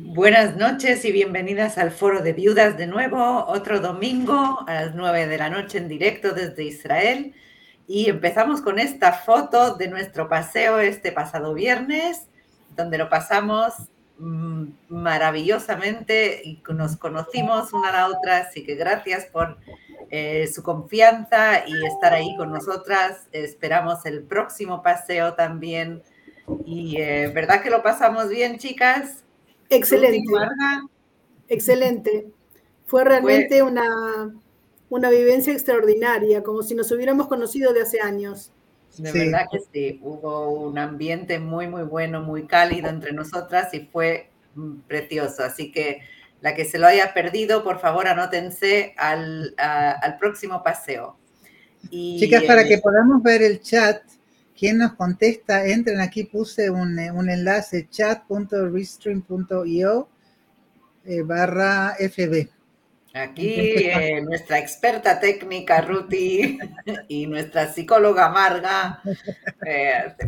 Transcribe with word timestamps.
Buenas 0.00 0.56
noches 0.56 1.04
y 1.04 1.10
bienvenidas 1.10 1.76
al 1.76 1.90
Foro 1.90 2.22
de 2.22 2.32
Viudas 2.32 2.78
de 2.78 2.86
nuevo, 2.86 3.44
otro 3.48 3.80
domingo 3.80 4.64
a 4.68 4.74
las 4.74 4.94
9 4.94 5.26
de 5.26 5.38
la 5.38 5.50
noche 5.50 5.78
en 5.78 5.88
directo 5.88 6.30
desde 6.30 6.62
Israel. 6.62 7.34
Y 7.88 8.08
empezamos 8.08 8.60
con 8.60 8.78
esta 8.78 9.10
foto 9.10 9.74
de 9.74 9.88
nuestro 9.88 10.28
paseo 10.28 10.78
este 10.78 11.10
pasado 11.10 11.52
viernes, 11.52 12.28
donde 12.76 12.96
lo 12.96 13.08
pasamos 13.08 13.72
mm, 14.20 14.66
maravillosamente 14.88 16.42
y 16.44 16.62
nos 16.72 16.96
conocimos 16.96 17.72
una 17.72 17.88
a 17.88 17.92
la 17.92 18.06
otra, 18.06 18.36
así 18.36 18.64
que 18.64 18.76
gracias 18.76 19.26
por 19.26 19.58
eh, 20.10 20.46
su 20.46 20.62
confianza 20.62 21.66
y 21.66 21.86
estar 21.86 22.14
ahí 22.14 22.36
con 22.36 22.52
nosotras. 22.52 23.26
Esperamos 23.32 24.06
el 24.06 24.22
próximo 24.22 24.80
paseo 24.80 25.34
también. 25.34 26.04
Y 26.64 27.00
eh, 27.00 27.32
¿verdad 27.34 27.62
que 27.62 27.70
lo 27.70 27.82
pasamos 27.82 28.28
bien, 28.28 28.58
chicas? 28.58 29.24
Excelente. 29.70 30.22
Excelente. 31.48 32.26
Fue 32.86 33.04
realmente 33.04 33.62
una, 33.62 34.34
una 34.88 35.10
vivencia 35.10 35.52
extraordinaria, 35.52 36.42
como 36.42 36.62
si 36.62 36.74
nos 36.74 36.90
hubiéramos 36.90 37.28
conocido 37.28 37.72
de 37.72 37.82
hace 37.82 38.00
años. 38.00 38.52
De 38.96 39.12
verdad 39.12 39.46
que 39.50 39.58
sí, 39.72 40.00
hubo 40.02 40.50
un 40.50 40.78
ambiente 40.78 41.38
muy, 41.38 41.68
muy 41.68 41.82
bueno, 41.82 42.22
muy 42.22 42.46
cálido 42.46 42.88
entre 42.88 43.12
nosotras 43.12 43.72
y 43.74 43.80
fue 43.80 44.30
mm, 44.54 44.80
precioso. 44.88 45.44
Así 45.44 45.70
que 45.70 46.00
la 46.40 46.54
que 46.54 46.64
se 46.64 46.78
lo 46.78 46.86
haya 46.86 47.12
perdido, 47.14 47.62
por 47.62 47.78
favor, 47.80 48.08
anótense 48.08 48.94
al, 48.96 49.54
al 49.58 50.18
próximo 50.18 50.62
paseo. 50.62 51.16
Y, 51.90 52.18
Chicas, 52.18 52.44
para 52.44 52.66
que 52.66 52.78
podamos 52.78 53.22
ver 53.22 53.42
el 53.42 53.60
chat, 53.60 54.02
¿Quién 54.58 54.78
nos 54.78 54.94
contesta? 54.94 55.66
Entren 55.66 56.00
aquí, 56.00 56.24
puse 56.24 56.68
un, 56.68 56.98
eh, 56.98 57.12
enlace 57.14 57.86
chat.restream.io 57.88 60.08
eh, 61.04 61.22
barra 61.22 61.94
FB. 61.96 62.48
Aquí 63.14 63.88
eh, 63.88 64.20
nuestra 64.20 64.58
experta 64.58 65.20
técnica 65.20 65.80
Ruti 65.80 66.58
y 67.08 67.28
nuestra 67.28 67.72
psicóloga 67.72 68.30
Marga, 68.30 69.00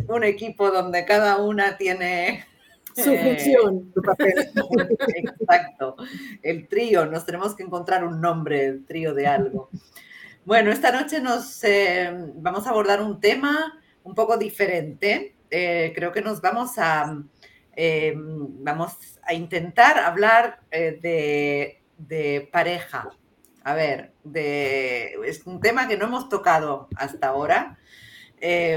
un 0.07 0.23
equipo 0.23 0.71
donde 0.71 1.05
cada 1.05 1.39
una 1.39 1.77
tiene 1.77 2.47
su 2.95 3.13
función, 3.17 3.91
su 3.93 4.01
papel. 4.01 4.49
Exacto, 5.17 5.97
el 6.43 6.69
trío, 6.69 7.05
nos 7.07 7.27
tenemos 7.27 7.57
que 7.57 7.65
encontrar 7.65 8.05
un 8.05 8.21
nombre, 8.21 8.67
el 8.67 8.87
trío 8.87 9.13
de 9.13 9.27
algo. 9.27 9.71
Bueno, 10.45 10.71
esta 10.71 10.93
noche 10.93 11.21
nos 11.21 11.63
vamos 12.37 12.69
a 12.69 12.71
abordar 12.71 13.03
un 13.03 13.21
tema 13.21 13.80
un 14.05 14.15
poco 14.15 14.37
diferente. 14.37 15.35
Eh, 15.51 15.93
creo 15.95 16.13
que 16.13 16.23
nos 16.23 16.41
vamos 16.41 16.79
a, 16.79 17.23
eh, 17.75 18.15
vamos 18.17 18.97
a 19.23 19.35
intentar 19.35 19.99
hablar 19.99 20.61
eh, 20.71 21.77
de, 21.99 22.49
pareja. 22.53 23.11
A 23.63 23.75
ver, 23.75 24.13
de, 24.25 25.15
es 25.27 25.47
un 25.47 25.61
tema 25.61 25.87
que 25.89 25.97
no 25.97 26.07
hemos 26.07 26.29
tocado 26.29 26.89
hasta 26.97 27.29
ahora. 27.29 27.79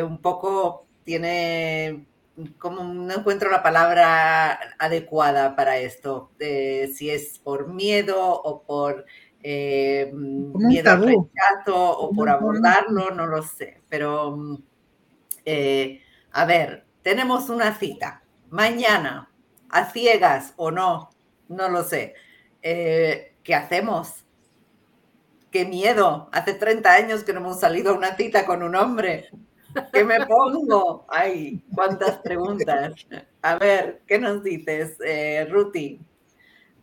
un 0.03 0.17
poco 0.21 0.87
tiene, 1.03 2.05
como 2.59 2.83
no 2.83 3.13
encuentro 3.13 3.49
la 3.49 3.63
palabra 3.63 4.59
adecuada 4.79 5.55
para 5.55 5.77
esto, 5.77 6.31
si 6.39 7.09
es 7.09 7.39
por 7.39 7.73
miedo 7.73 8.19
o 8.41 8.63
por 8.63 9.05
miedo 9.43 10.91
al 10.91 11.05
rechazo 11.05 11.97
o 11.97 12.11
por 12.11 12.29
abordarlo, 12.29 13.11
no 13.11 13.25
lo 13.27 13.41
sé, 13.43 13.81
pero 13.89 14.35
mm, 14.35 14.57
eh, 15.45 16.01
a 16.31 16.45
ver, 16.45 16.85
tenemos 17.01 17.49
una 17.49 17.75
cita 17.77 18.23
mañana, 18.49 19.31
a 19.69 19.89
ciegas 19.91 20.53
o 20.57 20.69
no, 20.69 21.09
no 21.47 21.69
lo 21.69 21.83
sé. 21.83 22.13
Eh, 22.61 23.35
¿Qué 23.43 23.55
hacemos? 23.55 24.25
Qué 25.51 25.65
miedo. 25.65 26.29
Hace 26.31 26.53
30 26.53 26.93
años 26.93 27.23
que 27.23 27.33
no 27.33 27.39
hemos 27.39 27.59
salido 27.59 27.91
a 27.91 27.97
una 27.97 28.15
cita 28.15 28.45
con 28.45 28.61
un 28.61 28.75
hombre. 28.75 29.29
¿Qué 29.91 30.03
me 30.03 30.23
pongo? 30.25 31.05
Ay, 31.09 31.63
cuántas 31.73 32.17
preguntas. 32.19 32.93
A 33.41 33.55
ver, 33.57 34.01
¿qué 34.07 34.19
nos 34.19 34.43
dices, 34.43 34.97
eh, 35.03 35.47
Ruti? 35.49 35.99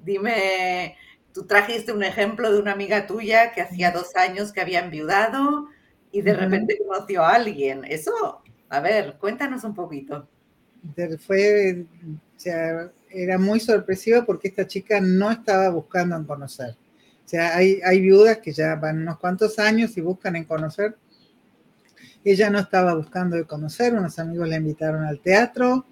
Dime, 0.01 0.97
tú 1.33 1.47
trajiste 1.47 1.93
un 1.93 2.03
ejemplo 2.03 2.53
de 2.53 2.59
una 2.59 2.73
amiga 2.73 3.07
tuya 3.07 3.53
que 3.53 3.61
hacía 3.61 3.93
dos 3.93 4.17
años 4.17 4.53
que 4.53 4.61
había 4.61 4.81
enviudado 4.81 5.69
y 6.11 6.23
de 6.23 6.35
repente 6.35 6.79
conoció 6.85 7.23
a 7.23 7.35
alguien. 7.35 7.85
Eso 7.85 8.43
a 8.71 8.81
ver, 8.81 9.17
cuéntanos 9.19 9.65
un 9.65 9.75
poquito. 9.75 10.29
Fue, 11.27 11.85
o 12.07 12.41
sea, 12.41 12.91
era 13.11 13.37
muy 13.37 13.61
sorpresivo 13.61 14.25
porque 14.25 14.49
esta 14.49 14.67
chica 14.67 15.01
no 15.01 15.31
estaba 15.31 15.69
buscando 15.69 16.17
en 16.17 16.25
conocer. 16.25 16.77
O 17.27 17.29
sea, 17.29 17.57
hay, 17.57 17.81
hay 17.85 18.01
viudas 18.01 18.39
que 18.39 18.53
ya 18.53 18.77
van 18.77 19.03
unos 19.03 19.19
cuantos 19.19 19.59
años 19.59 19.97
y 19.97 20.01
buscan 20.01 20.37
en 20.37 20.45
conocer. 20.45 20.97
Ella 22.25 22.49
no 22.49 22.61
estaba 22.61 22.95
buscando 22.95 23.37
de 23.37 23.45
conocer, 23.45 23.93
unos 23.95 24.19
amigos 24.19 24.49
la 24.49 24.57
invitaron 24.57 25.05
al 25.05 25.21
teatro 25.21 25.85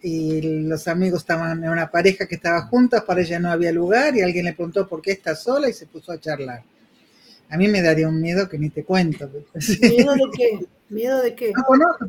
y 0.00 0.62
los 0.62 0.86
amigos 0.88 1.20
estaban 1.20 1.62
en 1.62 1.70
una 1.70 1.90
pareja 1.90 2.26
que 2.26 2.36
estaba 2.36 2.62
juntas, 2.62 3.02
para 3.02 3.20
ella 3.20 3.38
no 3.38 3.50
había 3.50 3.72
lugar 3.72 4.16
y 4.16 4.22
alguien 4.22 4.44
le 4.44 4.52
preguntó 4.52 4.86
por 4.86 5.02
qué 5.02 5.12
está 5.12 5.34
sola 5.34 5.68
y 5.68 5.72
se 5.72 5.86
puso 5.86 6.12
a 6.12 6.20
charlar. 6.20 6.62
A 7.50 7.56
mí 7.56 7.68
me 7.68 7.82
daría 7.82 8.08
un 8.08 8.20
miedo 8.20 8.48
que 8.48 8.58
ni 8.58 8.70
te 8.70 8.84
cuento. 8.84 9.28
¿Miedo 9.28 10.14
de 10.14 10.22
qué? 10.36 10.66
¿Miedo 10.94 11.22
de 11.22 11.34
qué? 11.34 11.50
No 11.52 11.64
conozco, 11.64 12.06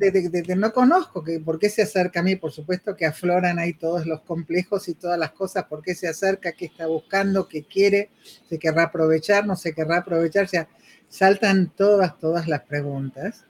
no 0.55 0.71
conozco 0.71 1.23
que, 1.23 1.39
por 1.39 1.57
qué 1.57 1.71
se 1.71 1.81
acerca 1.81 2.19
a 2.19 2.23
mí. 2.23 2.35
Por 2.35 2.51
supuesto 2.51 2.95
que 2.95 3.07
afloran 3.07 3.57
ahí 3.57 3.73
todos 3.73 4.05
los 4.05 4.21
complejos 4.21 4.87
y 4.87 4.93
todas 4.93 5.17
las 5.17 5.31
cosas, 5.31 5.65
por 5.65 5.81
qué 5.81 5.95
se 5.95 6.07
acerca, 6.07 6.51
qué 6.51 6.65
está 6.65 6.85
buscando, 6.85 7.47
qué 7.47 7.63
quiere, 7.63 8.11
se 8.47 8.59
querrá 8.59 8.83
aprovechar, 8.83 9.47
no 9.47 9.55
se 9.55 9.73
querrá 9.73 9.97
aprovechar. 9.97 10.45
O 10.45 10.47
sea, 10.47 10.67
saltan 11.09 11.71
todas, 11.75 12.19
todas 12.19 12.47
las 12.47 12.61
preguntas. 12.61 13.45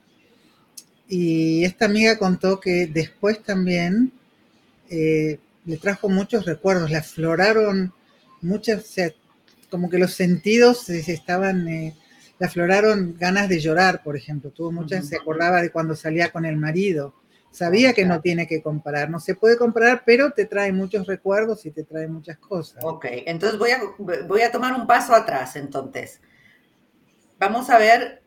Y 1.10 1.66
esta 1.66 1.84
amiga 1.84 2.18
contó 2.18 2.62
que 2.62 2.88
después 2.88 3.44
también 3.44 4.14
eh, 4.90 5.40
le 5.66 5.78
trajo 5.78 6.08
muchos 6.08 6.46
recuerdos, 6.46 6.90
le 6.90 6.96
afloraron 6.96 7.94
muchas, 8.42 8.96
como 9.70 9.90
que 9.90 10.00
los 10.00 10.14
sentidos 10.14 10.90
estaban, 10.90 11.68
eh, 11.68 11.94
le 12.38 12.46
afloraron 12.46 13.16
ganas 13.18 13.48
de 13.48 13.60
llorar, 13.60 14.04
por 14.04 14.18
ejemplo. 14.18 14.52
Tuvo 14.52 14.72
muchas, 14.72 15.08
se 15.08 15.16
acordaba 15.16 15.62
de 15.62 15.72
cuando 15.72 15.96
salía 15.96 16.32
con 16.32 16.46
el 16.46 16.58
marido. 16.58 17.14
Sabía 17.52 17.94
que 17.94 18.06
no 18.06 18.20
tiene 18.20 18.48
que 18.48 18.62
comparar, 18.62 19.10
no 19.10 19.20
se 19.22 19.34
puede 19.34 19.58
comparar, 19.58 20.04
pero 20.06 20.32
te 20.32 20.44
trae 20.44 20.74
muchos 20.74 21.08
recuerdos 21.08 21.66
y 21.66 21.72
te 21.72 21.86
trae 21.86 22.08
muchas 22.08 22.38
cosas. 22.38 22.84
Ok, 22.84 23.06
entonces 23.26 23.58
voy 23.58 23.72
a, 23.72 23.80
voy 24.28 24.42
a 24.42 24.52
tomar 24.52 24.74
un 24.74 24.86
paso 24.86 25.16
atrás, 25.16 25.56
entonces. 25.56 26.20
Vamos 27.40 27.70
a 27.70 27.78
ver, 27.78 28.24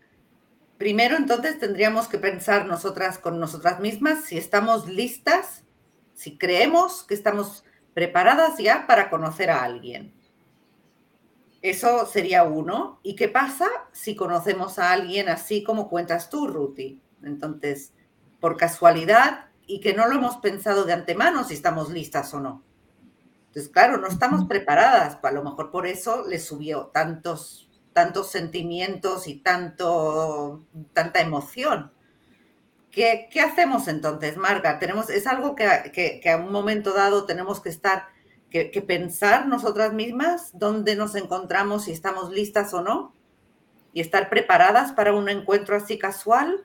primero 0.78 1.16
entonces 1.16 1.58
tendríamos 1.58 2.08
que 2.08 2.16
pensar 2.16 2.64
nosotras 2.64 3.18
con 3.18 3.38
nosotras 3.38 3.80
mismas 3.80 4.24
si 4.24 4.38
estamos 4.38 4.88
listas, 4.88 5.64
si 6.14 6.38
creemos 6.38 7.04
que 7.04 7.12
estamos 7.12 7.64
preparadas 7.92 8.56
ya 8.58 8.86
para 8.86 9.10
conocer 9.10 9.50
a 9.50 9.62
alguien. 9.62 10.14
Eso 11.62 12.06
sería 12.06 12.44
uno. 12.44 13.00
¿Y 13.02 13.16
qué 13.16 13.28
pasa 13.28 13.68
si 13.92 14.14
conocemos 14.14 14.78
a 14.78 14.92
alguien 14.92 15.28
así 15.28 15.62
como 15.64 15.88
cuentas 15.88 16.30
tú, 16.30 16.46
Ruti? 16.46 17.00
Entonces, 17.22 17.92
por 18.40 18.56
casualidad 18.56 19.46
y 19.66 19.80
que 19.80 19.92
no 19.92 20.06
lo 20.06 20.14
hemos 20.14 20.36
pensado 20.36 20.84
de 20.84 20.92
antemano 20.92 21.44
si 21.44 21.54
estamos 21.54 21.90
listas 21.90 22.32
o 22.32 22.40
no. 22.40 22.62
Entonces, 23.48 23.70
claro, 23.70 23.98
no 23.98 24.06
estamos 24.06 24.46
preparadas. 24.46 25.18
A 25.22 25.32
lo 25.32 25.42
mejor 25.42 25.70
por 25.70 25.86
eso 25.86 26.24
le 26.26 26.38
subió 26.38 26.86
tantos, 26.86 27.68
tantos 27.92 28.30
sentimientos 28.30 29.26
y 29.26 29.36
tanto, 29.36 30.64
tanta 30.92 31.20
emoción. 31.20 31.92
¿Qué, 32.90 33.28
hacemos 33.44 33.88
entonces, 33.88 34.36
Marga? 34.36 34.78
Tenemos, 34.78 35.10
es 35.10 35.26
algo 35.26 35.54
que, 35.54 36.20
que 36.22 36.30
a 36.30 36.36
un 36.36 36.52
momento 36.52 36.92
dado 36.92 37.26
tenemos 37.26 37.60
que 37.60 37.68
estar 37.68 38.06
que, 38.50 38.82
pensar 38.86 39.46
nosotras 39.46 39.92
mismas 39.92 40.50
dónde 40.54 40.96
nos 40.96 41.14
encontramos, 41.14 41.84
si 41.84 41.92
estamos 41.92 42.30
listas 42.30 42.72
o 42.72 42.82
no, 42.82 43.12
y 43.92 44.00
estar 44.00 44.30
preparadas 44.30 44.92
para 44.92 45.12
un 45.12 45.28
encuentro 45.28 45.76
así 45.76 45.98
casual, 45.98 46.64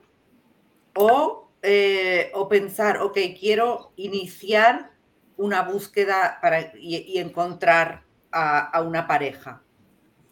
o, 0.95 1.49
eh, 1.61 2.31
o 2.35 2.47
pensar, 2.47 2.99
ok, 3.01 3.17
quiero 3.39 3.91
iniciar 3.95 4.91
una 5.37 5.63
búsqueda 5.63 6.37
para, 6.41 6.73
y, 6.77 7.17
encontrar 7.17 8.03
a, 8.31 8.81
una 8.81 9.07
pareja. 9.07 9.61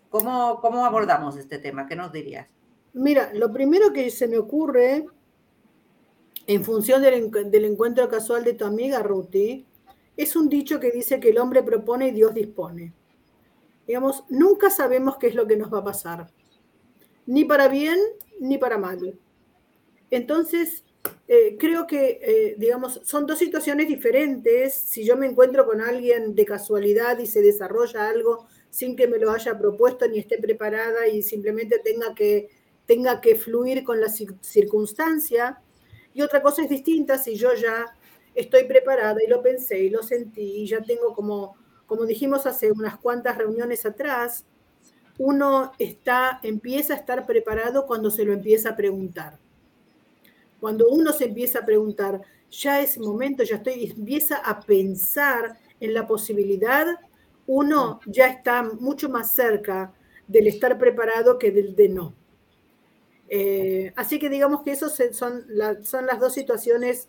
¿Cómo, 0.10 0.60
¿Cómo 0.62 0.86
abordamos 0.86 1.38
este 1.38 1.60
tema? 1.60 1.88
¿Qué 1.88 1.96
nos 1.96 2.12
dirías? 2.12 2.48
Mira, 2.94 3.32
lo 3.34 3.52
primero 3.52 3.94
que 3.94 4.10
se 4.10 4.28
me 4.28 4.38
ocurre, 4.38 5.06
en 6.48 6.64
función 6.64 7.02
del, 7.02 7.30
del 7.32 7.66
encuentro 7.66 8.08
casual 8.10 8.44
de 8.44 8.54
tu 8.54 8.66
amiga 8.66 9.02
Ruti, 9.02 9.66
es 10.22 10.36
un 10.36 10.50
dicho 10.50 10.80
que 10.80 10.92
dice 10.92 11.20
que 11.20 11.30
el 11.30 11.40
hombre 11.40 11.64
propone 11.64 12.10
y 12.10 12.12
Dios 12.12 12.34
dispone. 12.34 12.94
Digamos, 13.88 14.24
nunca 14.30 14.70
sabemos 14.70 15.18
qué 15.18 15.28
es 15.28 15.36
lo 15.36 15.48
que 15.48 15.56
nos 15.56 15.74
va 15.74 15.80
a 15.80 15.84
pasar, 15.84 16.28
ni 17.26 17.46
para 17.46 17.68
bien 17.68 18.00
ni 18.40 18.58
para 18.58 18.78
mal. 18.78 19.18
Entonces, 20.10 20.84
eh, 21.28 21.56
creo 21.58 21.88
que, 21.88 22.20
eh, 22.22 22.56
digamos, 22.58 23.02
son 23.04 23.26
dos 23.26 23.40
situaciones 23.40 23.88
diferentes. 23.88 24.74
Si 24.74 25.04
yo 25.04 25.18
me 25.18 25.28
encuentro 25.28 25.66
con 25.66 25.82
alguien 25.82 26.36
de 26.36 26.46
casualidad 26.46 27.18
y 27.20 27.26
se 27.26 27.42
desarrolla 27.42 28.10
algo 28.10 28.48
sin 28.70 28.96
que 28.96 29.08
me 29.08 29.18
lo 29.18 29.32
haya 29.32 29.58
propuesto 29.58 30.08
ni 30.08 30.20
esté 30.20 30.38
preparada 30.38 31.08
y 31.08 31.22
simplemente 31.22 31.80
tenga 31.80 32.14
que, 32.16 32.50
tenga 32.86 33.22
que 33.22 33.36
fluir 33.36 33.84
con 33.84 34.00
la 34.00 34.10
circunstancia. 34.10 35.62
Y 36.14 36.22
otra 36.22 36.42
cosa 36.42 36.64
es 36.64 36.70
distinta 36.70 37.18
si 37.18 37.36
yo 37.36 37.54
ya 37.54 37.86
estoy 38.36 38.66
preparada 38.66 39.18
y 39.26 39.30
lo 39.30 39.42
pensé 39.42 39.80
y 39.80 39.90
lo 39.90 40.04
sentí 40.04 40.42
y 40.42 40.68
ya 40.68 40.82
tengo 40.82 41.14
como, 41.14 41.56
como 41.86 42.06
dijimos 42.06 42.46
hace 42.46 42.72
unas 42.72 42.98
cuantas 42.98 43.38
reuniones 43.38 43.86
atrás, 43.86 44.46
uno 45.18 45.72
está, 45.78 46.40
empieza 46.44 46.94
a 46.94 46.98
estar 46.98 47.26
preparado 47.26 47.86
cuando 47.86 48.10
se 48.10 48.26
lo 48.26 48.34
empieza 48.34 48.70
a 48.70 48.76
preguntar. 48.76 49.38
Cuando 50.60 50.90
uno 50.90 51.12
se 51.12 51.26
empieza 51.26 51.60
a 51.60 51.66
preguntar, 51.66 52.22
ya 52.50 52.82
es 52.82 52.98
momento, 52.98 53.44
ya 53.44 53.58
estoy, 53.58 53.94
empieza 53.96 54.38
a 54.38 54.60
pensar 54.60 55.58
en 55.80 55.94
la 55.94 56.08
posibilidad, 56.08 56.86
uno 57.48 58.00
ya 58.06 58.28
está 58.28 58.64
mucho 58.64 59.10
más 59.10 59.34
cerca 59.34 59.94
del 60.28 60.48
estar 60.48 60.78
preparado 60.78 61.38
que 61.38 61.52
del 61.52 61.76
de 61.76 61.90
no. 61.90 62.14
Eh, 63.30 63.94
así 63.96 64.20
que 64.20 64.30
digamos 64.30 64.62
que 64.64 64.72
esas 64.72 64.94
son, 65.14 65.46
son 65.84 66.06
las 66.06 66.20
dos 66.20 66.34
situaciones, 66.34 67.08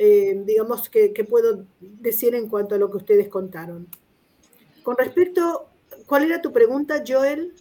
eh, 0.00 0.40
digamos, 0.44 0.88
que, 0.88 1.12
que 1.12 1.24
puedo 1.24 1.66
decir 1.80 2.36
en 2.36 2.48
cuanto 2.48 2.76
a 2.76 2.78
lo 2.78 2.88
que 2.88 2.98
ustedes 2.98 3.28
contaron. 3.28 3.88
Con 4.84 4.96
respecto, 4.96 5.68
¿cuál 6.06 6.24
era 6.24 6.40
tu 6.40 6.52
pregunta, 6.52 7.02
Joel? 7.06 7.52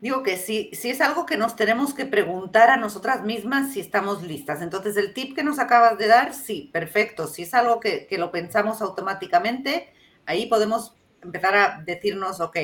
Digo 0.00 0.22
que 0.22 0.36
sí, 0.36 0.70
sí 0.74 0.90
es 0.90 1.00
algo 1.00 1.26
que 1.26 1.36
nos 1.36 1.56
tenemos 1.56 1.92
que 1.92 2.06
preguntar 2.06 2.70
a 2.70 2.76
nosotras 2.76 3.24
mismas 3.24 3.72
si 3.72 3.80
estamos 3.80 4.22
listas. 4.22 4.62
Entonces, 4.62 4.96
el 4.96 5.12
tip 5.12 5.34
que 5.34 5.42
nos 5.42 5.58
acabas 5.58 5.98
de 5.98 6.06
dar, 6.06 6.32
sí, 6.32 6.70
perfecto. 6.72 7.26
Si 7.26 7.42
es 7.42 7.54
algo 7.54 7.80
que, 7.80 8.06
lo 8.12 8.30
pensamos 8.30 8.80
automáticamente, 8.80 9.92
ahí 10.26 10.46
podemos 10.46 10.94
empezar 11.20 11.56
a 11.56 11.82
decirnos, 11.84 12.38
ok, 12.38 12.56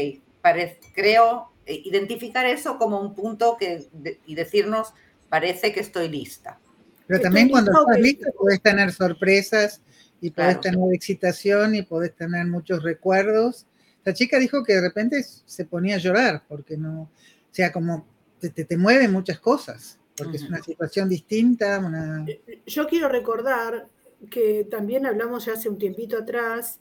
creo, 0.94 1.50
eh, 1.66 1.82
identificar 1.84 2.46
eso 2.46 2.78
como 2.78 3.00
un 3.00 3.12
punto 3.12 3.56
que, 3.58 3.88
y 4.24 4.36
decirnos, 4.36 4.94
parece 5.28 5.72
que 5.72 5.80
estoy 5.80 6.08
lista. 6.08 6.60
Pero 7.06 7.20
también 7.20 7.48
cuando 7.48 7.72
estás 7.72 8.00
lista 8.00 8.30
puedes 8.38 8.60
tener 8.60 8.92
sorpresas 8.92 9.80
y 10.20 10.30
puedes 10.30 10.60
tener 10.60 10.80
excitación 10.92 11.74
y 11.74 11.82
puedes 11.82 12.14
tener 12.14 12.46
muchos 12.46 12.82
recuerdos. 12.82 13.66
La 14.04 14.14
chica 14.14 14.38
dijo 14.38 14.64
que 14.64 14.74
de 14.74 14.80
repente 14.80 15.22
se 15.22 15.64
ponía 15.64 15.96
a 15.96 15.98
llorar 15.98 16.42
porque 16.48 16.76
no, 16.76 17.02
o 17.02 17.08
sea, 17.50 17.72
como 17.72 18.06
te, 18.40 18.50
te, 18.50 18.76
mueven 18.76 19.12
muchas 19.12 19.38
cosas, 19.38 19.98
porque 20.16 20.36
es 20.36 20.44
una 20.44 20.62
situación 20.62 21.08
distinta. 21.08 21.78
Una... 21.78 22.24
Eh, 22.26 22.40
eh, 22.46 22.62
yo 22.66 22.86
quiero 22.86 23.08
recordar 23.08 23.88
que 24.30 24.66
también 24.70 25.06
hablamos 25.06 25.46
ya 25.46 25.54
hace 25.54 25.68
un 25.68 25.78
tiempito 25.78 26.18
atrás 26.18 26.80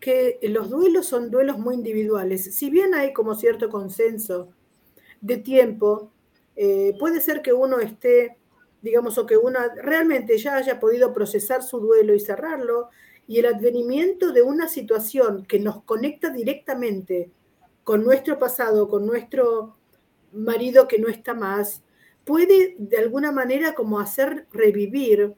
que 0.00 0.38
los 0.42 0.68
duelos 0.68 1.06
son 1.06 1.30
duelos 1.30 1.58
muy 1.58 1.76
individuales. 1.76 2.54
Si 2.54 2.70
bien 2.70 2.92
hay 2.94 3.12
como 3.12 3.34
cierto 3.36 3.70
consenso 3.70 4.50
de 5.20 5.36
tiempo, 5.36 6.10
eh, 6.56 6.94
puede 6.98 7.20
ser 7.20 7.40
que 7.40 7.52
uno 7.52 7.78
esté 7.78 8.36
digamos, 8.82 9.16
o 9.16 9.26
que 9.26 9.36
una 9.36 9.74
realmente 9.74 10.36
ya 10.36 10.56
haya 10.56 10.78
podido 10.80 11.12
procesar 11.12 11.62
su 11.62 11.80
duelo 11.80 12.14
y 12.14 12.20
cerrarlo, 12.20 12.90
y 13.26 13.38
el 13.38 13.46
advenimiento 13.46 14.32
de 14.32 14.42
una 14.42 14.68
situación 14.68 15.46
que 15.46 15.60
nos 15.60 15.84
conecta 15.84 16.30
directamente 16.30 17.30
con 17.84 18.04
nuestro 18.04 18.38
pasado, 18.38 18.88
con 18.88 19.06
nuestro 19.06 19.76
marido 20.32 20.88
que 20.88 20.98
no 20.98 21.08
está 21.08 21.32
más, 21.32 21.82
puede 22.24 22.74
de 22.78 22.98
alguna 22.98 23.32
manera 23.32 23.74
como 23.74 24.00
hacer 24.00 24.46
revivir 24.52 25.34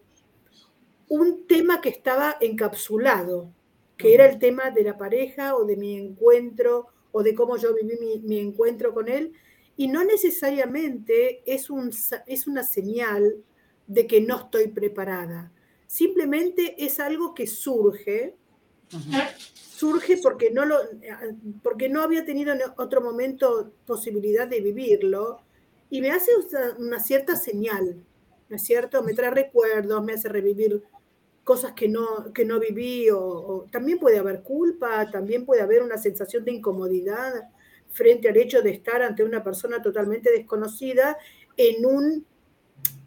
un 1.09 1.47
tema 1.47 1.81
que 1.81 1.91
estaba 1.91 2.37
encapsulado, 2.41 3.53
que 3.97 4.15
era 4.15 4.27
el 4.27 4.39
tema 4.39 4.71
de 4.71 4.85
la 4.85 4.97
pareja 4.97 5.55
o 5.55 5.65
de 5.65 5.77
mi 5.77 5.97
encuentro 5.97 6.89
o 7.13 7.23
de 7.23 7.35
cómo 7.35 7.57
yo 7.57 7.75
viví 7.75 7.97
mi, 8.01 8.19
mi 8.21 8.39
encuentro 8.39 8.93
con 8.93 9.09
él, 9.09 9.33
y 9.77 9.89
no 9.89 10.05
necesariamente 10.05 11.43
es, 11.47 11.71
un, 11.71 11.91
es 12.27 12.47
una 12.47 12.63
señal 12.63 13.37
de 13.87 14.07
que 14.07 14.21
no 14.21 14.39
estoy 14.39 14.69
preparada. 14.69 15.53
Simplemente 15.87 16.85
es 16.85 17.01
algo 17.01 17.35
que 17.35 17.47
surge, 17.47 18.37
surge 19.57 20.19
porque 20.19 20.51
no, 20.51 20.65
lo, 20.65 20.79
porque 21.63 21.89
no 21.89 22.03
había 22.03 22.25
tenido 22.25 22.53
en 22.53 22.61
otro 22.77 23.01
momento 23.01 23.73
posibilidad 23.87 24.47
de 24.47 24.61
vivirlo 24.61 25.41
y 25.91 26.01
me 26.01 26.11
hace 26.11 26.31
una 26.79 27.01
cierta 27.01 27.37
señal, 27.37 28.03
¿no 28.49 28.57
es 28.57 28.63
cierto? 28.63 29.03
Me 29.03 29.15
trae 29.15 29.31
recuerdos, 29.31 30.05
me 30.05 30.15
hace 30.15 30.29
revivir 30.29 30.83
cosas 31.45 31.73
que 31.73 31.89
no, 31.89 32.33
que 32.33 32.45
no 32.45 32.59
viví, 32.59 33.11
o, 33.11 33.67
también 33.71 33.99
puede 33.99 34.19
haber 34.19 34.43
culpa, 34.43 35.11
también 35.11 35.45
puede 35.45 35.61
haber 35.61 35.83
una 35.83 35.99
sensación 35.99 36.45
de 36.45 36.53
incomodidad 36.53 37.51
frente 37.95 38.29
al 38.29 38.37
hecho 38.37 38.61
de 38.61 38.71
estar 38.71 39.03
ante 39.03 39.23
una 39.23 39.43
persona 39.43 39.81
totalmente 39.81 40.31
desconocida 40.31 41.17
en 41.57 41.87
un 41.87 42.27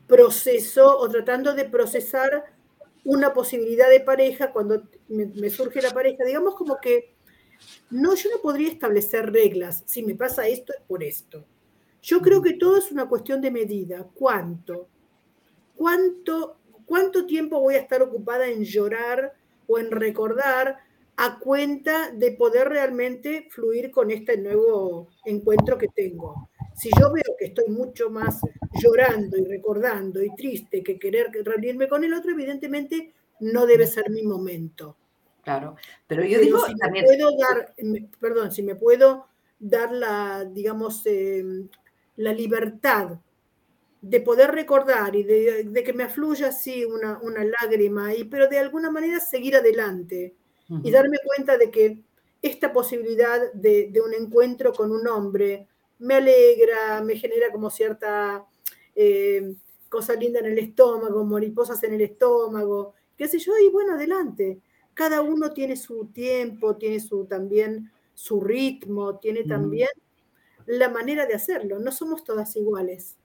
proceso 0.07 0.97
o 0.97 1.09
tratando 1.09 1.53
de 1.53 1.65
procesar 1.65 2.45
una 3.03 3.33
posibilidad 3.33 3.89
de 3.89 3.99
pareja 3.99 4.51
cuando 4.51 4.83
me, 5.09 5.49
surge 5.49 5.81
la 5.81 5.91
pareja. 5.91 6.23
Digamos 6.23 6.55
como 6.55 6.77
que 6.79 7.15
no, 7.91 8.15
yo 8.15 8.29
no 8.31 8.41
podría 8.41 8.69
establecer 8.69 9.31
reglas. 9.31 9.83
Si 9.85 10.03
me 10.03 10.15
pasa 10.15 10.47
esto 10.47 10.73
es 10.73 10.81
por 10.87 11.03
esto. 11.03 11.45
Yo 12.01 12.21
creo 12.21 12.41
que 12.41 12.53
todo 12.53 12.77
es 12.77 12.91
una 12.91 13.09
cuestión 13.09 13.41
de 13.41 13.51
medida. 13.51 14.07
¿Cuánto? 14.13 14.87
¿Cuánto, 15.75 16.59
cuánto 16.85 17.25
tiempo 17.25 17.59
voy 17.59 17.75
a 17.75 17.79
estar 17.79 18.01
ocupada 18.01 18.47
en 18.47 18.63
llorar 18.63 19.33
o 19.67 19.79
en 19.79 19.91
recordar 19.91 20.77
a 21.17 21.39
cuenta 21.39 22.11
de 22.11 22.31
poder 22.31 22.69
realmente 22.69 23.47
fluir 23.49 23.89
con 23.89 24.11
este 24.11 24.37
nuevo 24.37 25.07
encuentro 25.25 25.77
que 25.77 25.87
tengo. 25.87 26.49
Si 26.75 26.91
yo 26.99 27.11
veo 27.11 27.35
que 27.37 27.45
estoy 27.45 27.69
mucho 27.69 28.11
más 28.11 28.39
llorando 28.73 29.35
y 29.35 29.45
recordando 29.45 30.23
y 30.23 30.33
triste 30.35 30.83
que 30.83 30.99
querer 30.99 31.31
reunirme 31.43 31.87
con 31.87 32.03
el 32.03 32.13
otro, 32.13 32.31
evidentemente 32.31 33.13
no 33.39 33.65
debe 33.65 33.87
ser 33.87 34.11
mi 34.11 34.21
momento. 34.21 34.95
Claro, 35.43 35.75
pero 36.05 36.23
yo 36.23 36.39
digo 36.39 36.59
si 36.59 36.75
también... 36.75 37.05
puedo 37.05 37.35
dar, 37.35 37.73
perdón, 38.19 38.51
si 38.51 38.61
me 38.61 38.75
puedo 38.75 39.27
dar 39.57 39.91
la, 39.91 40.45
digamos, 40.45 41.01
em, 41.05 41.67
la 42.17 42.31
libertad 42.31 43.17
de 44.01 44.21
poder 44.21 44.51
recordar 44.51 45.15
y 45.15 45.23
de, 45.23 45.83
que 45.83 45.93
me 45.93 46.03
afluya 46.03 46.49
así 46.49 46.85
una, 46.85 47.17
una 47.23 47.43
lágrima, 47.43 48.13
y, 48.13 48.25
pero 48.25 48.47
de 48.47 48.59
alguna 48.59 48.91
manera 48.91 49.19
seguir 49.19 49.55
adelante 49.55 50.35
y 50.69 50.91
darme 50.91 51.17
cuenta 51.23 51.57
de 51.57 51.71
que 51.71 52.01
esta 52.41 52.73
posibilidad 52.73 53.51
de, 53.53 53.91
un 54.05 54.13
encuentro 54.13 54.73
con 54.73 54.91
un 54.91 55.07
hombre 55.07 55.67
me 55.99 56.15
alegra, 56.15 57.01
me 57.01 57.15
genera 57.15 57.51
como 57.51 57.69
cierta 57.69 58.45
eh, 58.95 59.55
cosa 59.89 60.13
linda 60.13 60.39
en 60.39 60.47
el 60.47 60.59
estómago, 60.59 61.25
mariposas 61.25 61.81
en 61.83 61.93
el 61.93 62.01
estómago, 62.01 62.93
qué 63.17 63.27
sé 63.27 63.39
yo, 63.39 63.53
y 63.57 63.69
bueno, 63.69 63.93
adelante. 63.93 64.59
Cada 64.93 65.21
uno 65.21 65.53
tiene 65.53 65.75
su 65.75 66.07
tiempo, 66.07 66.75
tiene 66.75 66.99
su 66.99 67.25
también 67.25 67.91
su 68.13 68.41
ritmo, 68.41 69.19
tiene 69.19 69.43
también 69.43 69.89
la 70.65 70.89
manera 70.89 71.25
de 71.25 71.35
hacerlo. 71.35 71.79
No 71.79 71.91
somos 71.91 72.23
todas 72.23 72.55
iguales. 72.55 73.15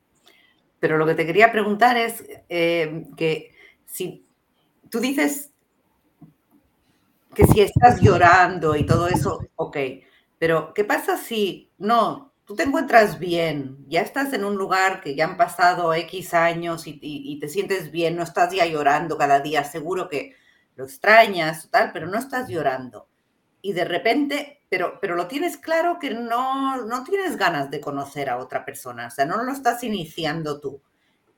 Pero 0.81 0.99
lo 0.99 1.07
que 1.07 1.15
te 1.15 1.25
quería 1.25 1.51
preguntar 1.51 1.97
es 1.97 2.25
eh, 2.49 3.07
que 3.17 3.53
si 3.87 4.27
tú 4.91 5.01
dices 5.01 5.52
que 7.35 7.47
si 7.47 7.61
estás 7.61 8.01
llorando 8.01 8.77
y 8.77 8.85
todo 8.85 9.09
eso, 9.09 9.41
ok, 9.57 9.77
pero 10.39 10.75
¿qué 10.75 10.85
pasa 10.85 11.17
si 11.17 11.71
no, 11.79 12.33
tú 12.45 12.55
te 12.57 12.65
encuentras 12.65 13.19
bien, 13.19 13.79
ya 13.89 14.03
estás 14.03 14.33
en 14.33 14.45
un 14.45 14.57
lugar 14.57 15.01
que 15.01 15.15
ya 15.15 15.25
han 15.25 15.37
pasado 15.37 15.95
X 15.95 16.35
años 16.35 16.83
y, 16.87 17.39
te 17.41 17.49
sientes 17.49 17.91
bien, 17.91 18.17
no 18.17 18.23
estás 18.23 18.53
ya 18.53 18.67
llorando 18.67 19.17
cada 19.17 19.41
día, 19.41 19.65
seguro 19.65 20.09
que 20.09 20.35
lo 20.77 20.85
extrañas, 20.85 21.69
tal, 21.71 21.93
pero 21.93 22.07
no 22.07 22.19
estás 22.19 22.49
llorando. 22.49 23.09
Y 23.63 23.73
de 23.73 23.85
repente, 23.85 24.63
pero, 24.69 24.99
pero 25.01 25.15
lo 25.15 25.29
tienes 25.29 25.57
claro 25.57 25.99
que 26.01 26.11
no, 26.11 26.85
no 26.85 27.05
tienes 27.05 27.37
ganas 27.37 27.71
de 27.71 27.81
conocer 27.81 28.29
a 28.29 28.39
otra 28.39 28.65
persona, 28.65 29.07
o 29.07 29.11
sea, 29.11 29.25
no 29.25 29.43
lo 29.43 29.53
estás 29.53 29.83
iniciando 29.85 30.61
tú. 30.61 30.83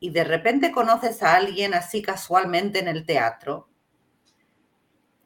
Y 0.00 0.10
de 0.10 0.24
repente 0.24 0.72
conoces 0.72 1.22
a 1.22 1.34
alguien 1.36 1.74
así 1.74 2.02
casualmente 2.02 2.78
en 2.78 2.88
el 2.88 3.06
teatro 3.06 3.68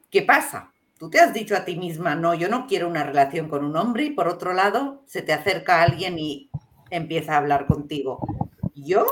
¿Qué 0.09 0.23
pasa? 0.23 0.73
Tú 0.97 1.09
te 1.09 1.19
has 1.19 1.33
dicho 1.33 1.55
a 1.55 1.63
ti 1.63 1.77
misma, 1.77 2.15
no, 2.15 2.33
yo 2.33 2.49
no 2.49 2.67
quiero 2.67 2.87
una 2.87 3.03
relación 3.03 3.47
con 3.47 3.63
un 3.63 3.75
hombre 3.77 4.03
y 4.03 4.11
por 4.11 4.27
otro 4.27 4.53
lado 4.53 5.03
se 5.05 5.21
te 5.21 5.31
acerca 5.31 5.81
alguien 5.81 6.19
y 6.19 6.49
empieza 6.89 7.33
a 7.33 7.37
hablar 7.37 7.67
contigo. 7.67 8.19
Yo, 8.75 9.07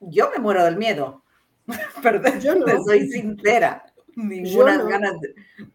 yo 0.00 0.30
me 0.30 0.38
muero 0.38 0.64
del 0.64 0.76
miedo. 0.76 1.22
Perdón, 2.02 2.40
yo 2.40 2.54
no. 2.54 2.66
soy 2.84 3.08
sincera. 3.08 3.84
Ninguna 4.14 4.82
ganas 4.82 5.14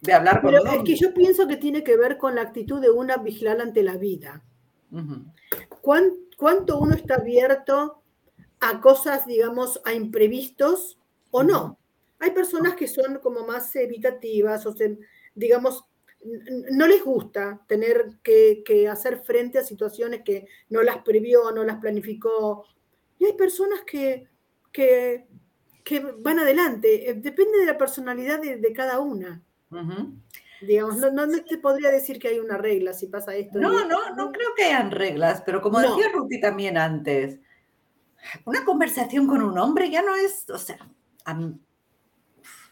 de, 0.01 0.13
hablar 0.13 0.41
con 0.43 0.51
Pero 0.51 0.67
es 0.67 0.83
que 0.83 0.95
yo 0.95 1.11
pienso 1.15 1.47
que 1.47 1.57
tiene 1.57 1.83
que 1.83 1.97
ver 1.97 2.19
con 2.19 2.35
la 2.35 2.41
actitud 2.43 2.79
de 2.79 2.91
una 2.91 3.17
vigilar 3.17 3.59
ante 3.59 3.81
la 3.81 3.97
vida. 3.97 4.43
¿Cuánto 5.81 6.77
uno 6.77 6.93
está 6.93 7.15
abierto 7.15 8.03
a 8.59 8.79
cosas, 8.81 9.25
digamos, 9.25 9.81
a 9.85 9.93
imprevistos 9.93 10.97
o 11.31 11.43
no. 11.43 11.77
Hay 12.19 12.31
personas 12.31 12.75
que 12.75 12.87
son 12.87 13.19
como 13.19 13.45
más 13.45 13.75
evitativas, 13.75 14.65
o 14.65 14.73
sea, 14.73 14.89
digamos, 15.35 15.85
no 16.71 16.87
les 16.87 17.03
gusta 17.03 17.61
tener 17.67 18.17
que, 18.23 18.87
hacer 18.89 19.19
frente 19.19 19.59
a 19.59 19.63
situaciones 19.63 20.21
que 20.23 20.47
no 20.69 20.81
las 20.81 20.99
previó, 21.03 21.51
no 21.51 21.63
las 21.63 21.77
planificó. 21.77 22.65
Y 23.19 23.25
hay 23.25 23.33
personas 23.33 23.81
que, 23.85 24.27
que, 24.71 25.25
van 26.19 26.39
adelante. 26.39 27.09
Eh, 27.09 27.13
depende 27.13 27.59
de 27.59 27.65
la 27.65 27.77
personalidad 27.77 28.41
de, 28.41 28.73
cada 28.73 28.99
una. 28.99 29.41
Digamos, 30.61 30.97
no, 30.97 31.11
no, 31.11 31.43
te 31.43 31.57
podría 31.59 31.91
decir 31.91 32.19
que 32.19 32.29
hay 32.29 32.39
una 32.39 32.57
regla 32.57 32.93
si 32.93 33.07
pasa 33.07 33.35
esto. 33.35 33.59
No, 33.59 33.85
no, 33.85 34.15
no 34.15 34.31
creo 34.31 34.49
que 34.55 34.65
hayan 34.65 34.91
reglas, 34.91 35.43
pero 35.45 35.61
como 35.61 35.79
decía 35.79 36.09
Ruti 36.13 36.41
también 36.41 36.77
antes, 36.77 37.39
una 38.45 38.65
conversación 38.65 39.27
con 39.27 39.43
un 39.43 39.57
hombre 39.57 39.89
ya 39.89 40.01
no 40.01 40.15
es, 40.15 40.49
o 40.49 40.57
sea, 40.57 40.79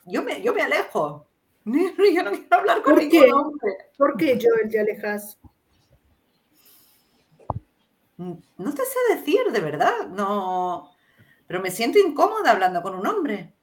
yo, 0.06 0.24
me, 0.24 0.42
yo 0.42 0.54
me 0.54 0.62
alejo. 0.62 1.28
Yo 1.66 2.22
no 2.24 2.30
quiero 2.30 2.58
hablar 2.58 2.84
con 2.84 2.94
¿Por 2.94 3.10
qué? 3.10 3.34
hombre. 3.34 3.74
¿Por 3.98 4.18
qué, 4.18 4.38
Joel, 4.40 4.70
te 4.70 4.80
alejas? 4.80 5.40
No 8.18 8.74
te 8.74 8.84
sé 8.84 9.16
decir, 9.16 9.52
de 9.52 9.60
verdad, 9.60 10.08
no, 10.10 10.92
pero 11.48 11.62
me 11.62 11.72
siento 11.72 12.00
incómoda 12.00 12.52
hablando 12.52 12.82
con 12.82 12.96
un 12.96 13.06
hombre. 13.06 13.54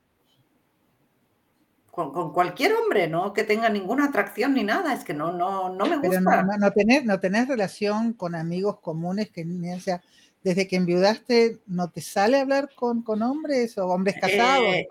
Con, 1.91 2.33
cualquier 2.33 2.73
hombre, 2.73 3.07
¿no? 3.07 3.35
Que 3.35 3.45
tenga 3.45 3.69
ninguna 3.69 4.07
atracción 4.07 4.55
ni 4.55 4.65
nada, 4.65 4.95
es 4.95 5.05
que 5.05 5.13
no, 5.13 5.31
no, 5.31 5.69
no 5.69 5.85
me 5.85 5.97
gusta. 5.97 6.09
Pero 6.09 6.43
no, 6.43 6.57
no, 6.59 6.71
tener, 6.73 7.05
no 7.05 7.21
tenés 7.21 7.49
relación 7.49 8.15
con 8.15 8.35
amigos 8.35 8.81
comunes 8.81 9.31
que, 9.31 9.47
o 9.77 9.81
sea, 9.81 10.03
desde 10.43 10.67
que 10.67 10.77
enviudaste, 10.77 11.61
¿no 11.67 11.91
te 11.91 12.01
sale 12.01 12.41
hablar 12.41 12.71
con, 12.75 13.05
hombres 13.23 13.79
o 13.79 13.87
hombres 13.87 14.17
casados? 14.21 14.75
Eh, 14.75 14.87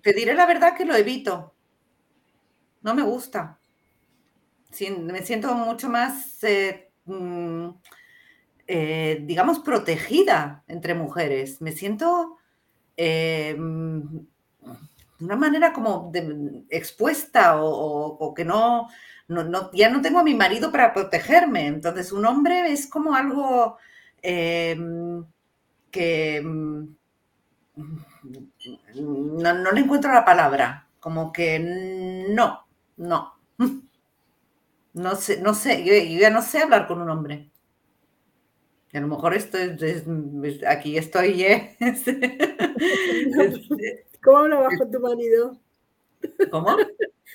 te, 0.00 0.12
diré 0.12 0.34
la 0.34 0.46
verdad 0.46 0.76
que 0.76 0.84
lo 0.84 0.94
evito. 0.94 1.54
No 2.82 2.94
me 2.94 3.02
gusta. 3.02 3.58
me 5.00 5.22
siento 5.24 5.54
mucho 5.54 5.88
más, 5.88 6.42
eh, 6.44 6.90
mm, 7.04 7.68
eh, 8.66 9.22
digamos, 9.22 9.58
protegida 9.58 10.62
entre 10.68 10.94
mujeres. 10.94 11.60
Me 11.60 11.72
siento 11.72 12.38
de 12.96 13.56
una 15.20 15.36
manera 15.36 15.72
como 15.72 16.12
expuesta 16.70 17.56
o, 17.60 18.32
que 18.34 18.44
no, 18.44 18.88
no, 19.26 19.72
ya 19.72 19.90
no 19.90 20.00
tengo 20.00 20.20
a 20.20 20.24
mi 20.24 20.34
marido 20.34 20.70
para 20.70 20.92
protegerme. 20.92 21.66
Entonces, 21.66 22.12
un 22.12 22.24
hombre 22.24 22.70
es 22.70 22.86
como 22.86 23.16
algo 23.16 23.78
Em, 24.26 25.22
que 25.90 26.40
mm, 26.40 26.96
no, 28.96 29.72
le 29.72 29.80
encuentro 29.80 30.14
la 30.14 30.24
palabra, 30.24 30.88
como 30.98 31.30
que 31.30 31.58
no, 31.58 32.66
no. 32.96 33.34
No 34.94 35.16
sé, 35.16 35.40
no 35.40 35.54
sé, 35.54 35.84
yo, 35.84 35.92
ya 36.20 36.30
no 36.30 36.40
sé 36.40 36.60
hablar 36.60 36.86
con 36.86 37.00
un 37.00 37.10
hombre. 37.10 37.50
A 38.92 39.00
lo 39.00 39.08
mejor 39.08 39.34
esto 39.34 39.58
es, 39.58 40.04
aquí 40.68 40.96
estoy, 40.96 41.42
¿eh? 41.42 41.76
¿Cómo 44.22 44.38
hablabas 44.38 44.78
con 44.78 44.92
tu 44.92 45.00
marido? 45.00 45.58
¿Cómo? 46.48 46.76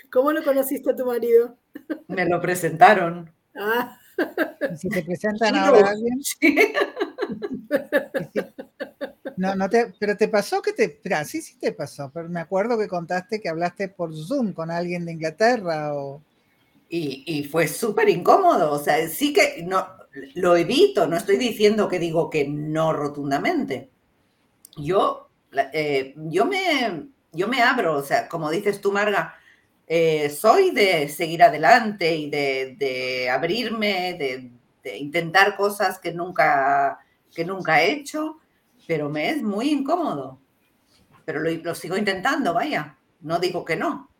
¿Cómo 0.09 0.31
lo 0.31 0.41
conociste 0.41 0.91
a 0.91 0.95
tu 0.95 1.05
marido? 1.05 1.57
Me 2.07 2.25
lo 2.29 2.39
presentaron. 2.39 3.29
Ah. 3.57 3.98
Si 4.77 4.89
te 4.89 5.01
presentan 5.03 5.55
ahora 5.55 5.87
a 5.87 5.91
alguien. 5.91 6.19
No, 9.39 9.55
no 9.55 9.69
te, 9.69 9.93
pero 9.97 10.17
te 10.17 10.27
pasó 10.27 10.61
que 10.61 10.73
te, 10.73 10.99
sí, 11.23 11.41
sí 11.41 11.57
te 11.57 11.71
pasó, 11.71 12.11
pero 12.13 12.27
me 12.27 12.41
acuerdo 12.41 12.77
que 12.77 12.89
contaste 12.89 13.39
que 13.39 13.47
hablaste 13.47 13.87
por 13.87 14.13
Zoom 14.13 14.51
con 14.51 14.69
alguien 14.69 15.05
de 15.05 15.13
Inglaterra 15.13 15.93
o... 15.93 16.21
Y, 16.89 17.47
fue 17.49 17.69
súper 17.69 18.09
incómodo, 18.09 18.73
o 18.73 18.79
sea, 18.79 19.07
sí 19.07 19.31
que 19.31 19.63
no, 19.63 19.87
lo 20.33 20.57
evito, 20.57 21.07
no 21.07 21.15
estoy 21.15 21.37
diciendo 21.37 21.87
que 21.87 21.99
digo 21.99 22.29
que 22.29 22.49
no 22.49 22.91
rotundamente. 22.91 23.89
Yo, 24.75 25.29
eh, 25.71 26.15
yo, 26.17 26.45
me, 26.45 27.07
yo 27.31 27.47
me 27.47 27.61
abro, 27.61 27.95
o 27.95 28.03
sea, 28.03 28.27
como 28.27 28.51
dices 28.51 28.81
tú, 28.81 28.91
Marga, 28.91 29.35
eh, 29.91 30.29
soy 30.29 30.69
de 30.69 31.09
seguir 31.09 31.41
adelante 31.41 32.15
y 32.15 32.29
de, 32.29 33.27
abrirme, 33.31 34.13
de, 34.83 34.97
intentar 34.97 35.57
cosas 35.57 35.97
que 35.97 36.13
nunca, 36.13 36.99
que 37.33 37.43
nunca 37.43 37.81
he 37.81 37.91
hecho, 37.93 38.37
pero 38.85 39.09
me 39.09 39.31
es 39.31 39.41
muy 39.41 39.71
incómodo. 39.71 40.39
Pero 41.25 41.39
lo, 41.39 41.73
sigo 41.73 41.97
intentando, 41.97 42.53
vaya, 42.53 42.99
no 43.21 43.39
digo 43.39 43.65
que 43.65 43.75
no, 43.75 44.11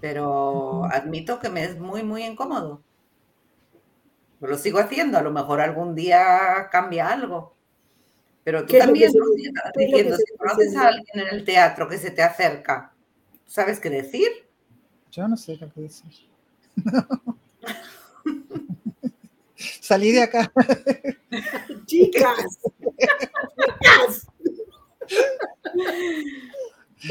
pero 0.00 0.86
admito 0.86 1.38
que 1.38 1.50
me 1.50 1.64
es 1.64 1.78
muy, 1.78 2.02
muy 2.02 2.24
incómodo. 2.24 2.82
lo 4.40 4.56
sigo 4.56 4.78
haciendo, 4.78 5.18
a 5.18 5.22
lo 5.22 5.32
mejor 5.32 5.60
algún 5.60 5.94
día 5.94 6.68
cambia 6.72 7.08
algo. 7.10 7.54
Pero 8.42 8.64
tú 8.64 8.76
también, 8.78 9.12
diciendo, 9.76 10.16
si 10.16 10.36
conoces 10.36 10.74
a 10.76 10.88
alguien 10.88 11.28
en 11.28 11.28
el 11.28 11.44
teatro 11.44 11.86
que 11.88 11.98
se 11.98 12.10
te 12.10 12.22
acerca, 12.22 12.94
¿sabes 13.44 13.78
qué 13.78 13.90
decir? 13.90 14.51
Yo 15.12 15.28
no 15.28 15.36
sé 15.36 15.56
lo 15.58 15.70
que 15.70 15.82
decir. 15.82 16.10
Salí 19.80 20.10
de 20.10 20.22
acá. 20.22 20.50
Chicas. 21.86 22.58
Chicas. 23.78 24.26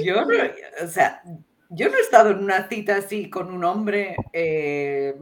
Yo 0.04 0.26
no, 0.26 0.36
o 0.84 0.88
sea, 0.88 1.22
yo 1.70 1.90
no 1.90 1.96
he 1.98 2.02
estado 2.02 2.32
en 2.32 2.40
una 2.40 2.68
cita 2.68 2.98
así 2.98 3.30
con 3.30 3.54
un 3.54 3.64
hombre 3.64 4.16
eh, 4.34 5.16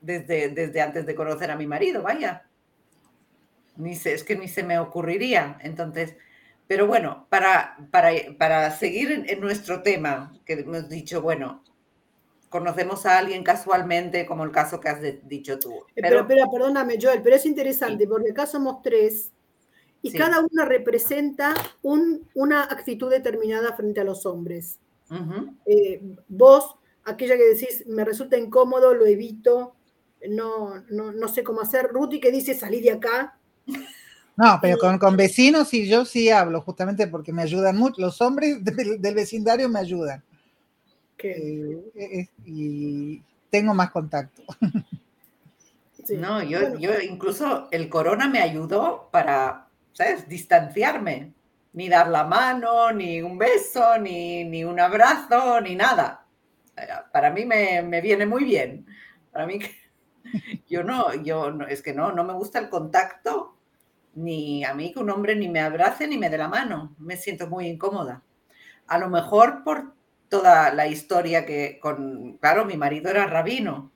desde, 0.00 0.48
desde 0.48 0.80
antes 0.80 1.06
de 1.06 1.14
conocer 1.14 1.52
a 1.52 1.56
mi 1.56 1.68
marido, 1.68 2.02
vaya. 2.02 2.48
Ni 3.76 3.94
sé, 3.94 4.14
es 4.14 4.24
que 4.24 4.34
ni 4.36 4.48
se 4.48 4.64
me 4.64 4.78
ocurriría. 4.78 5.58
Entonces, 5.60 6.16
pero 6.66 6.86
bueno, 6.86 7.26
para, 7.28 7.76
para, 7.90 8.70
seguir 8.72 9.24
en, 9.26 9.40
nuestro 9.40 9.82
tema, 9.82 10.32
que 10.44 10.54
hemos 10.54 10.88
dicho, 10.88 11.22
bueno, 11.22 11.62
conocemos 12.48 13.06
a 13.06 13.18
alguien 13.18 13.44
casualmente, 13.44 14.26
como 14.26 14.44
el 14.44 14.50
caso 14.50 14.80
que 14.80 14.88
has 14.88 15.00
dicho 15.28 15.58
tú. 15.58 15.72
Eh, 15.94 16.02
pero, 16.02 16.26
pero, 16.26 16.50
perdóname, 16.50 16.98
Joel, 17.00 17.22
pero 17.22 17.36
es 17.36 17.46
interesante, 17.46 18.08
porque 18.08 18.32
acá 18.32 18.46
somos 18.46 18.82
tres 18.82 19.32
y 20.02 20.12
cada 20.12 20.40
una 20.40 20.64
representa 20.64 21.54
un, 21.82 22.28
una 22.34 22.62
actitud 22.62 23.10
determinada 23.10 23.72
frente 23.74 24.00
a 24.00 24.04
los 24.04 24.26
hombres. 24.26 24.78
Eh, 25.66 26.02
vos, 26.28 26.76
aquella 27.04 27.36
que 27.36 27.54
decís, 27.54 27.84
me 27.86 28.04
resulta 28.04 28.36
incómodo, 28.36 28.94
lo 28.94 29.06
evito, 29.06 29.74
no, 30.28 30.80
no, 30.90 31.12
no 31.12 31.28
sé 31.28 31.42
cómo 31.42 31.60
hacer. 31.60 31.88
Ruti 31.88 32.20
que 32.20 32.30
dice, 32.30 32.54
salí 32.54 32.80
de 32.80 32.92
acá. 32.92 33.38
No, 34.36 34.58
pero 34.60 34.76
con, 34.76 34.98
con, 34.98 35.16
vecinos 35.16 35.72
y 35.72 35.88
yo 35.88 36.04
sí 36.04 36.28
hablo, 36.28 36.60
justamente 36.60 37.06
porque 37.06 37.32
me 37.32 37.42
ayudan 37.42 37.76
mucho. 37.76 38.02
Los 38.02 38.20
hombres 38.20 38.62
del, 38.64 39.14
vecindario 39.14 39.68
me 39.68 39.78
ayudan. 39.78 40.22
Eh, 41.18 41.82
eh, 41.94 42.28
y 42.44 43.22
tengo 43.50 43.72
más 43.72 43.90
contacto. 43.90 44.42
No, 46.10 46.42
yo, 46.42 46.78
yo 46.78 47.00
incluso 47.00 47.68
el 47.72 47.88
corona 47.88 48.28
me 48.28 48.40
ayudó 48.40 49.08
para, 49.10 49.68
¿sabes? 49.92 50.28
Distanciarme. 50.28 51.32
Ni 51.72 51.88
dar 51.88 52.08
la 52.08 52.24
mano, 52.24 52.90
ni 52.92 53.20
un 53.20 53.36
beso, 53.36 53.98
ni, 53.98 54.44
ni 54.44 54.64
un 54.64 54.80
abrazo, 54.80 55.60
ni 55.60 55.74
nada. 55.76 56.24
Para 57.12 57.30
mí 57.30 57.44
me, 57.44 57.82
me 57.82 58.00
viene 58.00 58.24
muy 58.24 58.44
bien. 58.44 58.86
Para 59.32 59.46
mí, 59.46 59.58
yo 60.68 60.82
no, 60.84 61.12
yo 61.22 61.50
no, 61.50 61.66
es 61.66 61.82
que 61.82 61.92
no, 61.92 62.12
no 62.12 62.24
me 62.24 62.32
gusta 62.32 62.58
el 62.58 62.70
contacto 62.70 63.55
ni 64.16 64.64
a 64.64 64.74
mí 64.74 64.92
que 64.92 64.98
un 64.98 65.10
hombre 65.10 65.36
ni 65.36 65.48
me 65.48 65.60
abrace 65.60 66.08
ni 66.08 66.18
me 66.18 66.30
dé 66.30 66.38
la 66.38 66.48
mano. 66.48 66.96
Me 66.98 67.16
siento 67.16 67.46
muy 67.48 67.68
incómoda. 67.68 68.22
A 68.86 68.98
lo 68.98 69.08
mejor 69.08 69.62
por 69.62 69.94
toda 70.28 70.72
la 70.72 70.86
historia 70.86 71.44
que 71.46 71.78
con, 71.80 72.38
claro, 72.38 72.64
mi 72.64 72.76
marido 72.76 73.10
era 73.10 73.26
rabino. 73.26 73.92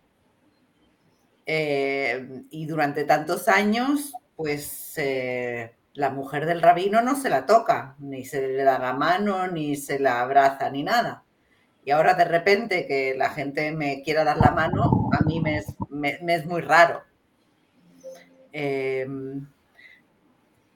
Eh, 1.47 2.45
y 2.51 2.67
durante 2.67 3.05
tantos 3.05 3.49
años, 3.49 4.13
pues 4.37 4.93
eh, 4.99 5.75
la 5.95 6.11
mujer 6.11 6.47
del 6.47 6.63
rabino 6.63 7.01
no 7.03 7.17
se 7.17 7.31
la 7.31 7.47
toca, 7.47 7.97
ni 7.99 8.25
se 8.25 8.47
le 8.47 8.63
da 8.63 8.79
la 8.79 8.93
mano, 8.93 9.49
ni 9.49 9.75
se 9.75 9.99
la 9.99 10.21
abraza, 10.21 10.71
ni 10.71 10.83
nada. 10.83 11.25
Y 11.83 11.93
ahora 11.93 12.13
de 12.13 12.27
repente 12.27 12.87
que 12.87 13.15
la 13.17 13.31
gente 13.31 13.73
me 13.73 14.03
quiera 14.03 14.23
dar 14.23 14.37
la 14.37 14.51
mano, 14.51 15.09
a 15.19 15.25
mí 15.25 15.41
me 15.41 15.57
es, 15.57 16.47
muy 16.47 16.61
raro. 16.61 17.03
Eh, 18.53 19.07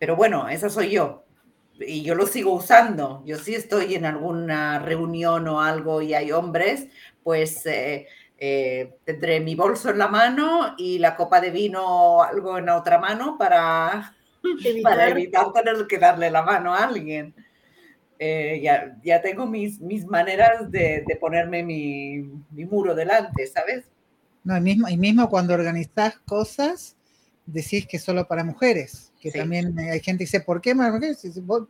pero 0.04 0.16
bueno, 0.16 0.50
esa 0.50 0.68
soy 0.68 0.90
yo. 0.90 1.24
Y 1.80 2.02
yo 2.02 2.14
lo 2.14 2.26
sigo 2.26 2.52
usando. 2.52 3.22
Yo 3.24 3.38
sí 3.38 3.54
estoy 3.54 3.94
en 3.94 4.04
alguna 4.04 4.78
reunión 4.78 5.48
o 5.48 5.62
algo 5.62 6.02
y 6.02 6.12
hay 6.12 6.30
hombres, 6.30 6.88
pues 7.22 7.64
eh, 7.64 8.06
eh, 8.36 8.98
tendré 9.06 9.40
mi 9.40 9.54
bolso 9.54 9.88
en 9.88 9.96
la 9.96 10.08
mano 10.08 10.74
y 10.76 10.98
la 10.98 11.16
copa 11.16 11.40
de 11.40 11.50
vino 11.50 11.82
o 11.86 12.22
algo 12.22 12.58
en 12.58 12.66
la 12.66 12.76
otra 12.76 12.98
mano 12.98 13.38
para, 13.38 14.14
para 14.82 15.08
evitar 15.08 15.50
tener 15.54 15.86
que 15.86 15.98
darle 15.98 16.30
la 16.30 16.42
mano 16.42 16.74
a 16.74 16.84
alguien. 16.84 17.34
Eh, 18.18 18.60
ya, 18.62 18.98
ya, 19.02 19.22
tengo 19.22 19.46
mis, 19.46 19.80
mis 19.80 20.04
maneras 20.04 20.70
de, 20.70 21.02
de 21.06 21.16
ponerme 21.16 21.62
mi, 21.62 22.30
mi, 22.50 22.66
muro 22.66 22.94
delante, 22.94 23.46
¿sabes? 23.46 23.86
No, 24.44 24.54
y 24.54 24.60
mismo, 24.60 24.86
y 24.86 24.98
mismo 24.98 25.30
cuando 25.30 25.54
organizás 25.54 26.18
cosas, 26.26 26.94
decís 27.46 27.86
que 27.86 27.98
solo 27.98 28.28
para 28.28 28.44
mujeres, 28.44 29.13
que 29.24 29.38
también 29.38 29.78
hay 29.78 30.00
gente 30.00 30.18
que 30.18 30.26
dice, 30.26 30.40
¿por 30.40 30.60
qué? 30.60 30.76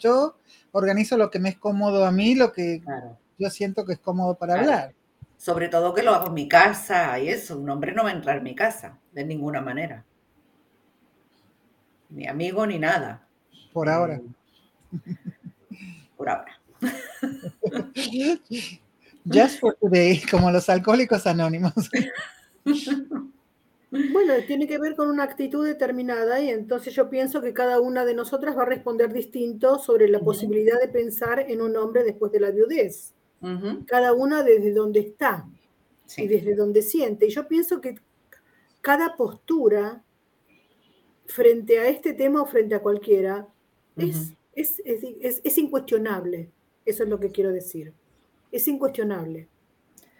Yo 0.00 0.37
organizo 0.73 1.16
lo 1.16 1.30
que 1.30 1.38
me 1.38 1.50
es 1.50 1.56
cómodo 1.56 2.04
a 2.04 2.11
mí, 2.11 2.34
lo 2.34 2.52
que 2.52 2.82
yo 3.38 3.49
siento 3.49 3.84
que 3.84 3.92
es 3.92 4.00
cómodo 4.00 4.34
para 4.34 4.58
hablar. 4.58 4.92
Sobre 5.37 5.68
todo 5.68 5.94
que 5.94 6.02
lo 6.02 6.12
hago 6.12 6.26
en 6.28 6.34
mi 6.34 6.49
casa 6.49 7.16
y 7.20 7.28
eso, 7.28 7.56
un 7.56 7.70
hombre 7.70 7.92
no 7.92 8.02
va 8.02 8.11
a 8.11 8.12
entrar 8.12 8.38
en 8.38 8.42
mi 8.42 8.56
casa 8.56 8.99
de 9.12 9.25
ninguna 9.25 9.61
manera. 9.61 10.04
Ni 12.11 12.26
amigo 12.26 12.66
ni 12.66 12.80
nada. 12.80 13.25
Por 13.73 13.88
ahora. 13.88 14.20
Por 16.16 16.28
ahora. 16.28 16.61
Just 19.32 19.61
for 19.61 19.76
today, 19.80 20.20
como 20.28 20.50
los 20.50 20.68
alcohólicos 20.68 21.25
anónimos. 21.25 21.73
Bueno, 24.12 24.34
tiene 24.46 24.66
que 24.66 24.78
ver 24.78 24.96
con 24.96 25.08
una 25.08 25.22
actitud 25.22 25.64
determinada 25.64 26.40
y 26.40 26.48
entonces 26.48 26.92
yo 26.94 27.08
pienso 27.08 27.40
que 27.40 27.52
cada 27.52 27.80
una 27.80 28.04
de 28.04 28.14
nosotras 28.14 28.56
va 28.56 28.62
a 28.62 28.66
responder 28.66 29.12
distinto 29.12 29.78
sobre 29.78 30.08
la 30.08 30.18
posibilidad 30.18 30.80
de 30.80 30.88
pensar 30.88 31.44
en 31.48 31.62
un 31.62 31.76
hombre 31.76 32.02
después 32.02 32.32
de 32.32 32.40
la 32.40 32.50
viudez. 32.50 33.14
Cada 33.86 34.14
una 34.14 34.42
desde 34.42 34.72
donde 34.72 35.00
está 35.00 35.46
y 36.16 36.26
desde 36.26 36.54
donde 36.54 36.80
siente. 36.80 37.26
Y 37.26 37.30
yo 37.30 37.46
pienso 37.46 37.80
que 37.80 37.96
cada 38.80 39.16
postura 39.16 40.02
frente 41.26 41.78
a 41.78 41.88
este 41.88 42.14
tema 42.14 42.42
o 42.42 42.46
frente 42.46 42.74
a 42.74 42.80
cualquiera 42.80 43.46
es, 43.96 44.32
es, 44.54 44.80
es, 44.82 45.58
incuestionable. 45.58 46.50
Eso 46.86 47.02
es 47.02 47.08
lo 47.08 47.20
que 47.20 47.30
quiero 47.30 47.52
decir. 47.52 47.92
Es 48.50 48.66
incuestionable. 48.66 49.48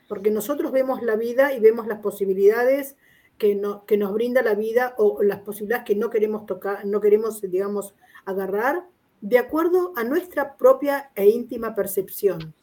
Porque 0.07 0.31
nosotros 0.31 0.71
vemos 0.71 1.03
la 1.03 1.17
vida 1.17 1.55
y 1.55 1.61
vemos 1.61 1.87
las 1.87 2.01
posibilidades 2.01 2.95
que, 3.39 3.55
no, 3.55 3.85
que 3.87 3.97
nos 3.97 4.13
brinda 4.13 4.43
la 4.43 4.55
vida 4.55 4.95
o 4.99 5.23
las 5.23 5.41
posibilidades 5.41 5.85
que 5.85 5.97
no 5.97 6.11
queremos 6.11 6.47
tocar, 6.47 6.85
no 6.87 7.01
queremos, 7.01 7.41
digamos, 7.41 7.95
agarrar, 8.25 8.87
de 9.21 9.39
acuerdo 9.39 9.93
a 9.97 10.05
nuestra 10.05 10.57
propia 10.57 11.11
e 11.15 11.29
íntima 11.29 11.75
percepción. 11.75 12.55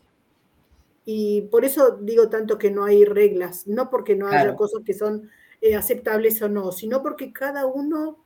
Y 1.05 1.41
por 1.43 1.65
eso 1.65 1.97
digo 2.01 2.29
tanto 2.29 2.57
que 2.57 2.69
no 2.69 2.85
hay 2.85 3.05
reglas, 3.05 3.65
no 3.67 3.89
porque 3.89 4.15
no 4.15 4.27
haya 4.27 4.55
cosas 4.55 4.83
que 4.85 4.93
son 4.93 5.29
eh, 5.59 5.75
aceptables 5.75 6.41
o 6.41 6.49
no, 6.49 6.71
sino 6.71 7.01
porque 7.01 7.33
cada 7.33 7.65
uno 7.65 8.23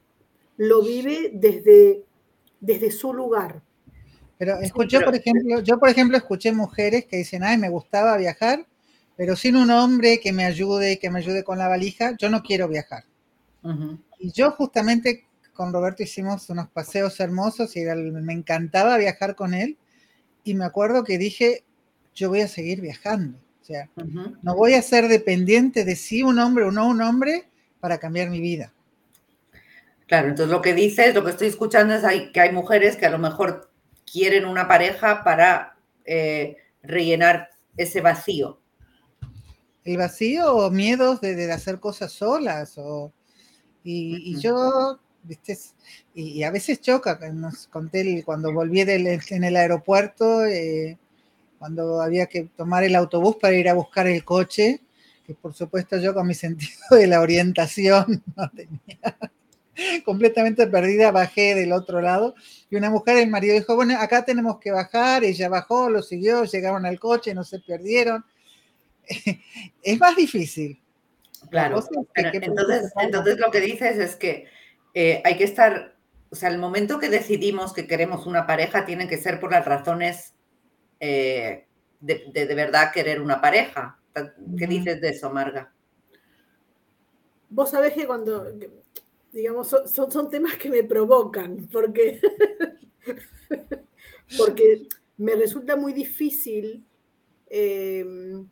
lo 0.58 0.82
vive 0.82 1.32
desde, 1.34 2.04
desde 2.60 2.92
su 2.92 3.14
lugar. 3.14 3.62
Pero 4.38 4.60
escuché, 4.60 5.00
por 5.00 5.16
ejemplo, 5.16 5.62
yo 5.62 5.80
por 5.80 5.90
ejemplo 5.90 6.18
escuché 6.18 6.52
mujeres 6.52 7.06
que 7.06 7.18
dicen, 7.18 7.44
ay, 7.44 7.58
me 7.58 7.70
gustaba 7.70 8.18
viajar, 8.18 8.68
pero 9.18 9.36
sin 9.36 9.56
un 9.56 9.72
hombre 9.72 10.20
que 10.20 10.34
me 10.34 10.46
ayude, 10.46 11.00
que 11.00 11.10
me 11.10 11.20
ayude 11.20 11.44
con 11.44 11.58
la 11.58 11.68
valija, 11.68 12.16
yo 12.18 12.30
no 12.30 12.42
quiero 12.42 12.68
viajar. 12.68 13.04
Y 14.20 14.32
yo 14.32 14.52
justamente 14.52 15.26
con 15.54 15.74
Roberto 15.74 16.04
hicimos 16.04 16.50
unos 16.50 16.70
paseos 16.70 17.20
hermosos 17.20 17.76
y 17.76 17.84
me 17.84 18.34
encantaba 18.34 18.98
viajar 18.98 19.36
con 19.36 19.54
él. 19.54 19.78
Y 20.44 20.54
me 20.54 20.66
acuerdo 20.66 21.04
que 21.04 21.18
dije, 21.18 21.64
yo 22.14 22.30
voy 22.30 22.42
a 22.42 22.48
seguir 22.48 22.82
viajando. 22.82 23.40
O 23.62 23.66
sea, 23.66 23.90
no 24.44 24.56
voy 24.56 24.76
a 24.76 24.82
ser 24.82 25.08
dependiente 25.08 25.86
de 25.86 25.96
si 25.96 26.22
un 26.22 26.38
hombre 26.38 26.66
o 26.66 26.72
no 26.72 26.88
un 26.88 27.02
hombre 27.02 27.50
para 27.80 27.98
cambiar 27.98 28.30
mi 28.30 28.40
vida. 28.40 28.72
Claro, 30.08 30.28
entonces 30.28 30.52
lo 30.52 30.62
que 30.62 30.76
dices, 30.76 31.16
lo 31.16 31.24
que 31.24 31.32
estoy 31.32 31.48
escuchando 31.48 31.96
es 31.96 32.04
que 32.32 32.40
hay 32.40 32.52
mujeres 32.52 32.96
que 32.96 33.08
a 33.08 33.10
lo 33.10 33.18
mejor 33.18 33.72
quieren 34.06 34.46
una 34.46 34.68
pareja 34.68 35.24
para 35.24 35.78
eh, 36.06 36.58
rellenar 36.84 37.50
ese 37.76 38.02
vacío. 38.02 38.60
El 39.86 39.98
vacío 39.98 40.54
o 40.54 40.70
miedos 40.72 41.22
de, 41.22 41.52
hacer 41.52 41.80
cosas 41.80 42.12
solas. 42.12 42.78
O, 42.78 43.14
y, 43.84 44.38
yo, 44.40 45.00
¿viste? 45.24 45.58
Y, 46.14 46.44
a 46.44 46.52
veces 46.52 46.82
choca, 46.82 47.18
nos 47.32 47.68
conté 47.68 48.24
cuando 48.26 48.52
volví 48.52 48.82
en 48.82 49.44
el 49.44 49.56
aeropuerto, 49.56 50.46
eh, 50.46 50.98
cuando 51.60 52.02
había 52.02 52.26
que 52.26 52.50
tomar 52.58 52.84
el 52.84 52.96
autobús 52.96 53.38
para 53.42 53.56
ir 53.56 53.70
a 53.70 53.74
buscar 53.74 54.08
el 54.08 54.26
coche, 54.26 54.82
que 55.26 55.34
por 55.34 55.54
supuesto 55.54 55.98
yo 55.98 56.14
con 56.14 56.28
mi 56.28 56.34
sentido 56.36 56.80
de 56.92 57.08
la 57.08 57.22
orientación 57.22 58.24
no 58.36 58.50
tenía 58.50 59.18
completamente 60.06 60.68
perdida, 60.68 61.12
bajé 61.12 61.56
del 61.56 61.74
otro 61.74 62.02
lado 62.02 62.36
y 62.70 62.76
una 62.76 62.90
mujer, 62.90 63.18
el 63.18 63.30
marido 63.30 63.56
dijo, 63.56 63.76
bueno, 63.76 64.00
acá 64.00 64.24
tenemos 64.24 64.60
que 64.60 64.72
bajar, 64.72 65.24
ella 65.24 65.50
bajó, 65.50 65.90
lo 65.90 66.02
siguió, 66.02 66.46
llegaron 66.46 66.86
al 66.86 67.00
coche, 67.00 67.34
no 67.34 67.44
se 67.44 67.60
perdieron. 67.60 68.24
es 69.84 70.00
más 70.00 70.16
difícil. 70.16 70.82
Claro, 71.50 71.84
entonces, 72.16 72.92
entonces 73.00 73.38
lo 73.38 73.52
que 73.52 73.62
dices 73.62 73.98
es 73.98 74.16
que 74.16 74.48
eh, 74.94 75.22
hay 75.24 75.38
que 75.38 75.44
estar, 75.44 75.96
o 76.30 76.36
sea, 76.36 76.50
el 76.50 76.58
momento 76.58 77.00
que 77.00 77.10
decidimos 77.10 77.74
que 77.74 77.88
queremos 77.88 78.26
una 78.26 78.48
pareja 78.48 78.86
tiene 78.86 79.08
que 79.08 79.18
ser 79.18 79.40
por 79.40 79.52
las 79.52 79.66
razones 79.66 80.34
eh, 81.00 81.68
de, 82.00 82.32
de, 82.34 82.56
verdad 82.56 82.92
querer 82.92 83.22
una 83.22 83.42
pareja. 83.42 84.00
¿Qué 84.58 84.68
dices 84.68 85.02
de 85.02 85.10
eso, 85.10 85.30
Marga? 85.30 85.72
Vos 87.50 87.70
sabés 87.70 87.94
que 87.94 88.08
cuando, 88.08 88.52
digamos, 89.32 89.68
son, 89.68 90.12
son 90.12 90.30
temas 90.30 90.56
que 90.56 90.70
me 90.70 90.84
provocan, 90.84 91.68
porque, 91.72 92.22
porque 94.38 94.88
me 95.18 95.36
resulta 95.36 95.76
muy 95.76 95.94
difícil 95.94 96.86
em, 97.48 98.48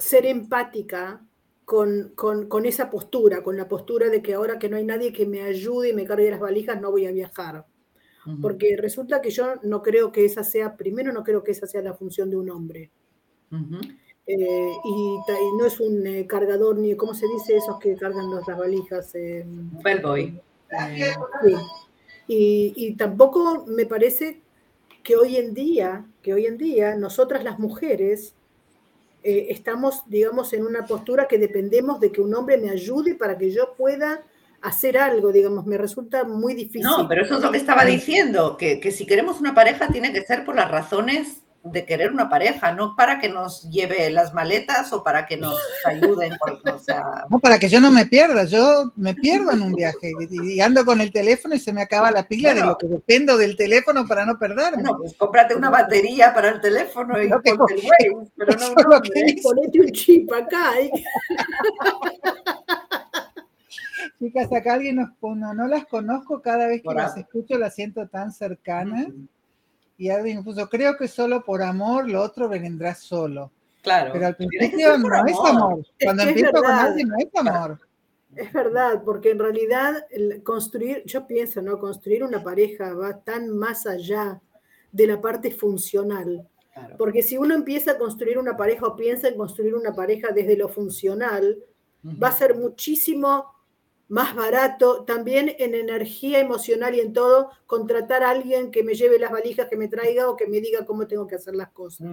ser 0.00 0.26
empática 0.26 1.24
con, 1.64 2.14
con, 2.16 2.66
esa 2.66 2.90
postura, 2.90 3.44
con 3.44 3.56
la 3.56 3.68
postura 3.68 4.08
de 4.08 4.20
que 4.22 4.34
ahora 4.34 4.58
que 4.58 4.68
no 4.68 4.76
hay 4.76 4.84
nadie 4.84 5.12
que 5.12 5.24
me 5.24 5.42
ayude 5.42 5.90
y 5.90 5.92
me 5.92 6.04
cargue 6.04 6.30
las 6.30 6.40
valijas, 6.40 6.80
no 6.80 6.90
voy 6.90 7.06
a 7.06 7.12
viajar. 7.12 7.64
Porque 8.42 8.76
resulta 8.76 9.22
que 9.22 9.30
yo 9.30 9.54
no 9.62 9.82
creo 9.82 10.12
que 10.12 10.24
esa 10.24 10.44
sea, 10.44 10.76
primero 10.76 11.12
no 11.12 11.24
creo 11.24 11.42
que 11.42 11.52
esa 11.52 11.66
sea 11.66 11.80
la 11.80 11.94
función 11.94 12.28
de 12.28 12.36
un 12.36 12.50
hombre. 12.50 12.90
Eh, 14.26 14.72
y, 14.84 15.18
no 15.58 15.64
es 15.64 15.80
un 15.80 16.06
eh, 16.06 16.26
cargador, 16.26 16.76
ni 16.76 16.94
cómo 16.96 17.14
se 17.14 17.26
dice 17.28 17.56
esos 17.56 17.78
que 17.78 17.94
cargan 17.94 18.30
las 18.30 18.58
valijas. 18.58 19.14
Eh, 19.14 19.44
Bellboy. 19.82 20.40
y, 22.28 22.72
y, 22.76 22.96
tampoco 22.96 23.64
me 23.66 23.86
parece 23.86 24.40
que 25.02 25.16
hoy 25.16 25.36
en 25.36 25.54
día, 25.54 26.06
que 26.20 26.34
hoy 26.34 26.46
en 26.46 26.58
día, 26.58 26.96
nosotras 26.96 27.42
las 27.42 27.58
mujeres 27.58 28.34
estamos, 29.22 30.02
digamos, 30.06 30.52
en 30.52 30.64
una 30.64 30.86
postura 30.86 31.26
que 31.28 31.38
dependemos 31.38 32.00
de 32.00 32.12
que 32.12 32.20
un 32.20 32.34
hombre 32.34 32.58
me 32.58 32.70
ayude 32.70 33.14
para 33.14 33.36
que 33.36 33.50
yo 33.50 33.74
pueda 33.76 34.22
hacer 34.62 34.98
algo, 34.98 35.32
digamos, 35.32 35.66
me 35.66 35.78
resulta 35.78 36.24
muy 36.24 36.54
difícil. 36.54 36.82
No, 36.82 37.08
pero 37.08 37.22
eso 37.24 37.36
es 37.36 37.42
lo 37.42 37.50
que 37.50 37.58
estaba 37.58 37.84
diciendo, 37.84 38.56
que, 38.56 38.80
que 38.80 38.90
si 38.90 39.06
queremos 39.06 39.40
una 39.40 39.54
pareja 39.54 39.88
tiene 39.88 40.12
que 40.12 40.22
ser 40.22 40.44
por 40.44 40.54
las 40.54 40.70
razones 40.70 41.42
de 41.62 41.84
querer 41.84 42.10
una 42.10 42.30
pareja, 42.30 42.72
no 42.72 42.96
para 42.96 43.18
que 43.18 43.28
nos 43.28 43.68
lleve 43.70 44.08
las 44.10 44.32
maletas 44.32 44.94
o 44.94 45.04
para 45.04 45.26
que 45.26 45.36
nos 45.36 45.58
ayuden. 45.84 46.32
No, 47.28 47.38
para 47.38 47.58
que 47.58 47.68
yo 47.68 47.80
no 47.80 47.90
me 47.90 48.06
pierda, 48.06 48.44
yo 48.44 48.92
me 48.96 49.14
pierdo 49.14 49.52
en 49.52 49.62
un 49.62 49.72
viaje 49.72 50.12
y, 50.30 50.60
ando 50.60 50.84
con 50.84 51.00
el 51.00 51.12
teléfono 51.12 51.54
y 51.54 51.60
se 51.60 51.72
me 51.72 51.82
acaba 51.82 52.10
la 52.10 52.26
pila 52.26 52.54
de 52.54 52.60
lo 52.60 52.76
que 52.76 52.86
dependo 52.86 53.36
del 53.36 53.56
teléfono 53.56 54.06
para 54.06 54.24
no 54.24 54.38
perderme. 54.38 54.82
No, 54.82 54.98
pues 54.98 55.14
cómprate 55.14 55.54
una 55.54 55.70
batería 55.70 56.34
para 56.34 56.50
el 56.50 56.60
teléfono 56.60 57.22
y 57.22 57.28
ponte 57.28 57.50
el 57.50 57.58
Waze, 57.58 58.30
pero 58.36 58.52
no, 58.58 58.74
no 58.74 59.00
ponete 59.42 59.80
un 59.80 59.90
chip 59.92 60.32
acá. 60.32 60.80
¿eh? 60.80 60.90
Chicas, 64.18 64.52
acá 64.52 64.74
alguien 64.74 64.96
nos 64.96 65.10
pone, 65.18 65.54
no 65.54 65.66
las 65.66 65.86
conozco, 65.86 66.42
cada 66.42 66.66
vez 66.66 66.82
que 66.82 66.94
las 66.94 67.16
escucho 67.16 67.58
las 67.58 67.74
siento 67.74 68.06
tan 68.08 68.32
cercanas 68.32 69.06
y 70.00 70.08
alguien 70.08 70.42
puso, 70.42 70.66
creo 70.66 70.96
que 70.96 71.06
solo 71.06 71.44
por 71.44 71.60
amor 71.60 72.08
lo 72.08 72.22
otro 72.22 72.48
vendrá 72.48 72.94
solo. 72.94 73.52
Claro. 73.82 74.12
Pero 74.14 74.28
al 74.28 74.34
principio 74.34 74.96
no 74.96 75.26
es 75.26 75.38
amor. 75.44 75.86
Cuando 76.02 76.22
empiezo 76.22 76.52
con 76.52 76.70
alguien 76.70 77.08
no 77.08 77.16
es 77.18 77.28
amor. 77.34 77.78
Es 78.34 78.50
verdad, 78.50 79.02
porque 79.04 79.30
en 79.30 79.38
realidad 79.38 80.06
construir, 80.42 81.02
yo 81.04 81.26
pienso, 81.26 81.60
¿no? 81.60 81.78
Construir 81.78 82.24
una 82.24 82.42
pareja 82.42 82.94
va 82.94 83.20
tan 83.20 83.50
más 83.50 83.86
allá 83.86 84.40
de 84.90 85.06
la 85.06 85.20
parte 85.20 85.50
funcional. 85.50 86.48
Porque 86.96 87.22
si 87.22 87.36
uno 87.36 87.54
empieza 87.54 87.90
a 87.90 87.98
construir 87.98 88.38
una 88.38 88.56
pareja 88.56 88.86
o 88.86 88.96
piensa 88.96 89.28
en 89.28 89.36
construir 89.36 89.74
una 89.74 89.92
pareja 89.92 90.28
desde 90.32 90.56
lo 90.56 90.70
funcional, 90.70 91.58
va 92.02 92.28
a 92.28 92.32
ser 92.32 92.56
muchísimo 92.56 93.44
más 94.10 94.34
barato, 94.34 95.04
también 95.04 95.54
en 95.58 95.74
energía 95.74 96.40
emocional 96.40 96.96
y 96.96 97.00
en 97.00 97.12
todo, 97.12 97.50
contratar 97.66 98.24
a 98.24 98.30
alguien 98.30 98.72
que 98.72 98.82
me 98.82 98.94
lleve 98.94 99.20
las 99.20 99.30
valijas, 99.30 99.68
que 99.68 99.76
me 99.76 99.86
traiga 99.86 100.28
o 100.28 100.36
que 100.36 100.48
me 100.48 100.60
diga 100.60 100.84
cómo 100.84 101.06
tengo 101.06 101.28
que 101.28 101.36
hacer 101.36 101.54
las 101.54 101.70
cosas. 101.70 102.08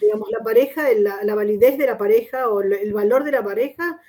Digamos, 0.00 0.30
la 0.30 0.38
pareja, 0.44 0.86
la, 0.94 1.34
validez 1.34 1.76
de 1.78 1.86
la 1.86 1.98
pareja 1.98 2.48
o 2.48 2.60
el 2.60 2.92
valor 2.92 3.24
de 3.24 3.32
la 3.32 3.42
pareja 3.42 4.00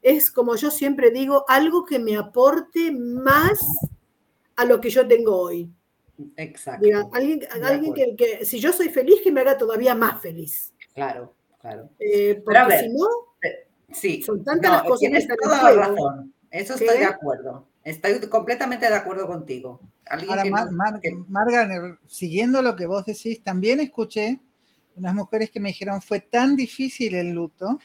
es, 0.00 0.30
como 0.30 0.56
yo 0.56 0.70
siempre 0.70 1.10
digo, 1.10 1.44
algo 1.46 1.84
que 1.84 1.98
me 1.98 2.16
aporte 2.16 2.90
más 2.90 3.60
a 4.56 4.64
lo 4.64 4.80
que 4.80 4.88
yo 4.88 5.06
tengo 5.06 5.36
hoy. 5.36 5.70
Exacto. 6.36 6.86
Diga, 6.86 7.06
alguien 7.12 7.40
alguien 7.62 8.16
que, 8.16 8.46
si 8.46 8.58
yo 8.60 8.72
soy 8.72 8.88
feliz, 8.88 9.20
que 9.22 9.30
me 9.30 9.42
haga 9.42 9.58
todavía 9.58 9.94
más 9.94 10.22
feliz. 10.22 10.72
Claro, 10.94 11.34
claro. 11.60 11.90
Eh, 11.98 12.42
Pero 12.46 12.58
a 12.58 12.62
porque 12.62 12.76
ver, 12.76 12.84
si 12.86 12.96
no, 12.96 13.06
Sí, 13.92 14.22
Son 14.22 14.42
tantas 14.44 14.70
no, 14.70 14.76
las 14.78 14.86
cosas 14.86 15.10
que 15.10 15.16
están 15.16 15.36
en 15.42 15.58
juego. 15.58 15.76
razón. 15.76 16.34
Eso 16.50 16.76
¿Qué? 16.76 16.84
estoy 16.84 16.98
de 17.00 17.06
acuerdo. 17.06 17.66
Estoy 17.84 18.20
completamente 18.28 18.88
de 18.88 18.94
acuerdo 18.94 19.26
contigo. 19.26 19.80
Ahora, 20.08 20.42
que 20.42 20.50
Mar- 20.50 20.66
no- 20.66 20.72
Mar- 20.76 21.00
que- 21.00 21.14
Marga, 21.28 21.98
siguiendo 22.06 22.62
lo 22.62 22.74
que 22.76 22.86
vos 22.86 23.04
decís, 23.04 23.42
también 23.42 23.80
escuché 23.80 24.40
unas 24.96 25.14
mujeres 25.14 25.50
que 25.50 25.60
me 25.60 25.68
dijeron 25.70 26.00
fue 26.00 26.20
tan 26.20 26.56
difícil 26.56 27.14
el 27.14 27.30
luto 27.30 27.78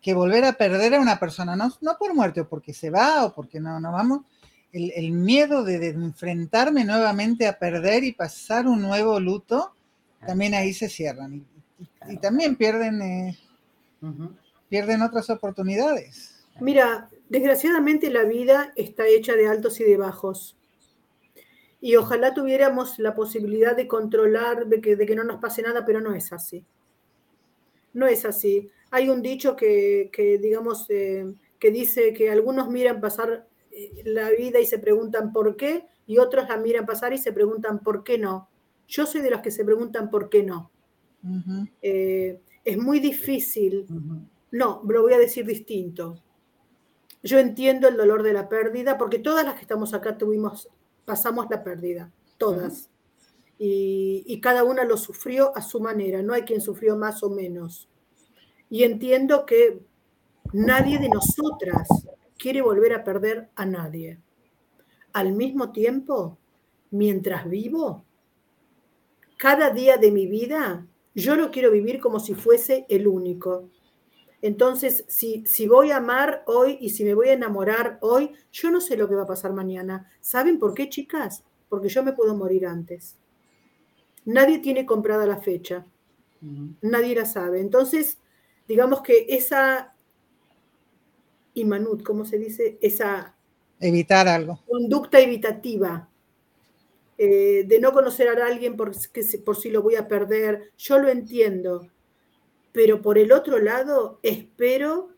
que 0.00 0.14
volver 0.14 0.44
a 0.44 0.52
perder 0.52 0.94
a 0.94 1.00
una 1.00 1.18
persona, 1.18 1.56
no, 1.56 1.72
no 1.80 1.96
por 1.98 2.14
muerte 2.14 2.42
o 2.42 2.48
porque 2.48 2.72
se 2.72 2.90
va 2.90 3.24
o 3.24 3.34
porque 3.34 3.58
no, 3.58 3.80
no 3.80 3.90
vamos, 3.90 4.20
el, 4.72 4.92
el 4.94 5.10
miedo 5.10 5.64
de, 5.64 5.78
de 5.78 5.88
enfrentarme 5.88 6.84
nuevamente 6.84 7.46
a 7.48 7.58
perder 7.58 8.04
y 8.04 8.12
pasar 8.12 8.66
un 8.68 8.82
nuevo 8.82 9.18
luto, 9.18 9.74
también 10.24 10.54
ahí 10.54 10.72
se 10.72 10.88
cierran. 10.88 11.34
Y, 11.34 11.36
y- 12.08 12.14
y 12.14 12.16
también 12.18 12.54
pierden, 12.56 13.02
eh, 13.02 13.38
pierden 14.68 15.02
otras 15.02 15.28
oportunidades. 15.30 16.44
Mira, 16.60 17.08
desgraciadamente 17.28 18.10
la 18.10 18.24
vida 18.24 18.72
está 18.76 19.06
hecha 19.06 19.34
de 19.34 19.46
altos 19.46 19.80
y 19.80 19.84
de 19.84 19.96
bajos. 19.96 20.56
Y 21.80 21.96
ojalá 21.96 22.34
tuviéramos 22.34 22.98
la 22.98 23.14
posibilidad 23.14 23.76
de 23.76 23.86
controlar, 23.86 24.66
de 24.66 24.80
que, 24.80 24.96
de 24.96 25.06
que 25.06 25.14
no 25.14 25.24
nos 25.24 25.40
pase 25.40 25.62
nada, 25.62 25.84
pero 25.84 26.00
no 26.00 26.14
es 26.14 26.32
así. 26.32 26.64
No 27.92 28.06
es 28.06 28.24
así. 28.24 28.70
Hay 28.90 29.08
un 29.08 29.22
dicho 29.22 29.56
que, 29.56 30.10
que, 30.12 30.38
digamos, 30.38 30.86
eh, 30.88 31.34
que 31.58 31.70
dice 31.70 32.12
que 32.12 32.30
algunos 32.30 32.68
miran 32.68 33.00
pasar 33.00 33.46
eh, 33.70 34.02
la 34.04 34.30
vida 34.30 34.58
y 34.58 34.66
se 34.66 34.78
preguntan 34.78 35.32
por 35.32 35.56
qué, 35.56 35.86
y 36.06 36.18
otros 36.18 36.48
la 36.48 36.56
miran 36.56 36.86
pasar 36.86 37.12
y 37.12 37.18
se 37.18 37.32
preguntan 37.32 37.80
por 37.80 38.04
qué 38.04 38.18
no. 38.18 38.48
Yo 38.88 39.06
soy 39.06 39.20
de 39.20 39.30
los 39.30 39.40
que 39.40 39.50
se 39.50 39.64
preguntan 39.64 40.10
por 40.10 40.28
qué 40.28 40.42
no. 40.42 40.70
Eh, 41.82 42.40
es 42.64 42.78
muy 42.78 43.00
difícil 43.00 43.86
no, 44.50 44.82
lo 44.88 45.02
voy 45.02 45.12
a 45.12 45.18
decir 45.18 45.44
distinto. 45.44 46.22
Yo 47.26 47.40
entiendo 47.40 47.88
el 47.88 47.96
dolor 47.96 48.22
de 48.22 48.32
la 48.32 48.48
pérdida, 48.48 48.96
porque 48.96 49.18
todas 49.18 49.44
las 49.44 49.56
que 49.56 49.62
estamos 49.62 49.92
acá 49.94 50.16
tuvimos, 50.16 50.68
pasamos 51.04 51.48
la 51.50 51.64
pérdida, 51.64 52.12
todas. 52.38 52.88
Y, 53.58 54.22
y 54.26 54.40
cada 54.40 54.62
una 54.62 54.84
lo 54.84 54.96
sufrió 54.96 55.50
a 55.56 55.60
su 55.60 55.80
manera, 55.80 56.22
no 56.22 56.34
hay 56.34 56.42
quien 56.42 56.60
sufrió 56.60 56.96
más 56.96 57.24
o 57.24 57.30
menos. 57.30 57.88
Y 58.70 58.84
entiendo 58.84 59.44
que 59.44 59.80
nadie 60.52 61.00
de 61.00 61.08
nosotras 61.08 61.88
quiere 62.38 62.62
volver 62.62 62.94
a 62.94 63.02
perder 63.02 63.48
a 63.56 63.66
nadie. 63.66 64.20
Al 65.12 65.32
mismo 65.32 65.72
tiempo, 65.72 66.38
mientras 66.92 67.50
vivo, 67.50 68.04
cada 69.36 69.70
día 69.70 69.96
de 69.96 70.12
mi 70.12 70.28
vida, 70.28 70.86
yo 71.12 71.34
lo 71.34 71.50
quiero 71.50 71.72
vivir 71.72 71.98
como 71.98 72.20
si 72.20 72.34
fuese 72.34 72.86
el 72.88 73.08
único. 73.08 73.68
Entonces, 74.46 75.04
si, 75.08 75.44
si 75.46 75.66
voy 75.66 75.90
a 75.90 75.96
amar 75.96 76.42
hoy 76.46 76.78
y 76.80 76.90
si 76.90 77.04
me 77.04 77.14
voy 77.14 77.28
a 77.28 77.32
enamorar 77.34 77.98
hoy, 78.00 78.30
yo 78.52 78.70
no 78.70 78.80
sé 78.80 78.96
lo 78.96 79.08
que 79.08 79.14
va 79.16 79.22
a 79.22 79.26
pasar 79.26 79.52
mañana. 79.52 80.10
¿Saben 80.20 80.58
por 80.58 80.72
qué, 80.74 80.88
chicas? 80.88 81.42
Porque 81.68 81.88
yo 81.88 82.04
me 82.04 82.12
puedo 82.12 82.34
morir 82.36 82.66
antes. 82.66 83.16
Nadie 84.24 84.58
tiene 84.58 84.86
comprada 84.86 85.26
la 85.26 85.38
fecha, 85.38 85.86
nadie 86.80 87.14
la 87.14 87.24
sabe. 87.26 87.60
Entonces, 87.60 88.18
digamos 88.68 89.02
que 89.02 89.26
esa 89.28 89.94
imanut, 91.54 92.02
¿cómo 92.02 92.24
se 92.24 92.38
dice? 92.38 92.78
Esa 92.80 93.36
Evitar 93.80 94.28
algo. 94.28 94.60
conducta 94.66 95.20
evitativa 95.20 96.08
eh, 97.18 97.64
de 97.66 97.80
no 97.80 97.92
conocer 97.92 98.28
a 98.28 98.46
alguien 98.46 98.76
por, 98.76 98.92
que 99.10 99.22
por 99.44 99.56
si 99.56 99.70
lo 99.70 99.82
voy 99.82 99.94
a 99.96 100.06
perder, 100.08 100.72
yo 100.76 100.98
lo 100.98 101.08
entiendo, 101.08 101.88
pero 102.76 103.00
por 103.00 103.16
el 103.16 103.32
otro 103.32 103.58
lado 103.58 104.20
espero 104.22 105.08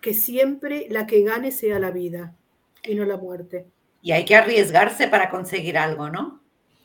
que 0.00 0.12
siempre 0.12 0.88
la 0.90 1.06
que 1.06 1.22
gane 1.22 1.52
sea 1.52 1.78
la 1.78 1.92
vida 1.92 2.36
y 2.82 2.96
no 2.96 3.04
la 3.04 3.16
muerte. 3.16 3.68
Y 4.02 4.10
hay 4.10 4.24
que 4.24 4.34
arriesgarse 4.34 5.06
para 5.06 5.30
conseguir 5.30 5.78
algo, 5.78 6.10
¿no? 6.10 6.42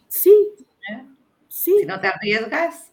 Sí, 0.07 0.49
¿Eh? 0.91 1.05
sí, 1.47 1.77
Si 1.79 1.85
no 1.87 1.99
te 1.99 2.05
arriesgas, 2.05 2.91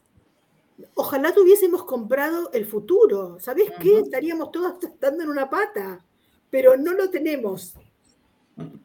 ojalá 0.94 1.34
tuviésemos 1.34 1.84
comprado 1.84 2.50
el 2.54 2.64
futuro, 2.64 3.38
¿sabés 3.38 3.70
qué? 3.78 3.98
Estaríamos 3.98 4.50
todas 4.50 4.76
dando 4.98 5.24
en 5.24 5.28
una 5.28 5.50
pata, 5.50 6.02
pero 6.48 6.78
no 6.78 6.94
lo 6.94 7.10
tenemos. 7.10 7.74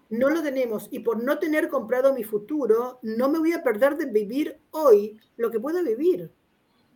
No 0.10 0.30
lo 0.30 0.44
tenemos. 0.44 0.90
Y 0.92 1.00
por 1.00 1.24
no 1.24 1.40
tener 1.40 1.70
comprado 1.70 2.13
mi 2.13 2.26
futuro, 2.26 3.00
no 3.04 3.30
me 3.30 3.40
voy 3.40 3.54
a 3.54 3.63
perder 3.63 3.96
de 3.96 4.08
vivir 4.08 4.60
hoy 4.72 5.18
lo 5.38 5.50
que 5.50 5.62
pueda 5.62 5.82
vivir. 5.82 6.30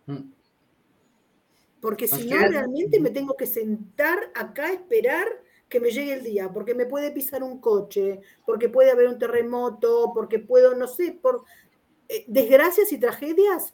mm, 0.07 0.40
Porque 1.81 2.07
si 2.07 2.29
no, 2.29 2.37
realmente 2.37 2.99
me 2.99 3.09
tengo 3.09 3.35
que 3.35 3.47
sentar 3.47 4.19
acá 4.35 4.67
a 4.67 4.73
esperar 4.73 5.27
que 5.67 5.79
me 5.79 5.89
llegue 5.89 6.13
el 6.13 6.23
día, 6.23 6.49
porque 6.53 6.75
me 6.75 6.85
puede 6.85 7.11
pisar 7.11 7.43
un 7.43 7.59
coche, 7.59 8.21
porque 8.45 8.69
puede 8.69 8.91
haber 8.91 9.07
un 9.07 9.17
terremoto, 9.17 10.11
porque 10.13 10.37
puedo, 10.39 10.75
no 10.75 10.87
sé, 10.87 11.17
por 11.21 11.43
eh, 12.09 12.25
desgracias 12.27 12.91
y 12.91 12.97
tragedias, 12.97 13.73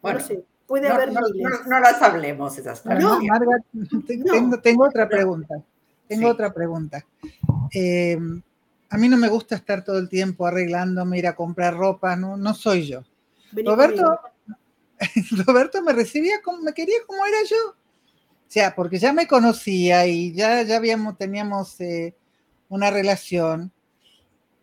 bueno, 0.00 0.20
no 0.20 0.24
sé, 0.24 0.44
puede 0.66 0.88
no, 0.88 0.94
haber 0.94 1.12
no- 1.12 1.20
miles. 1.20 1.42
no- 1.64 1.70
no 1.70 1.80
las 1.80 2.00
hablemos 2.00 2.56
esas 2.56 2.80
cosas. 2.80 3.02
Marga, 3.02 3.56
No. 3.72 4.02
tengo, 4.06 4.60
tengo 4.60 4.84
otra 4.86 5.08
pregunta. 5.08 5.56
Tengo 6.08 6.22
Sí. 6.28 6.30
otra 6.32 6.52
pregunta. 6.54 7.04
Eh, 7.74 8.16
a 8.90 8.96
mí 8.98 9.08
no 9.08 9.16
me 9.16 9.28
gusta 9.28 9.56
estar 9.56 9.84
todo 9.84 9.98
el 9.98 10.08
tiempo 10.08 10.46
arreglándome, 10.46 11.18
ir 11.18 11.26
a 11.26 11.34
comprar 11.34 11.76
ropa, 11.76 12.14
no, 12.16 12.36
no 12.36 12.54
soy 12.54 12.86
yo. 12.86 13.02
Vení 13.50 13.68
Roberto, 13.68 14.02
conmigo. 14.02 14.20
Roberto 15.46 15.82
me 15.82 15.92
recibía 15.92 16.40
como, 16.42 16.62
me 16.62 16.72
quería 16.74 16.96
como 17.06 17.24
era 17.26 17.38
yo. 17.48 17.70
O 17.70 18.52
sea, 18.52 18.74
porque 18.74 18.98
ya 18.98 19.12
me 19.12 19.26
conocía 19.26 20.06
y 20.06 20.34
ya, 20.34 20.62
ya 20.62 20.76
habíamos, 20.76 21.18
teníamos 21.18 21.80
eh, 21.80 22.14
una 22.68 22.90
relación. 22.90 23.72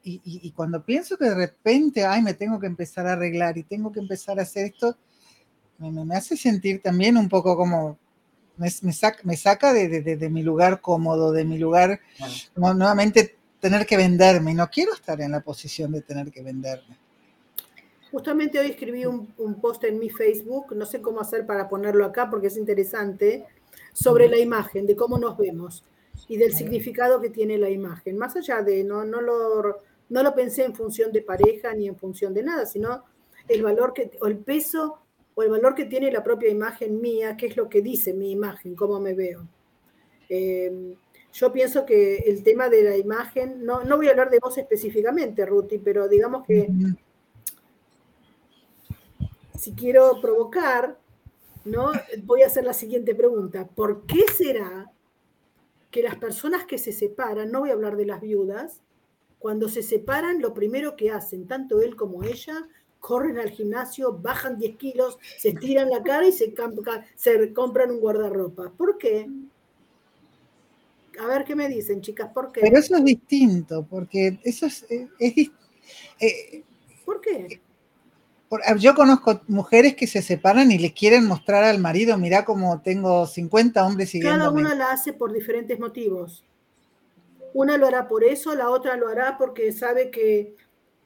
Y, 0.03 0.15
y- 0.23 0.41
y 0.47 0.51
cuando 0.51 0.83
pienso 0.83 1.17
que 1.17 1.25
de 1.25 1.35
repente, 1.35 2.05
ay, 2.05 2.21
me 2.21 2.33
tengo 2.33 2.59
que 2.59 2.67
empezar 2.67 3.07
a 3.07 3.13
arreglar 3.13 3.57
y 3.57 3.63
tengo 3.63 3.91
que 3.91 3.99
empezar 3.99 4.39
a 4.39 4.43
hacer 4.43 4.67
esto, 4.67 4.97
me, 5.79 5.91
me- 5.91 6.15
hace 6.15 6.37
sentir 6.37 6.81
también 6.81 7.17
un 7.17 7.29
poco 7.29 7.57
como, 7.57 7.97
me, 8.57 8.69
me 8.83 8.93
saca, 8.93 9.19
me 9.23 9.37
saca 9.37 9.73
de, 9.73 9.87
de- 9.89 10.01
de- 10.01 10.17
de 10.17 10.29
mi 10.29 10.43
lugar 10.43 10.81
cómodo, 10.81 11.31
de 11.31 11.45
mi 11.45 11.57
lugar, 11.57 11.99
Bueno, 12.19 12.35
como 12.55 12.73
nuevamente 12.73 13.37
tener 13.59 13.85
que 13.85 13.97
venderme. 13.97 14.51
Y 14.51 14.55
no 14.55 14.69
quiero 14.69 14.93
estar 14.93 15.19
en 15.21 15.31
la 15.31 15.41
posición 15.41 15.91
de 15.91 16.01
tener 16.01 16.31
que 16.31 16.41
venderme. 16.43 16.97
Justamente 18.11 18.59
hoy 18.59 18.71
escribí 18.71 19.05
un, 19.05 19.33
un 19.37 19.61
post 19.61 19.83
en 19.83 19.99
mi 19.99 20.09
Facebook, 20.09 20.75
no 20.75 20.85
sé 20.85 21.01
cómo 21.01 21.21
hacer 21.21 21.45
para 21.45 21.69
ponerlo 21.69 22.05
acá 22.05 22.29
porque 22.29 22.47
es 22.47 22.57
interesante, 22.57 23.45
sobre 23.93 24.27
la 24.27 24.37
imagen, 24.37 24.85
de 24.85 24.95
cómo 24.95 25.17
nos 25.17 25.37
vemos 25.37 25.83
y 26.27 26.37
del 26.37 26.53
significado 26.53 27.19
que 27.19 27.29
tiene 27.29 27.57
la 27.57 27.69
imagen. 27.69 28.17
Más 28.17 28.35
allá 28.35 28.61
de, 28.61 28.83
no, 28.83 29.03
no, 29.05 29.21
lo, 29.21 29.77
no 30.09 30.23
lo 30.23 30.35
pensé 30.35 30.63
en 30.63 30.75
función 30.75 31.11
de 31.11 31.21
pareja 31.21 31.73
ni 31.73 31.87
en 31.87 31.95
función 31.95 32.33
de 32.33 32.43
nada, 32.43 32.65
sino 32.65 33.03
el 33.47 33.63
valor 33.63 33.93
que, 33.93 34.11
o 34.21 34.27
el 34.27 34.37
peso 34.37 34.99
o 35.35 35.43
el 35.43 35.49
valor 35.49 35.73
que 35.75 35.85
tiene 35.85 36.11
la 36.11 36.23
propia 36.23 36.49
imagen 36.49 37.01
mía, 37.01 37.37
que 37.37 37.47
es 37.47 37.57
lo 37.57 37.69
que 37.69 37.81
dice 37.81 38.13
mi 38.13 38.31
imagen, 38.31 38.75
cómo 38.75 38.99
me 38.99 39.13
veo. 39.13 39.47
Eh, 40.27 40.95
yo 41.31 41.51
pienso 41.51 41.85
que 41.85 42.17
el 42.17 42.43
tema 42.43 42.69
de 42.69 42.83
la 42.83 42.97
imagen, 42.97 43.63
no, 43.63 43.83
no 43.83 43.97
voy 43.97 44.07
a 44.07 44.11
hablar 44.11 44.29
de 44.29 44.39
vos 44.41 44.57
específicamente, 44.57 45.45
Ruti, 45.45 45.77
pero 45.77 46.07
digamos 46.07 46.45
que. 46.45 46.69
Si 49.59 49.73
quiero 49.73 50.21
provocar, 50.21 50.97
¿no? 51.65 51.91
Voy 52.23 52.43
a 52.43 52.47
hacer 52.47 52.63
la 52.63 52.73
siguiente 52.73 53.13
pregunta. 53.13 53.67
¿Por 53.67 54.05
qué 54.05 54.23
será 54.33 54.91
que 55.91 56.01
las 56.01 56.15
personas 56.15 56.65
que 56.65 56.77
se 56.77 56.93
separan, 56.93 57.51
no 57.51 57.59
voy 57.59 57.71
a 57.71 57.73
hablar 57.73 57.97
de 57.97 58.05
las 58.05 58.21
viudas, 58.21 58.79
cuando 59.37 59.67
se 59.67 59.83
separan, 59.83 60.41
lo 60.41 60.53
primero 60.53 60.95
que 60.95 61.11
hacen, 61.11 61.45
tanto 61.45 61.81
él 61.81 61.97
como 61.97 62.23
ella, 62.23 62.67
corren 63.01 63.37
al 63.37 63.49
gimnasio, 63.49 64.13
bajan 64.13 64.57
10 64.57 64.77
kilos, 64.77 65.17
se 65.37 65.53
tiran 65.53 65.89
la 65.89 66.03
cara 66.03 66.27
y 66.27 66.31
se, 66.31 66.53
compran 67.53 67.91
un 67.91 67.99
guardarropa? 67.99 68.71
¿Por 68.77 68.97
qué? 68.97 69.29
A 71.19 71.27
ver 71.27 71.43
qué 71.43 71.55
me 71.55 71.67
dicen, 71.67 71.99
chicas, 71.99 72.31
¿por 72.33 72.53
qué? 72.53 72.61
Pero 72.61 72.77
eso 72.77 72.95
es 72.95 73.03
distinto, 73.03 73.85
porque 73.89 74.39
eso 74.43 74.67
es, 74.67 74.83
eh, 74.89 75.09
es 75.19 75.51
eh, 76.21 76.63
¿Por 77.03 77.19
qué? 77.19 77.61
Ah, 78.65 78.75
yo 78.75 78.95
conozco 78.95 79.41
mujeres 79.47 79.95
que 79.95 80.07
se 80.07 80.21
separan 80.21 80.71
y 80.71 80.77
le 80.79 80.93
quieren 80.93 81.25
mostrar 81.25 81.63
al 81.63 81.79
marido, 81.79 82.17
mira 82.17 82.45
como 82.45 82.81
tengo 82.81 83.27
50 83.27 83.85
hombres 83.85 84.09
Cada 84.11 84.11
siguiéndome. 84.11 84.61
una 84.61 84.75
la 84.75 84.91
hace 84.91 85.13
por 85.13 85.31
diferentes 85.33 85.79
motivos. 85.79 86.43
Una 87.53 87.77
lo 87.77 87.87
hará 87.87 88.07
por 88.07 88.23
eso, 88.23 88.53
la 88.55 88.69
otra 88.69 88.95
lo 88.95 89.07
hará 89.07 89.37
porque 89.37 89.71
sabe 89.71 90.09
que 90.11 90.55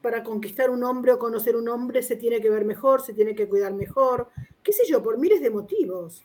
para 0.02 0.24
conquistar 0.24 0.70
un 0.70 0.84
hombre 0.84 1.14
o 1.14 1.20
conocer 1.20 1.56
un 1.56 1.70
hombre 1.70 2.04
se 2.04 2.18
tiene 2.18 2.42
que 2.42 2.50
ver 2.50 2.66
mejor, 2.66 3.02
se 3.02 3.14
tiene 3.14 3.34
que 3.36 3.48
cuidar 3.48 3.74
mejor, 3.74 4.30
qué 4.62 4.74
sé 4.74 4.84
yo, 4.88 5.02
por 5.02 5.18
miles 5.18 5.42
de 5.42 5.50
motivos. 5.50 6.24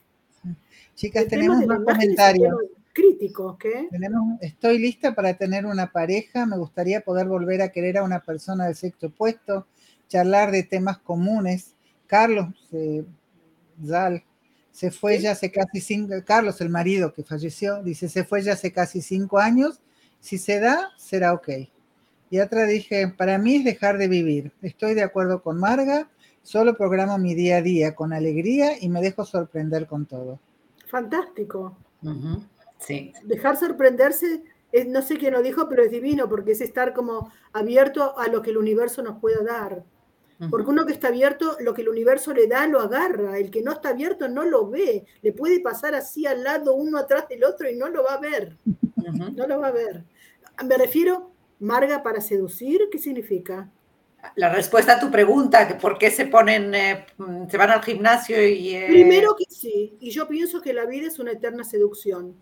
Chicas, 0.97 1.23
El 1.25 1.29
tenemos 1.29 1.59
un 1.59 1.85
comentarios. 1.85 2.49
tema- 2.49 2.59
críticos. 2.93 3.57
¿qué? 3.59 3.87
Tenemos, 3.93 4.41
estoy 4.41 4.79
lista 4.79 5.15
para 5.15 5.35
tener 5.35 5.65
una 5.67 5.93
pareja, 5.93 6.45
me 6.47 6.59
gustaría 6.59 7.01
poder 7.03 7.29
volver 7.29 7.63
a 7.63 7.71
querer 7.71 7.99
a 7.99 8.03
una 8.03 8.19
persona 8.19 8.67
del 8.67 8.75
sexo 8.75 9.07
opuesto, 9.07 9.69
charlar 10.09 10.51
de 10.51 10.62
temas 10.62 10.99
comunes. 10.99 11.75
Carlos 12.07 12.49
eh, 12.73 13.05
Zal 13.87 14.25
se 14.79 14.92
fue 14.92 15.18
ya 15.18 15.33
hace 15.33 15.51
casi 15.51 15.81
cinco, 15.81 16.14
Carlos, 16.25 16.61
el 16.61 16.68
marido 16.68 17.12
que 17.12 17.25
falleció, 17.25 17.83
dice, 17.83 18.09
se 18.09 18.23
fue 18.23 18.42
ya 18.42 18.53
hace 18.53 18.73
casi 18.73 19.03
cinco 19.03 19.40
años, 19.40 19.81
si 20.21 20.38
se 20.38 20.61
da, 20.61 20.90
será 20.97 21.35
ok. 21.35 21.49
Y 22.31 22.38
otra 22.38 22.62
dije, 22.62 23.09
para 23.09 23.38
mí 23.38 23.57
es 23.57 23.64
dejar 23.64 23.99
de 23.99 24.07
vivir, 24.07 24.53
estoy 24.62 24.94
de 24.94 25.03
acuerdo 25.03 25.42
con 25.42 25.59
Marga, 25.59 26.09
solo 26.44 26.77
programo 26.77 27.18
mi 27.18 27.35
día 27.35 27.57
a 27.57 27.62
día 27.62 27.97
con 27.97 28.12
alegría 28.12 28.81
y 28.81 28.88
me 28.88 29.01
dejo 29.01 29.25
sorprender 29.25 29.88
con 29.88 30.07
todo. 30.07 30.38
Fantástico. 30.87 31.77
Sí. 32.79 33.12
Dejar 33.25 33.57
sorprenderse, 33.57 34.44
no 34.87 35.03
sé 35.03 35.16
quién 35.16 35.33
lo 35.33 35.42
dijo, 35.42 35.68
pero 35.68 35.83
es 35.83 35.90
divino, 35.90 36.29
porque 36.29 36.53
es 36.53 36.61
estar 36.61 36.94
como 36.94 37.33
abierto 37.53 38.16
a 38.16 38.29
lo 38.29 38.42
que 38.42 38.51
el 38.51 38.59
universo 38.59 39.03
nos 39.03 39.18
pueda 39.18 39.42
dar. 39.42 39.83
Porque 40.51 40.70
uno 40.70 40.87
que 40.87 40.92
está 40.92 41.09
abierto, 41.09 41.57
lo 41.61 41.74
que 41.74 41.83
el 41.83 41.88
universo 41.88 42.33
le 42.33 42.46
da, 42.46 42.66
lo 42.68 42.81
agarra. 42.81 43.38
El 43.38 43.51
que 43.51 43.62
no 43.62 43.72
está 43.72 43.88
abierto 43.88 44.29
no 44.29 44.44
lo 44.44 44.68
ve. 44.68 45.05
Le 45.20 45.33
puede 45.33 45.61
pasar 45.61 45.94
así 45.96 46.27
al 46.27 46.44
lado, 46.44 46.74
uno 46.74 46.98
atrás 46.98 47.29
del 47.29 47.42
otro, 47.42 47.68
y 47.68 47.74
no 47.74 47.88
lo 47.88 48.05
va 48.05 48.14
a 48.14 48.20
ver. 48.20 48.57
No 49.35 49.46
lo 49.46 49.61
va 49.61 49.68
a 49.68 49.72
ver. 49.72 50.05
Me 50.64 50.77
refiero, 50.77 51.33
Marga, 51.59 52.03
para 52.03 52.20
seducir, 52.20 52.83
¿qué 52.90 52.98
significa? 52.98 53.68
La 54.37 54.53
respuesta 54.53 54.94
a 54.94 55.01
tu 55.01 55.11
pregunta, 55.11 55.66
que 55.66 55.74
por 55.74 55.98
qué 55.98 56.11
se 56.11 56.27
ponen, 56.27 56.74
eh, 56.74 57.07
se 57.48 57.57
van 57.57 57.70
al 57.70 57.83
gimnasio 57.83 58.46
y... 58.46 58.74
Eh, 58.74 58.87
Primero 58.88 59.35
que 59.37 59.44
sí, 59.48 59.96
y 60.01 60.11
yo 60.11 60.29
pienso 60.29 60.61
que 60.61 60.72
la 60.72 60.87
vida 60.87 61.09
es 61.09 61.18
una 61.18 61.33
eterna 61.33 61.64
seducción. 61.64 62.37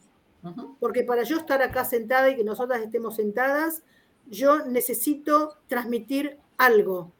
Porque 0.78 1.02
para 1.02 1.24
yo 1.24 1.38
estar 1.38 1.60
acá 1.60 1.84
sentada 1.84 2.30
y 2.30 2.36
que 2.36 2.44
nosotras 2.44 2.80
estemos 2.80 3.16
sentadas, 3.16 3.82
yo 4.26 4.64
necesito 4.64 5.56
transmitir 5.66 6.38
algo 6.56 7.12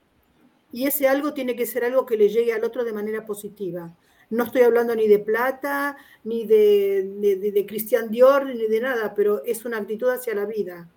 y 0.76 0.86
ese 0.86 1.08
algo 1.08 1.32
tiene 1.32 1.56
que 1.56 1.64
ser 1.64 1.86
algo 1.86 2.04
que 2.04 2.18
le 2.18 2.28
llegue 2.28 2.52
al 2.52 2.62
otro 2.62 2.84
de 2.84 2.92
manera 2.92 3.24
positiva. 3.24 3.96
No 4.28 4.44
estoy 4.44 4.60
hablando 4.60 4.94
ni 4.94 5.08
de 5.08 5.18
plata, 5.20 5.96
ni 6.22 6.44
de, 6.44 7.40
de, 7.50 7.66
Cristian 7.66 8.10
Dior, 8.10 8.44
ni 8.44 8.66
de 8.66 8.80
nada, 8.82 9.14
pero 9.14 9.42
es 9.42 9.64
una 9.64 9.78
actitud 9.78 10.10
hacia 10.10 10.34
la 10.34 10.44
vida. 10.44 10.90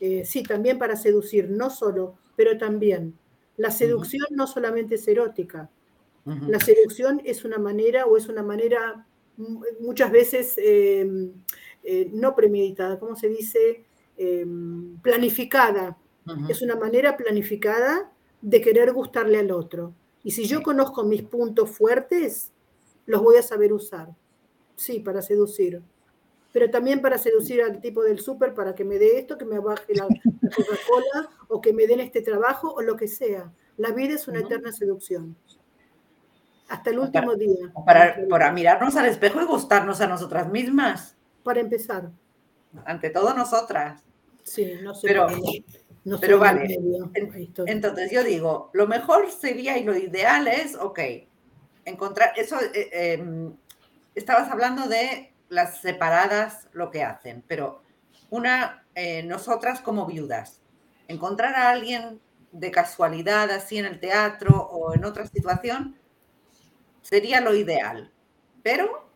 Eh, 0.00 0.24
sí, 0.24 0.42
también 0.42 0.80
para 0.80 0.96
seducir, 0.96 1.48
no 1.48 1.70
solo, 1.70 2.16
pero 2.34 2.58
también. 2.58 3.16
La 3.56 3.70
seducción 3.70 4.26
no 4.32 4.48
solamente 4.48 4.96
es 4.96 5.06
erótica. 5.06 5.70
La 6.24 6.58
seducción 6.58 7.22
es 7.24 7.44
una 7.44 7.58
manera 7.58 8.06
o 8.06 8.16
es 8.16 8.28
una 8.28 8.42
manera 8.42 9.06
muchas 9.78 10.10
veces 10.10 10.54
em, 10.58 11.30
eh, 11.84 12.10
no 12.12 12.34
premeditada, 12.34 12.98
¿cómo 12.98 13.14
se 13.14 13.28
dice? 13.28 13.84
Em, 14.16 14.98
planificada. 15.02 15.98
Es 16.48 16.62
una 16.62 16.74
manera 16.74 17.16
planificada 17.16 18.10
de 18.44 18.60
querer 18.60 18.92
gustarle 18.92 19.38
al 19.38 19.50
otro. 19.50 19.94
Y 20.22 20.32
si 20.32 20.46
yo 20.46 20.62
conozco 20.62 21.02
mis 21.02 21.22
puntos 21.22 21.70
fuertes, 21.70 22.52
los 23.06 23.22
voy 23.22 23.38
a 23.38 23.42
saber 23.42 23.72
usar. 23.72 24.08
Sí, 24.76 25.00
para 25.00 25.22
seducir. 25.22 25.82
Pero 26.52 26.70
también 26.70 27.00
para 27.00 27.16
seducir 27.16 27.62
al 27.62 27.80
tipo 27.80 28.02
del 28.02 28.20
súper 28.20 28.52
para 28.52 28.74
que 28.74 28.84
me 28.84 28.98
dé 28.98 29.18
esto, 29.18 29.38
que 29.38 29.46
me 29.46 29.58
baje 29.58 29.94
la, 29.94 30.04
Coca-Cola 30.04 31.30
o 31.48 31.60
que 31.62 31.72
me 31.72 31.86
den 31.86 32.00
este 32.00 32.20
trabajo 32.20 32.72
o 32.74 32.82
lo 32.82 32.96
que 32.96 33.08
sea. 33.08 33.50
La 33.78 33.92
vida 33.92 34.14
es 34.14 34.28
una 34.28 34.40
eterna 34.40 34.72
seducción. 34.72 35.36
Hasta 36.68 36.90
el 36.90 36.98
último 36.98 37.34
día. 37.36 37.72
Para, 37.86 38.28
para 38.28 38.52
mirarnos 38.52 38.94
al 38.96 39.06
espejo 39.06 39.40
y 39.40 39.46
gustarnos 39.46 40.02
a 40.02 40.06
nosotras 40.06 40.50
mismas. 40.50 41.16
Para 41.42 41.60
empezar. 41.60 42.10
Ante 42.84 43.08
todo 43.08 43.32
nosotras. 43.32 44.02
Sí, 44.42 44.74
no 44.82 44.94
sé. 44.94 45.08
Pero, 45.08 45.28
pero 46.20 46.38
vale, 46.38 46.78
entonces 47.66 48.10
yo 48.10 48.22
digo, 48.22 48.70
lo 48.74 48.86
mejor 48.86 49.30
sería 49.30 49.78
y 49.78 49.84
lo 49.84 49.96
ideal 49.96 50.46
es, 50.48 50.74
ok, 50.74 51.00
encontrar, 51.84 52.32
eso, 52.36 52.58
eh, 52.60 52.90
em, 52.92 53.56
estabas 54.14 54.50
hablando 54.50 54.86
de 54.86 55.32
las 55.48 55.80
separadas, 55.80 56.68
lo 56.72 56.90
que 56.90 57.02
hacen, 57.02 57.42
pero 57.46 57.82
una, 58.30 58.84
eh, 58.94 59.22
nosotras 59.22 59.80
como 59.80 60.06
viudas, 60.06 60.60
encontrar 61.08 61.54
a 61.54 61.70
alguien 61.70 62.20
de 62.52 62.70
casualidad 62.70 63.50
así 63.50 63.78
en 63.78 63.86
el 63.86 63.98
teatro 63.98 64.62
o 64.62 64.94
en 64.94 65.04
otra 65.04 65.26
situación, 65.26 65.98
sería 67.02 67.40
lo 67.40 67.54
ideal. 67.54 68.12
Pero 68.62 69.08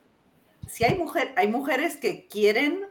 si 0.67 0.85
hay, 0.85 0.97
mujer, 0.99 1.33
hay 1.37 1.49
mujeres 1.49 1.97
que 1.97 2.27
quieren 2.27 2.88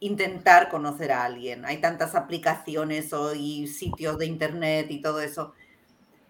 intentar 0.00 0.68
conocer 0.68 1.12
a 1.12 1.24
alguien. 1.24 1.64
Hay 1.64 1.78
tantas 1.78 2.14
aplicaciones 2.14 3.12
hoy, 3.12 3.66
sitios 3.66 4.18
de 4.18 4.26
internet 4.26 4.86
y 4.90 5.00
todo 5.00 5.20
eso. 5.20 5.52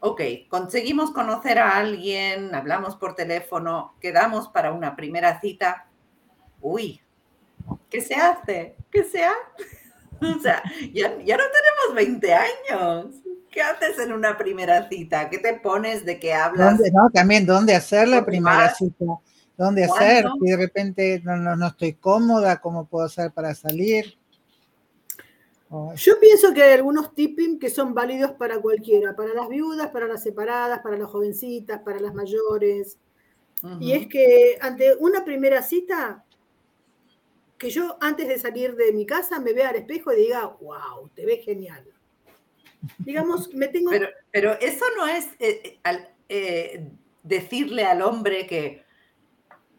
Ok, 0.00 0.20
conseguimos 0.48 1.11
conocer 1.11 1.59
a 1.59 1.76
alguien, 1.76 2.55
hablamos 2.55 2.96
por 2.96 3.14
teléfono, 3.14 3.94
quedamos 4.00 4.48
para 4.48 4.72
una 4.72 4.94
primera 4.94 5.40
cita. 5.40 5.88
Uy, 6.61 7.00
¿qué 7.90 8.00
se 8.00 8.14
hace? 8.14 8.76
¿Qué 8.90 9.05
se 9.05 9.24
hace? 9.24 9.37
O 10.18 10.40
sea, 10.40 10.62
ya, 10.94 11.11
no 11.11 11.24
tenemos 11.26 11.94
20 11.94 12.35
años. 12.35 13.16
¿Qué 13.50 13.61
haces 13.61 13.98
en 13.98 14.14
una 14.14 14.38
primera 14.38 14.88
cita? 14.88 15.29
¿Qué 15.29 15.37
te 15.37 15.52
pones? 15.61 16.07
¿De 16.07 16.18
qué 16.18 16.33
hablas? 16.33 16.81
No, 16.90 17.11
también, 17.11 17.44
¿dónde 17.44 17.74
hacer 17.74 18.09
la 18.09 18.24
primera 18.24 18.74
cita? 18.74 19.05
Dónde 19.57 19.85
hacer, 19.85 20.27
si 20.40 20.51
de 20.51 20.57
repente 20.57 21.23
no, 21.25 21.37
no, 21.37 21.66
estoy 21.66 21.95
cómoda, 21.95 22.61
cómo 22.61 22.87
puedo 22.87 23.07
hacer 23.07 23.33
para 23.33 23.55
salir. 23.55 24.19
Yo 25.97 26.21
pienso 26.21 26.55
que 26.55 26.62
hay 26.62 26.75
algunos 26.75 27.14
tipping 27.14 27.59
que 27.59 27.71
son 27.71 27.92
válidos 27.92 28.33
para 28.33 28.61
cualquiera, 28.61 29.16
para 29.16 29.35
las 29.35 29.49
viudas, 29.49 29.88
para 29.88 30.07
las 30.07 30.23
separadas, 30.23 30.81
para 30.81 30.97
las 30.97 31.09
jovencitas, 31.09 31.81
para 31.81 31.99
las 31.99 32.14
mayores. 32.14 32.99
Y 33.81 33.92
es 33.92 34.07
que 34.07 34.59
ante 34.61 34.95
una 34.97 35.25
primera 35.25 35.62
cita, 35.62 36.25
que 37.59 37.71
yo 37.71 37.97
antes 38.01 38.29
de 38.29 38.38
salir 38.38 38.77
de 38.77 38.92
mi 38.92 39.07
casa 39.07 39.40
me 39.40 39.53
vea 39.53 39.71
al 39.71 39.77
espejo 39.77 40.12
y 40.12 40.16
diga, 40.16 40.47
wow, 40.61 41.09
te 41.14 41.27
ves 41.27 41.45
genial. 41.45 41.85
Digamos, 42.99 43.53
me 43.55 43.69
tengo... 43.69 43.90
Pero, 43.90 44.09
pero 44.31 44.53
eso 44.61 44.85
no 44.97 45.07
es 45.07 45.27
eh, 45.40 45.79
eh, 45.83 46.09
eh, 46.29 46.90
decirle 47.23 47.85
al 47.85 48.03
hombre 48.03 48.47
que, 48.47 48.86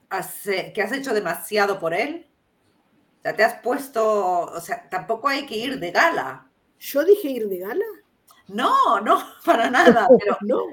que 0.09 0.81
has 0.81 0.91
hecho 0.91 1.13
demasiado 1.13 1.79
por 1.79 1.93
él. 1.93 2.27
O 3.19 3.21
sea, 3.21 3.35
te 3.35 3.43
has 3.43 3.61
puesto, 3.61 4.41
o 4.41 4.61
sea, 4.61 4.87
tampoco 4.89 5.27
hay 5.27 5.45
que 5.45 5.57
ir 5.57 5.79
de 5.79 5.91
gala. 5.91 6.49
¿Yo 6.79 7.03
dije 7.03 7.29
ir 7.29 7.47
de 7.47 7.59
gala? 7.59 7.85
No, 8.47 9.01
no, 9.01 9.21
para 9.45 9.69
nada. 9.69 10.07
Pero... 10.19 10.37
no, 10.41 10.63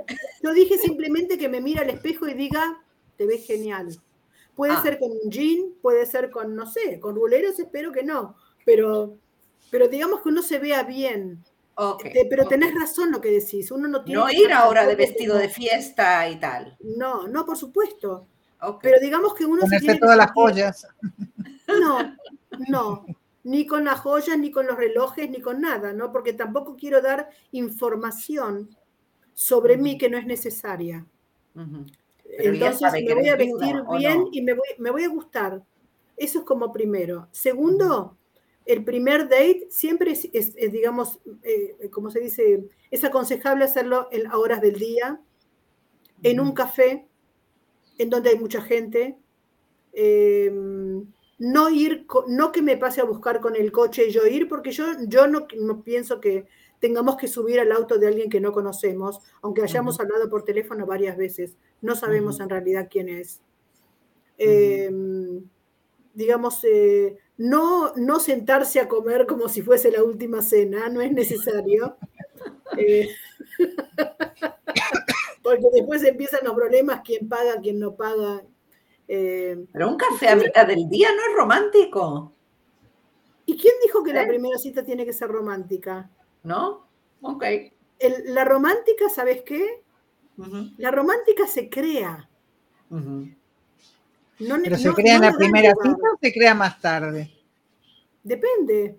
yo 0.42 0.52
dije 0.52 0.78
simplemente 0.78 1.38
que 1.38 1.48
me 1.48 1.60
mira 1.60 1.82
al 1.82 1.90
espejo 1.90 2.28
y 2.28 2.34
diga, 2.34 2.82
te 3.16 3.26
ves 3.26 3.46
genial. 3.46 3.98
Puede 4.54 4.74
ah. 4.74 4.82
ser 4.82 4.98
con 4.98 5.10
un 5.10 5.30
jean, 5.30 5.74
puede 5.82 6.06
ser 6.06 6.30
con, 6.30 6.54
no 6.54 6.66
sé, 6.66 7.00
con 7.00 7.16
ruleros, 7.16 7.58
espero 7.58 7.90
que 7.90 8.04
no, 8.04 8.36
pero, 8.64 9.16
pero 9.70 9.88
digamos 9.88 10.22
que 10.22 10.28
uno 10.28 10.42
se 10.42 10.60
vea 10.60 10.84
bien. 10.84 11.42
pero 12.30 12.46
tenés 12.46 12.72
razón 12.72 13.10
lo 13.10 13.20
que 13.20 13.32
decís, 13.32 13.72
uno 13.72 13.88
no 13.88 14.04
tiene... 14.04 14.20
No 14.20 14.30
ir 14.30 14.52
ahora 14.52 14.86
de 14.86 14.94
vestido 14.94 15.36
de 15.36 15.48
fiesta 15.48 16.28
y 16.28 16.38
tal. 16.38 16.76
No, 16.80 17.26
no, 17.26 17.44
por 17.44 17.56
supuesto. 17.56 18.28
Pero 18.82 18.98
digamos 19.00 19.34
que 19.34 19.46
uno 19.46 19.66
se 19.66 19.78
tiene 19.78 19.98
todas 19.98 20.16
las 20.16 20.32
joyas. 20.32 20.86
No, 21.80 22.16
no, 22.68 23.06
ni 23.42 23.66
con 23.66 23.84
las 23.84 24.00
joyas, 24.00 24.38
ni 24.38 24.50
con 24.50 24.66
los 24.66 24.76
relojes, 24.76 25.30
ni 25.30 25.40
con 25.40 25.60
nada, 25.60 25.92
¿no? 25.92 26.12
Porque 26.12 26.32
tampoco 26.32 26.76
quiero 26.76 27.00
dar 27.02 27.28
información 27.52 28.76
sobre 29.34 29.76
mí 29.76 29.98
que 29.98 30.08
no 30.08 30.18
es 30.18 30.26
necesaria. 30.26 31.06
Entonces 32.38 32.92
me 32.92 33.14
voy 33.14 33.28
a 33.28 33.36
vestir 33.36 33.82
bien 33.98 34.26
y 34.32 34.42
me 34.42 34.54
voy, 34.54 34.68
me 34.78 34.90
voy 34.90 35.04
a 35.04 35.08
gustar. 35.08 35.62
Eso 36.16 36.40
es 36.40 36.44
como 36.44 36.72
primero. 36.72 37.28
Segundo, 37.32 38.16
el 38.64 38.84
primer 38.84 39.24
date 39.24 39.66
siempre 39.70 40.12
es, 40.12 40.54
digamos, 40.72 41.20
eh, 41.42 41.88
como 41.90 42.10
se 42.10 42.20
dice, 42.20 42.64
es 42.90 43.04
aconsejable 43.04 43.64
hacerlo 43.64 44.08
en 44.10 44.30
horas 44.32 44.60
del 44.60 44.78
día, 44.78 45.20
en 46.22 46.40
un 46.40 46.52
café, 46.52 47.06
en 47.98 48.10
donde 48.10 48.30
hay 48.30 48.38
mucha 48.38 48.62
gente. 48.62 49.16
Em, 49.92 51.06
no 51.38 51.70
ir, 51.70 52.06
no 52.28 52.52
que 52.52 52.62
me 52.62 52.76
pase 52.76 53.00
a 53.00 53.04
buscar 53.04 53.40
con 53.40 53.56
el 53.56 53.72
coche 53.72 54.08
y 54.08 54.12
yo 54.12 54.26
ir, 54.26 54.48
porque 54.48 54.70
yo, 54.70 54.84
yo 55.08 55.26
no, 55.26 55.46
pienso 55.82 56.20
que 56.20 56.46
tengamos 56.80 57.16
que 57.16 57.28
subir 57.28 57.60
al 57.60 57.72
auto 57.72 57.98
de 57.98 58.06
alguien 58.06 58.30
que 58.30 58.40
no 58.40 58.52
conocemos, 58.52 59.20
aunque 59.42 59.62
hayamos 59.62 59.98
hablado 60.00 60.28
por 60.28 60.44
teléfono 60.44 60.86
varias 60.86 61.16
veces, 61.16 61.56
no 61.80 61.96
sabemos 61.96 62.40
en 62.40 62.48
realidad 62.48 62.88
quién 62.90 63.08
es. 63.08 63.40
Em, 64.38 65.44
digamos, 66.14 66.64
eh, 66.64 67.16
no, 67.36 67.94
no 67.96 68.20
sentarse 68.20 68.80
a 68.80 68.88
comer 68.88 69.26
como 69.26 69.48
si 69.48 69.62
fuese 69.62 69.90
la 69.90 70.02
última 70.02 70.42
cena, 70.42 70.88
no 70.88 71.00
es 71.00 71.12
necesario. 71.12 71.96
Eh, 72.76 73.08
porque 75.44 75.66
después 75.72 76.02
empiezan 76.02 76.40
los 76.42 76.54
problemas, 76.54 77.02
quién 77.04 77.28
paga, 77.28 77.60
quién 77.62 77.78
no 77.78 77.94
paga. 77.94 78.42
Eh, 79.06 79.64
Pero 79.72 79.88
un 79.90 79.96
café 79.96 80.28
a 80.30 80.36
mitad 80.36 80.66
del 80.66 80.88
día 80.88 81.10
no 81.14 81.20
es 81.30 81.36
romántico, 81.36 82.32
¿Y 83.46 83.58
quién 83.58 83.74
dijo 83.84 84.02
que 84.02 84.10
¿Eh? 84.12 84.14
la 84.14 84.26
primera 84.26 84.56
cita 84.56 84.82
tiene 84.82 85.04
que 85.04 85.12
ser 85.12 85.28
romántica? 85.28 86.10
¿no? 86.44 86.86
Ok. 87.20 87.44
El- 87.98 88.34
la 88.34 88.42
romántica, 88.46 89.10
¿sabes 89.10 89.42
qué? 89.42 89.82
La 90.78 90.90
romántica 90.90 91.46
se 91.46 91.68
crea. 91.68 92.28
No, 92.88 93.28
Pero 94.38 94.56
no- 94.70 94.76
se 94.78 94.92
crea 94.94 95.16
en 95.16 95.20
la 95.22 95.32
primera 95.36 95.74
cita 95.80 95.94
o 96.14 96.18
se 96.20 96.32
crea 96.32 96.54
más 96.54 96.80
tarde. 96.80 97.30
Depende. 98.22 98.98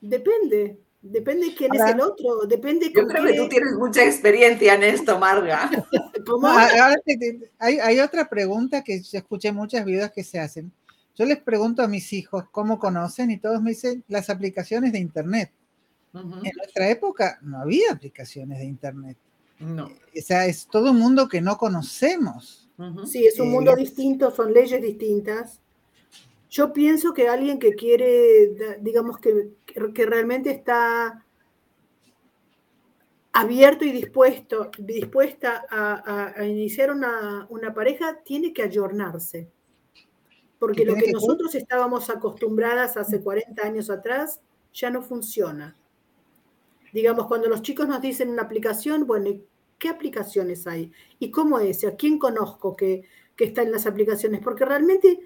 Depende. 0.00 0.78
Depende 1.02 1.54
quién 1.56 1.72
Ahora- 1.72 1.88
es 1.88 1.94
el 1.94 2.00
otro. 2.02 2.46
Depende 2.46 2.92
Yo 2.94 3.06
creo 3.06 3.24
que 3.24 3.32
tú 3.34 3.48
tienes 3.48 3.72
mucha 3.78 4.04
experiencia 4.04 4.74
en 4.74 4.82
esto, 4.82 5.18
Marga. 5.18 5.70
No, 6.26 6.46
ahora 6.46 6.96
te- 7.04 7.16
te- 7.16 7.50
hay, 7.58 7.78
hay 7.78 7.98
otra 7.98 8.28
pregunta 8.28 8.84
que 8.84 9.00
yo 9.00 9.18
escuché 9.18 9.50
muchas 9.52 9.84
viudas 9.86 10.12
que 10.12 10.22
se 10.22 10.38
hacen. 10.38 10.70
Yo 11.16 11.24
les 11.24 11.38
pregunto 11.38 11.82
a 11.82 11.88
mis 11.88 12.12
hijos 12.12 12.44
cómo 12.52 12.78
conocen 12.78 13.30
y 13.30 13.38
todos 13.38 13.60
me 13.62 13.70
dicen 13.70 14.04
las 14.06 14.28
aplicaciones 14.30 14.92
de 14.92 14.98
Internet. 14.98 15.50
Ujú. 16.12 16.34
En 16.44 16.52
nuestra 16.56 16.88
época 16.90 17.38
no 17.42 17.58
había 17.58 17.92
aplicaciones 17.92 18.58
de 18.58 18.64
Internet. 18.66 19.16
No. 19.58 19.86
O 19.86 20.22
sea, 20.22 20.46
es 20.46 20.66
todo 20.66 20.90
un 20.92 20.98
mundo 20.98 21.26
que 21.28 21.40
no 21.40 21.56
conocemos. 21.56 22.68
Ujú. 22.78 23.06
Sí, 23.06 23.26
es 23.26 23.40
un 23.40 23.48
Eh, 23.48 23.50
mundo 23.50 23.74
distinto, 23.74 24.30
son 24.30 24.52
leyes 24.52 24.80
distintas. 24.82 25.58
Yo 26.50 26.72
pienso 26.72 27.14
que 27.14 27.28
alguien 27.28 27.58
que 27.58 27.74
quiere, 27.74 28.76
digamos 28.80 29.18
que, 29.18 29.50
que 29.94 30.06
realmente 30.06 30.50
está 30.50 31.24
abierto 33.32 33.84
y 33.84 33.90
dispuesto, 33.92 34.70
dispuesta 34.78 35.64
a, 35.68 35.94
a- 35.94 36.40
a 36.40 36.46
iniciar 36.46 36.90
una, 36.92 37.46
una 37.50 37.72
pareja, 37.74 38.20
tiene 38.24 38.52
que 38.52 38.62
ayornarse. 38.62 39.50
Porque 40.60 40.82
¿Y 40.82 40.84
lo 40.84 40.94
que 40.94 41.06
que 41.06 41.12
nosotros 41.12 41.54
estábamos 41.56 42.08
acostumbradas 42.08 42.96
hace 42.96 43.20
40 43.20 43.66
años 43.66 43.90
atrás 43.90 44.40
ya 44.72 44.88
no 44.90 45.02
funciona. 45.02 45.76
Digamos, 46.92 47.26
cuando 47.26 47.48
los 47.48 47.62
chicos 47.62 47.86
nos 47.88 48.00
dicen 48.00 48.30
una 48.30 48.42
aplicación, 48.42 49.06
bueno, 49.06 49.28
¿y 49.28 49.44
¿qué 49.78 49.88
aplicaciones 49.88 50.66
hay? 50.66 50.90
¿Y 51.18 51.30
cómo 51.30 51.58
es? 51.60 51.84
¿A 51.84 51.94
quién 51.96 52.18
conozco 52.18 52.76
que, 52.76 53.02
que 53.36 53.44
está 53.44 53.62
en 53.62 53.70
las 53.72 53.86
aplicaciones? 53.86 54.40
Porque 54.40 54.64
realmente 54.64 55.20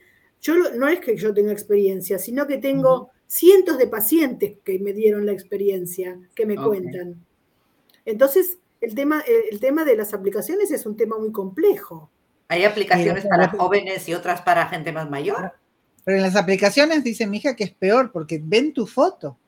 yo 0.44 0.54
no 0.76 0.86
es 0.88 1.00
que 1.00 1.16
yo 1.16 1.32
tenga 1.32 1.52
experiencia, 1.52 2.18
sino 2.18 2.46
que 2.46 2.58
tengo 2.58 3.10
cientos 3.26 3.78
de 3.78 3.86
pacientes 3.86 4.58
que 4.62 4.78
me 4.78 4.92
dieron 4.92 5.24
la 5.24 5.32
experiencia, 5.32 6.18
que 6.34 6.44
me 6.44 6.54
cuentan. 6.56 7.16
Entonces, 8.04 8.58
el 8.80 8.94
tema, 8.94 9.22
el, 9.26 9.54
el 9.54 9.60
tema 9.60 9.84
de 9.84 9.96
las 9.96 10.12
aplicaciones 10.12 10.70
es 10.70 10.84
un 10.86 10.96
tema 10.96 11.18
muy 11.18 11.32
complejo. 11.32 12.10
Hay 12.48 12.64
aplicaciones 12.64 13.24
para 13.26 13.48
jóvenes 13.48 14.06
y 14.08 14.14
otras 14.14 14.42
para 14.42 14.66
gente 14.68 14.92
más 14.92 15.08
mayor. 15.08 15.52
Pero 16.04 16.18
en 16.18 16.22
las 16.22 16.36
aplicaciones 16.36 17.02
dice 17.02 17.26
mi 17.26 17.38
hija 17.38 17.56
que 17.56 17.64
es 17.64 17.70
peor 17.72 18.12
porque 18.12 18.38
ven 18.44 18.74
tu 18.74 18.86
foto 18.86 19.38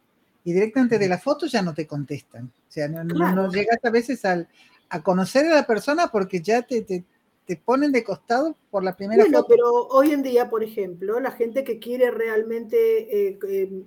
y 0.45 0.55
directamente 0.55 0.99
de 0.99 1.09
la 1.09 1.19
foto 1.19 1.45
ya 1.47 1.61
no 1.61 1.75
te 1.75 1.87
contestan. 1.87 2.47
O 2.47 2.73
sea, 2.73 2.89
no, 2.89 3.05
no- 3.05 3.15
Claro. 3.15 3.43
no 3.43 3.53
llegas 3.53 3.79
a 3.85 3.91
veces 3.91 4.25
al, 4.25 4.49
a 4.89 5.03
conocer 5.03 5.45
a 5.47 5.55
la 5.57 5.67
persona 5.67 6.09
porque 6.11 6.41
ya 6.41 6.63
te, 6.63 6.81
te, 6.81 7.05
te 7.47 7.57
ponen 7.57 7.93
de 7.93 8.05
costado 8.05 8.57
por 8.71 8.83
la 8.83 8.97
primera 8.97 9.23
Bueno, 9.25 9.39
foto. 9.39 9.49
pero 9.49 9.71
hoy 9.89 10.11
en 10.11 10.23
día, 10.23 10.51
por 10.51 10.65
ejemplo, 10.65 11.21
la 11.21 11.31
gente 11.31 11.65
que 11.65 11.79
quiere 11.79 12.11
realmente 12.11 13.29
eh, 13.29 13.39
eh, 13.49 13.83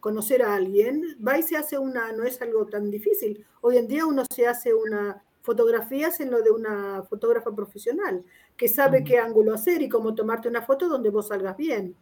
conocer 0.00 0.42
a 0.42 0.54
alguien, 0.54 1.02
va 1.26 1.38
y 1.38 1.42
se 1.42 1.56
hace 1.56 1.76
una, 1.76 2.12
no 2.12 2.22
es 2.24 2.40
algo 2.40 2.66
tan 2.66 2.90
difícil. 2.90 3.44
Hoy 3.60 3.78
en 3.78 3.88
día 3.88 4.06
uno 4.06 4.22
se 4.32 4.46
hace 4.46 4.72
una 4.72 5.24
fotografías 5.42 6.20
en 6.20 6.30
lo 6.30 6.42
de 6.42 6.50
una 6.50 7.02
fotógrafa 7.08 7.54
profesional, 7.54 8.22
que 8.56 8.68
sabe 8.68 8.98
Ujú. 8.98 9.06
qué 9.06 9.18
ángulo 9.18 9.54
hacer 9.54 9.80
y 9.80 9.88
cómo 9.88 10.14
tomarte 10.14 10.46
una 10.46 10.60
foto 10.60 10.88
donde 10.88 11.08
vos 11.08 11.28
salgas 11.28 11.56
bien. 11.56 11.96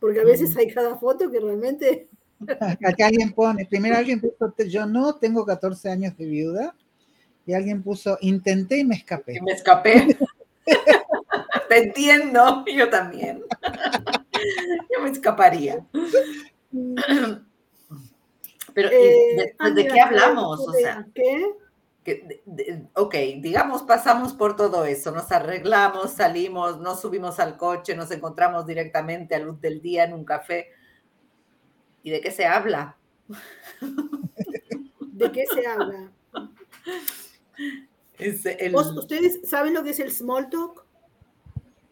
Porque 0.00 0.20
a 0.20 0.24
veces 0.24 0.50
Ujú. 0.50 0.58
hay 0.58 0.74
cada 0.74 0.96
foto 0.96 1.30
que 1.30 1.40
realmente... 1.40 2.08
Acá 2.60 3.06
alguien 3.06 3.32
pone, 3.32 3.66
primero 3.66 3.96
alguien 3.96 4.20
puso, 4.20 4.52
yo 4.66 4.84
no 4.84 5.14
tengo 5.14 5.46
14 5.46 5.90
años 5.90 6.16
de 6.18 6.26
viuda, 6.26 6.74
y 7.46 7.54
alguien 7.54 7.82
puso, 7.82 8.18
intenté 8.20 8.78
y 8.78 8.84
me 8.84 8.94
escapé. 8.96 9.34
Y 9.36 9.40
me 9.40 9.52
escapé. 9.52 10.16
Te 11.68 11.78
entiendo, 11.78 12.64
yo 12.66 12.88
también. 12.90 13.42
Yo 14.94 15.02
me 15.02 15.10
escaparía. 15.10 15.84
Pero, 18.74 18.88
¿y 18.90 18.94
Eh, 18.94 19.34
después 19.36 19.54
ah, 19.58 19.70
¿de 19.70 19.86
qué 19.86 20.00
hablamos? 20.00 20.60
O 20.66 20.72
de- 20.72 20.80
sea, 20.80 21.06
¿Qué? 21.14 21.46
que- 22.04 22.24
de- 22.26 22.42
de- 22.46 22.88
ok, 22.94 23.14
digamos, 23.40 23.82
pasamos 23.82 24.32
por 24.32 24.56
todo 24.56 24.84
eso, 24.84 25.12
nos 25.12 25.30
arreglamos, 25.30 26.10
salimos, 26.12 26.80
nos 26.80 27.00
subimos 27.00 27.38
al 27.38 27.56
coche, 27.56 27.94
nos 27.94 28.10
encontramos 28.10 28.66
directamente 28.66 29.34
a 29.36 29.38
luz 29.38 29.60
del 29.60 29.80
día 29.80 30.04
en 30.04 30.14
un 30.14 30.24
café. 30.24 30.68
¿Y 32.02 32.10
de 32.10 32.20
qué 32.20 32.30
se 32.32 32.46
habla? 32.46 32.96
¿De 35.00 35.30
qué 35.30 35.44
se 35.46 35.66
habla? 35.66 36.10
Es 38.18 38.44
el- 38.46 38.72
¿Vos- 38.72 38.96
¿Ustedes 38.96 39.40
saben 39.48 39.74
lo 39.74 39.82
que 39.82 39.90
es 39.90 40.00
el 40.00 40.10
small 40.12 40.48
talk? 40.50 40.84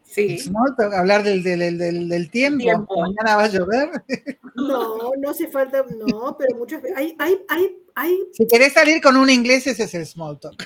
sí, 0.04 0.38
Small 0.38 0.74
talk, 0.76 0.92
hablar 0.92 1.22
del, 1.22 1.42
del, 1.42 1.78
del, 1.78 2.08
del 2.08 2.30
tiempo. 2.30 2.64
Tiempo. 2.64 3.00
mañana 3.00 3.36
va 3.36 3.44
a 3.44 3.48
llover. 3.48 3.90
No, 4.56 5.12
no 5.16 5.30
hace 5.30 5.46
falta, 5.48 5.84
no, 5.96 6.36
pero 6.36 6.56
muchas 6.56 6.82
veces 6.82 6.96
hay, 6.98 7.14
hay, 7.18 7.38
hay, 7.48 7.76
hay, 7.94 8.18
Si 8.32 8.46
querés 8.46 8.72
salir 8.72 9.00
con 9.00 9.16
un 9.16 9.30
inglés, 9.30 9.66
ese 9.68 9.84
es 9.84 9.94
el 9.94 10.04
small 10.06 10.38
talk. 10.40 10.56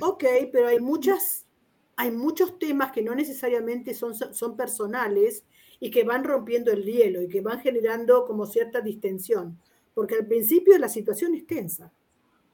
ok, 0.00 0.24
pero 0.52 0.68
hay 0.68 0.78
muchas, 0.80 1.44
hay 1.96 2.10
muchos 2.12 2.58
temas 2.58 2.92
que 2.92 3.02
no 3.02 3.14
necesariamente 3.14 3.94
son, 3.94 4.14
son 4.14 4.56
personales 4.56 5.42
y 5.80 5.90
que 5.90 6.04
van 6.04 6.24
rompiendo 6.24 6.70
el 6.70 6.84
hielo 6.84 7.22
y 7.22 7.28
que 7.28 7.40
van 7.40 7.60
generando 7.60 8.24
como 8.24 8.46
cierta 8.46 8.80
distensión, 8.80 9.58
porque 9.94 10.14
al 10.14 10.26
principio 10.26 10.76
la 10.78 10.88
situación 10.88 11.34
es 11.34 11.46
tensa, 11.46 11.90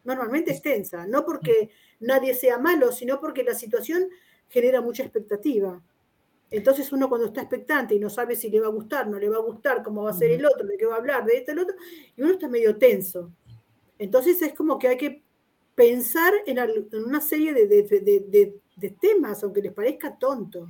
normalmente 0.06 0.52
es 0.52 0.62
tensa, 0.62 1.06
no 1.06 1.24
porque 1.24 1.70
nadie 2.00 2.32
sea 2.34 2.58
malo, 2.58 2.92
sino 2.92 3.20
porque 3.20 3.42
la 3.42 3.54
situación 3.54 4.08
genera 4.48 4.80
mucha 4.80 5.02
expectativa. 5.02 5.82
Entonces 6.50 6.92
uno 6.92 7.08
cuando 7.08 7.26
está 7.26 7.40
expectante 7.40 7.94
y 7.94 7.98
no 7.98 8.08
sabe 8.08 8.36
si 8.36 8.48
le 8.48 8.60
va 8.60 8.68
a 8.68 8.70
gustar, 8.70 9.08
no 9.08 9.18
le 9.18 9.28
va 9.28 9.36
a 9.36 9.40
gustar, 9.40 9.82
cómo 9.82 10.04
va 10.04 10.10
a 10.10 10.14
ser 10.14 10.30
el 10.30 10.46
otro, 10.46 10.64
de 10.66 10.76
qué 10.76 10.86
va 10.86 10.94
a 10.94 10.98
hablar, 10.98 11.24
de 11.24 11.38
esto, 11.38 11.50
el 11.52 11.58
otro, 11.58 11.74
y 12.16 12.22
uno 12.22 12.32
está 12.32 12.48
medio 12.48 12.76
tenso. 12.76 13.32
Entonces 13.98 14.40
es 14.42 14.54
como 14.54 14.78
que 14.78 14.88
hay 14.88 14.96
que 14.96 15.24
pensar 15.74 16.32
en, 16.46 16.58
una 17.04 17.20
serie 17.20 17.52
de, 17.52 17.66
de- 17.66 18.60
de- 18.76 18.90
temas, 19.00 19.42
aunque 19.42 19.60
les 19.62 19.72
parezca 19.72 20.16
tonto. 20.16 20.68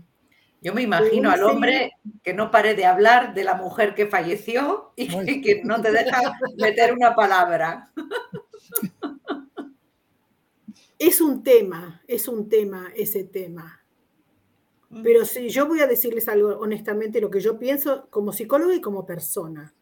yo 0.62 0.72
me 0.72 0.82
imagino 0.82 1.30
al 1.30 1.42
hombre 1.42 1.92
que 2.22 2.32
no 2.32 2.50
pare 2.50 2.74
de 2.74 2.86
hablar 2.86 3.34
de 3.34 3.44
la 3.44 3.54
mujer 3.54 3.94
que 3.94 4.06
falleció 4.06 4.92
y 4.96 5.08
que 5.42 5.62
no 5.64 5.82
te 5.82 5.92
deja 5.92 6.20
meter 6.56 6.94
una 6.94 7.14
palabra. 7.14 7.92
Es 10.98 11.20
un 11.20 11.42
tema, 11.42 12.02
es 12.08 12.26
un 12.26 12.48
tema 12.48 12.90
ese 12.94 13.24
tema. 13.24 13.84
Pero 15.02 15.24
si 15.24 15.48
yo 15.48 15.66
voy 15.66 15.80
a 15.80 15.86
decirles 15.86 16.28
algo 16.28 16.58
honestamente, 16.58 17.20
lo 17.20 17.30
que 17.30 17.40
yo 17.40 17.58
pienso 17.58 18.08
como 18.08 18.32
psicóloga 18.32 18.74
y 18.74 18.80
como 18.80 19.04
persona. 19.04 19.74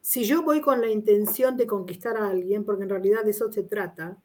Si 0.00 0.24
yo 0.24 0.42
voy 0.42 0.60
con 0.60 0.80
la 0.80 0.88
intención 0.88 1.56
de 1.56 1.66
conquistar 1.66 2.16
a 2.16 2.28
alguien, 2.28 2.64
porque 2.64 2.84
en 2.84 2.90
realidad 2.90 3.24
de 3.24 3.32
eso 3.32 3.50
se 3.50 3.64
trata, 3.64 4.16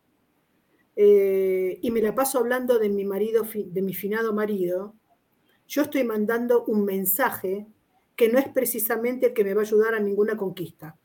eh, 0.95 1.79
y 1.81 1.89
me 1.89 2.01
la 2.01 2.13
paso 2.13 2.37
hablando 2.37 2.77
de 2.77 2.89
mi 2.89 3.05
marido, 3.05 3.43
de 3.53 3.81
mi 3.81 3.93
finado 3.93 4.33
marido, 4.33 4.93
yo 5.67 5.81
estoy 5.81 6.03
mandando 6.03 6.63
un 6.65 6.85
mensaje 6.85 7.65
que 8.15 8.29
no 8.29 8.37
es 8.37 8.47
precisamente 8.49 9.27
el 9.27 9.33
que 9.33 9.43
me 9.43 9.53
va 9.55 9.61
a 9.61 9.65
ayudar 9.65 9.95
a 9.95 9.99
ninguna 9.99 10.37
conquista. 10.37 10.95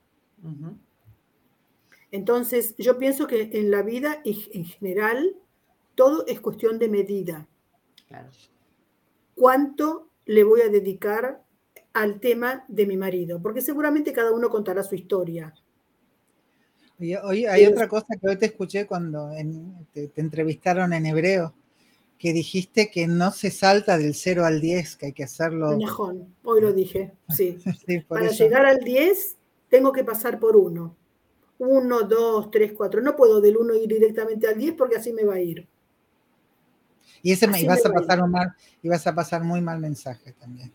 Entonces, 2.10 2.74
yo 2.78 2.98
pienso 2.98 3.26
que 3.26 3.50
en 3.52 3.70
la 3.70 3.82
vida 3.82 4.20
y 4.24 4.48
en 4.52 4.64
general 4.64 5.36
todo 5.94 6.24
es 6.26 6.40
cuestión 6.40 6.78
de 6.78 6.88
medida. 6.88 7.46
Claro. 8.06 8.30
¿Cuánto 9.34 10.08
le 10.26 10.44
voy 10.44 10.62
a 10.62 10.68
dedicar 10.68 11.42
al 11.92 12.20
tema 12.20 12.64
de 12.68 12.86
mi 12.86 12.96
marido? 12.96 13.40
Porque 13.42 13.60
seguramente 13.60 14.12
cada 14.12 14.32
uno 14.32 14.48
contará 14.48 14.82
su 14.82 14.94
historia. 14.94 15.54
Y 16.98 17.14
hoy 17.14 17.46
hay 17.46 17.64
Sí. 17.64 17.70
otra 17.72 17.88
cosa 17.88 18.06
que 18.20 18.28
hoy 18.28 18.36
te 18.36 18.46
escuché 18.46 18.86
cuando 18.86 19.30
en- 19.32 19.86
te, 19.92 20.08
te 20.08 20.20
entrevistaron 20.20 20.92
en 20.92 21.06
hebreo, 21.06 21.54
que 22.18 22.32
dijiste 22.32 22.90
que 22.90 23.06
no 23.06 23.30
se 23.30 23.52
salta 23.52 23.96
del 23.98 24.14
0 24.14 24.44
al 24.44 24.60
10, 24.60 24.96
que 24.96 25.06
hay 25.06 25.12
que 25.12 25.22
hacerlo. 25.22 25.76
Najón, 25.78 26.34
hoy 26.42 26.60
lo 26.60 26.72
dije, 26.72 27.12
sí. 27.28 27.58
Para 28.08 28.26
eso. 28.26 28.42
llegar 28.42 28.66
al 28.66 28.78
10 28.78 29.36
tengo 29.68 29.92
que 29.92 30.02
pasar 30.02 30.40
por 30.40 30.56
uno. 30.56 30.96
1, 31.58 32.02
2, 32.02 32.50
3, 32.50 32.72
4. 32.76 33.02
No 33.02 33.16
puedo 33.16 33.40
del 33.40 33.56
1 33.56 33.74
ir 33.74 33.88
directamente 33.88 34.46
al 34.46 34.56
10 34.56 34.74
porque 34.74 34.96
así 34.96 35.12
me 35.12 35.24
va 35.24 35.34
a 35.34 35.40
ir. 35.40 35.66
Y 37.22 37.32
ese 37.32 37.46
y 37.46 37.66
vas 37.66 37.84
me 37.84 37.90
a 37.90 37.92
va 37.92 37.98
a 37.98 38.00
pasar 38.00 38.22
un 38.22 38.30
mal, 38.30 38.54
y 38.82 38.88
vas 38.88 39.06
a 39.06 39.14
pasar 39.14 39.42
muy 39.42 39.60
mal 39.60 39.80
mensaje 39.80 40.32
también. 40.32 40.72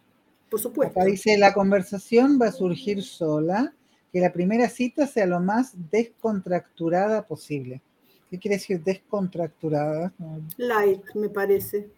Por 0.50 0.60
supuesto. 0.60 1.00
Acá 1.00 1.10
dice, 1.10 1.38
la 1.38 1.54
conversación 1.54 2.38
va 2.42 2.48
a 2.48 2.52
surgir 2.52 3.02
sola, 3.02 3.74
que 4.12 4.20
la 4.20 4.32
primera 4.32 4.70
cita 4.70 5.08
sea 5.08 5.26
lo 5.26 5.40
más 5.40 5.74
descontracturada 5.90 7.26
posible. 7.26 7.82
¿Qué 8.30 8.38
quiere 8.38 8.58
decir 8.58 8.84
descontracturada? 8.84 10.14
Light, 10.58 11.04
me 11.16 11.30
parece. 11.30 11.90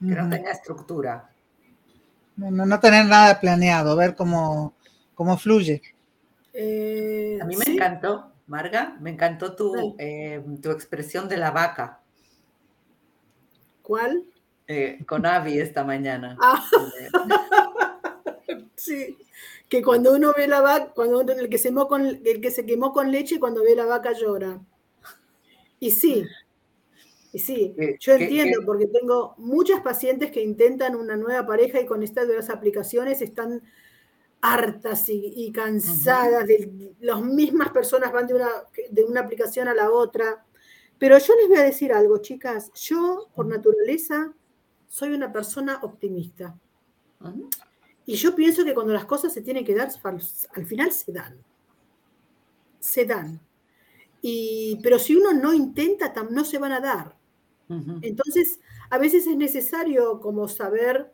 que 0.00 0.06
no 0.06 0.28
tenga 0.28 0.50
estructura. 0.50 1.30
No, 2.36 2.50
no, 2.50 2.80
tener 2.80 3.04
nada 3.06 3.40
planeado, 3.40 3.96
ver 3.96 4.14
cómo, 4.14 4.74
cómo 5.14 5.36
fluye. 5.36 5.82
A 6.58 7.44
mí 7.44 7.56
me 7.56 7.72
encantó, 7.72 8.32
Marga, 8.46 8.96
me 9.00 9.10
encantó 9.10 9.54
tu, 9.54 9.96
tu 10.60 10.70
expresión 10.70 11.28
de 11.28 11.36
la 11.36 11.50
vaca. 11.50 12.00
¿Cuál? 13.82 14.24
Eh, 14.66 14.98
con 15.06 15.24
Avi 15.24 15.58
esta 15.58 15.82
mañana. 15.82 16.36
Ah. 16.42 16.62
sí, 18.74 19.16
que 19.66 19.82
cuando 19.82 20.12
uno 20.12 20.34
ve 20.36 20.46
la 20.46 20.60
vaca, 20.60 20.92
cuando 20.94 21.22
el 21.22 21.48
que, 21.48 21.56
se 21.56 21.68
quemó 21.68 21.88
con, 21.88 22.04
el 22.04 22.40
que 22.42 22.50
se 22.50 22.66
quemó 22.66 22.92
con 22.92 23.10
leche, 23.10 23.40
cuando 23.40 23.62
ve 23.62 23.74
la 23.74 23.86
vaca 23.86 24.12
llora. 24.12 24.60
Y 25.80 25.90
sí, 25.90 26.26
y 27.32 27.38
sí, 27.38 27.74
yo 27.98 28.14
entiendo, 28.14 28.60
porque 28.66 28.86
tengo 28.86 29.34
muchas 29.38 29.80
pacientes 29.80 30.30
que 30.30 30.42
intentan 30.42 30.96
una 30.96 31.16
nueva 31.16 31.46
pareja 31.46 31.80
y 31.80 31.86
con 31.86 32.02
estas 32.02 32.28
de 32.28 32.36
las 32.36 32.50
aplicaciones 32.50 33.22
están 33.22 33.62
hartas 34.40 35.08
y, 35.08 35.50
cansadas, 35.52 36.46
de 36.46 36.94
las 37.00 37.20
mismas 37.22 37.70
personas 37.70 38.12
van 38.12 38.26
de 38.26 38.34
una, 38.34 38.48
de 38.90 39.04
una 39.04 39.20
aplicación 39.20 39.68
a 39.68 39.74
la 39.74 39.90
otra. 39.90 40.44
Pero 40.98 41.18
yo 41.18 41.34
les 41.36 41.48
voy 41.48 41.58
a 41.58 41.62
decir 41.62 41.92
algo, 41.92 42.18
chicas, 42.18 42.72
yo 42.74 43.28
por 43.34 43.46
naturaleza 43.46 44.32
soy 44.88 45.12
una 45.12 45.32
persona 45.32 45.80
optimista. 45.82 46.58
Y 48.06 48.14
yo 48.14 48.34
pienso 48.34 48.64
que 48.64 48.74
cuando 48.74 48.92
las 48.92 49.04
cosas 49.04 49.32
se 49.32 49.42
tienen 49.42 49.64
que 49.64 49.74
dar, 49.74 49.90
al 50.54 50.66
final 50.66 50.92
se 50.92 51.12
dan. 51.12 51.38
Se 52.80 53.04
dan. 53.04 53.40
Y, 54.22 54.80
pero 54.82 54.98
si 54.98 55.14
uno 55.14 55.32
no 55.32 55.52
intenta, 55.52 56.12
no 56.30 56.44
se 56.44 56.58
van 56.58 56.72
a 56.72 56.80
dar. 56.80 57.16
Entonces, 58.00 58.60
a 58.88 58.96
veces 58.96 59.26
es 59.26 59.36
necesario 59.36 60.20
como 60.20 60.48
saber 60.48 61.12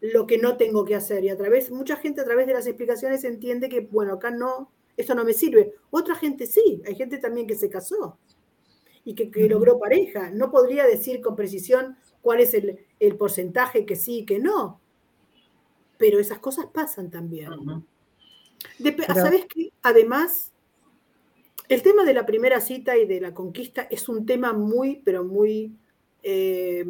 lo 0.00 0.26
que 0.26 0.38
no 0.38 0.56
tengo 0.56 0.84
que 0.84 0.94
hacer. 0.94 1.24
Y 1.24 1.28
a 1.28 1.36
través, 1.36 1.70
mucha 1.70 1.96
gente 1.96 2.20
a 2.20 2.24
través 2.24 2.46
de 2.46 2.54
las 2.54 2.66
explicaciones 2.66 3.24
entiende 3.24 3.68
que, 3.68 3.80
bueno, 3.80 4.14
acá 4.14 4.30
no, 4.30 4.70
esto 4.96 5.14
no 5.14 5.24
me 5.24 5.32
sirve. 5.32 5.74
Otra 5.90 6.14
gente 6.14 6.46
sí, 6.46 6.82
hay 6.86 6.94
gente 6.94 7.18
también 7.18 7.46
que 7.46 7.54
se 7.54 7.68
casó 7.68 8.18
y 9.04 9.14
que, 9.14 9.48
logró 9.48 9.78
pareja. 9.78 10.30
No 10.30 10.50
podría 10.50 10.86
decir 10.86 11.20
con 11.20 11.36
precisión 11.36 11.96
cuál 12.22 12.40
es 12.40 12.54
el, 12.54 13.16
porcentaje 13.16 13.84
que 13.84 13.96
sí 13.96 14.18
y 14.18 14.26
que 14.26 14.38
no. 14.38 14.80
Pero 15.98 16.18
esas 16.18 16.38
cosas 16.38 16.66
pasan 16.72 17.10
también. 17.10 17.50
¿Sabes 19.14 19.46
qué? 19.46 19.70
Además, 19.82 20.52
el 21.68 21.82
tema 21.82 22.04
de 22.04 22.14
la 22.14 22.24
primera 22.24 22.60
cita 22.60 22.96
y 22.96 23.06
de 23.06 23.20
la 23.20 23.34
conquista 23.34 23.82
es 23.90 24.08
un 24.08 24.24
tema 24.24 24.52
muy, 24.52 25.02
pero 25.04 25.24
muy 25.24 25.76
eh, 26.22 26.84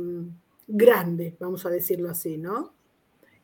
grande, 0.66 1.36
vamos 1.40 1.66
a 1.66 1.70
decirlo 1.70 2.10
así, 2.10 2.38
¿no? 2.38 2.72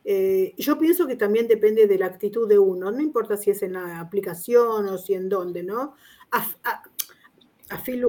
Eh, 0.09 0.55
yo 0.57 0.79
pienso 0.79 1.05
que 1.09 1.17
también 1.17 1.49
depende 1.49 1.89
de 1.89 1.99
la 1.99 2.07
actitud 2.07 2.49
de 2.49 2.57
uno, 2.57 2.93
no 2.93 3.03
importa 3.03 3.37
si 3.37 3.51
es 3.51 3.65
en 3.65 3.73
la 3.73 3.99
aplicación 3.99 4.87
o 4.87 4.99
si 4.99 5.15
en 5.15 5.29
dónde, 5.29 5.65
¿no? 5.65 5.97
A, 6.31 6.47
a, 6.63 6.83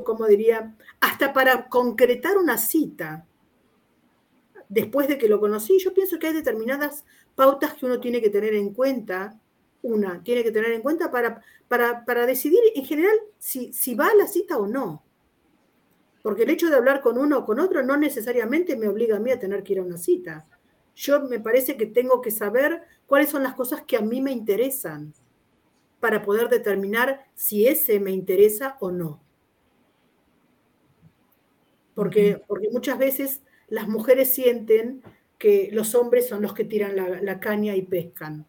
como 0.04 0.28
diría, 0.28 0.76
hasta 1.02 1.34
para 1.34 1.68
concretar 1.70 2.38
una 2.38 2.60
cita, 2.60 3.26
después 4.70 5.08
de 5.08 5.18
que 5.18 5.28
lo 5.28 5.40
conocí, 5.40 5.80
yo 5.80 5.92
pienso 5.92 6.20
que 6.20 6.28
hay 6.28 6.34
determinadas 6.34 7.04
pautas 7.34 7.74
que 7.74 7.88
uno 7.88 8.00
tiene 8.00 8.22
que 8.22 8.30
tener 8.30 8.54
en 8.54 8.76
cuenta, 8.76 9.42
una 9.82 10.22
tiene 10.22 10.44
que 10.44 10.52
tener 10.52 10.74
en 10.74 10.84
cuenta 10.84 11.10
para, 11.10 11.42
para, 11.68 12.28
decidir 12.28 12.60
en 12.76 12.86
general 12.86 13.18
si, 13.40 13.74
si 13.74 13.96
va 13.96 14.06
a 14.06 14.16
la 14.16 14.28
cita 14.28 14.60
o 14.60 14.68
no. 14.68 15.04
Porque 16.22 16.44
el 16.44 16.52
hecho 16.52 16.70
de 16.70 16.76
hablar 16.76 17.02
con 17.02 17.18
uno 17.18 17.40
o 17.40 17.46
con 17.46 17.60
otro 17.60 17.82
no 17.82 17.98
necesariamente 17.98 18.76
me 18.76 18.88
obliga 18.88 19.18
a 19.18 19.20
mí 19.20 19.32
a 19.32 19.40
tener 19.40 19.64
que 19.64 19.74
ir 19.74 19.80
a 19.80 19.84
una 19.84 19.98
cita. 19.98 20.46
Yo 20.98 21.22
me 21.22 21.40
parece 21.40 21.78
que 21.78 21.86
tengo 21.86 22.22
que 22.22 22.32
saber 22.32 22.82
cuáles 23.06 23.30
son 23.30 23.44
las 23.44 23.54
cosas 23.54 23.84
que 23.84 23.98
a 23.98 24.02
mí 24.02 24.20
me 24.20 24.32
interesan 24.32 25.14
para 26.00 26.24
poder 26.24 26.50
determinar 26.50 27.28
si 27.36 27.68
ese 27.68 28.00
me 28.00 28.10
interesa 28.10 28.78
o 28.80 28.90
no. 28.90 29.22
Porque, 31.94 32.42
porque 32.48 32.70
muchas 32.72 32.98
veces 32.98 33.44
las 33.68 33.88
mujeres 33.88 34.34
sienten 34.34 35.04
que 35.38 35.70
los 35.72 35.94
hombres 35.94 36.28
son 36.28 36.42
los 36.42 36.56
que 36.56 36.66
tiran 36.66 36.96
la, 36.96 37.40
caña 37.40 37.76
y 37.76 37.84
pescan. 37.84 38.46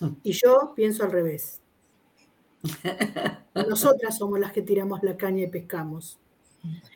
Y 0.22 0.32
yo 0.32 0.74
pienso 0.76 1.02
al 1.02 1.12
revés. 1.12 1.62
Nosotras 3.54 4.18
somos 4.18 4.38
las 4.38 4.52
que 4.52 4.60
tiramos 4.60 5.02
la 5.02 5.16
caña 5.16 5.44
y 5.44 5.48
pescamos. 5.48 6.20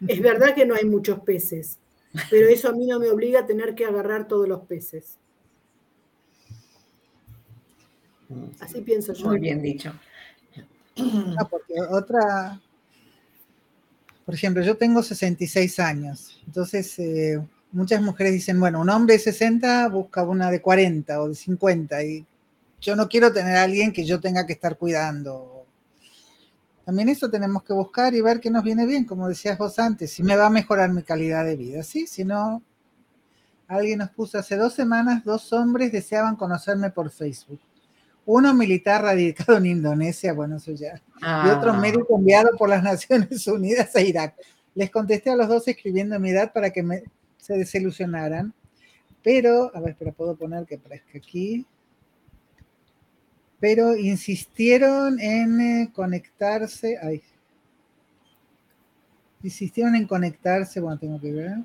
Es 0.07 0.21
verdad 0.23 0.55
que 0.55 0.67
no 0.67 0.75
hay 0.75 0.85
muchos 0.85 1.21
peces, 1.21 1.79
pero 2.31 2.49
eso 2.51 2.69
a 2.69 2.73
mí 2.73 2.87
no 2.87 2.99
me 2.99 3.11
obliga 3.11 3.41
a 3.41 3.47
tener 3.47 3.75
que 3.75 3.85
agarrar 3.85 4.29
todos 4.29 4.49
los 4.49 4.63
peces. 4.63 5.19
Así 8.61 8.81
pienso 8.81 9.13
yo. 9.13 9.27
Muy 9.27 9.41
bien 9.41 9.61
dicho. 9.61 9.93
Ah, 11.39 11.47
porque 11.49 11.75
otra, 11.91 12.61
por 14.25 14.35
ejemplo, 14.35 14.63
yo 14.63 14.77
tengo 14.77 15.03
66 15.03 15.79
años, 15.81 16.41
entonces 16.47 16.99
eh, 16.99 17.43
muchas 17.73 18.03
mujeres 18.03 18.33
dicen, 18.35 18.61
bueno, 18.61 18.81
un 18.81 18.91
hombre 18.91 19.15
de 19.15 19.21
60 19.21 19.89
busca 19.89 20.23
una 20.23 20.51
de 20.51 20.61
40 20.61 21.23
o 21.23 21.29
de 21.29 21.35
50 21.35 22.05
y 22.05 22.27
yo 22.81 22.97
no 22.97 23.09
quiero 23.09 23.33
tener 23.33 23.57
a 23.57 23.63
alguien 23.63 23.93
que 23.93 24.05
yo 24.05 24.21
tenga 24.21 24.47
que 24.47 24.53
estar 24.53 24.77
cuidando. 24.77 25.62
También 26.85 27.09
eso 27.09 27.31
tenemos 27.31 27.63
que 27.63 27.73
buscar 27.73 28.15
y 28.15 28.21
ver 28.21 28.41
qué 28.41 28.51
nos 28.51 28.65
viene 28.65 28.87
bien, 28.87 29.05
como 29.05 29.29
decías 29.29 29.57
vos 29.57 29.79
antes, 29.79 30.13
si 30.13 30.23
me 30.23 30.37
va 30.37 30.47
a 30.47 30.51
mejorar 30.51 30.93
mi 30.93 31.03
calidad 31.03 31.45
de 31.45 31.57
vida, 31.57 31.83
¿sí? 31.83 32.07
Si 32.07 32.25
no, 32.25 32.63
alguien 33.69 34.01
nos 34.01 34.11
puso 34.11 34.39
hace 34.39 34.57
dos 34.57 34.75
semanas, 34.75 35.25
dos 35.25 35.53
hombres 35.53 35.93
deseaban 35.93 36.37
conocerme 36.37 36.91
por 36.91 37.11
Facebook 37.11 37.61
uno 38.25 38.55
militar 38.55 39.03
radicado 39.03 39.59
en 39.59 39.67
Indonesia, 39.67 40.33
bueno, 40.33 40.57
eso 40.57 40.73
ya, 40.73 41.01
y 41.21 41.49
otro 41.49 41.73
ah. 41.73 41.81
médico 41.81 42.17
enviado 42.17 42.51
por 42.57 42.69
las 42.69 42.83
Naciones 42.83 43.47
Unidas 43.47 43.95
a 43.97 44.01
Irak. 44.01 44.35
Les 44.75 44.91
contesté 44.91 45.31
a 45.31 45.37
los 45.37 45.49
dos 45.49 45.69
escribiendo 45.69 46.19
mi 46.19 46.31
edad 46.31 46.53
para 46.53 46.71
que 46.71 46.83
me, 46.83 47.03
se 47.37 47.55
desilusionaran, 47.55 48.55
pero, 49.23 49.71
a 49.75 49.81
ver, 49.81 49.97
pero 49.99 50.13
puedo 50.13 50.37
poner 50.37 50.67
que 50.67 50.77
aparezca 50.77 51.19
aquí, 51.19 51.67
pero 53.63 53.95
insistieron 53.95 55.21
en 55.21 55.61
eh, 55.61 55.91
conectarse, 55.93 56.99
ay, 57.01 57.23
insistieron 59.41 59.95
en 59.95 60.09
conectarse, 60.09 60.81
bueno, 60.81 60.99
tengo 60.99 61.21
que 61.21 61.31
ver, 61.31 61.59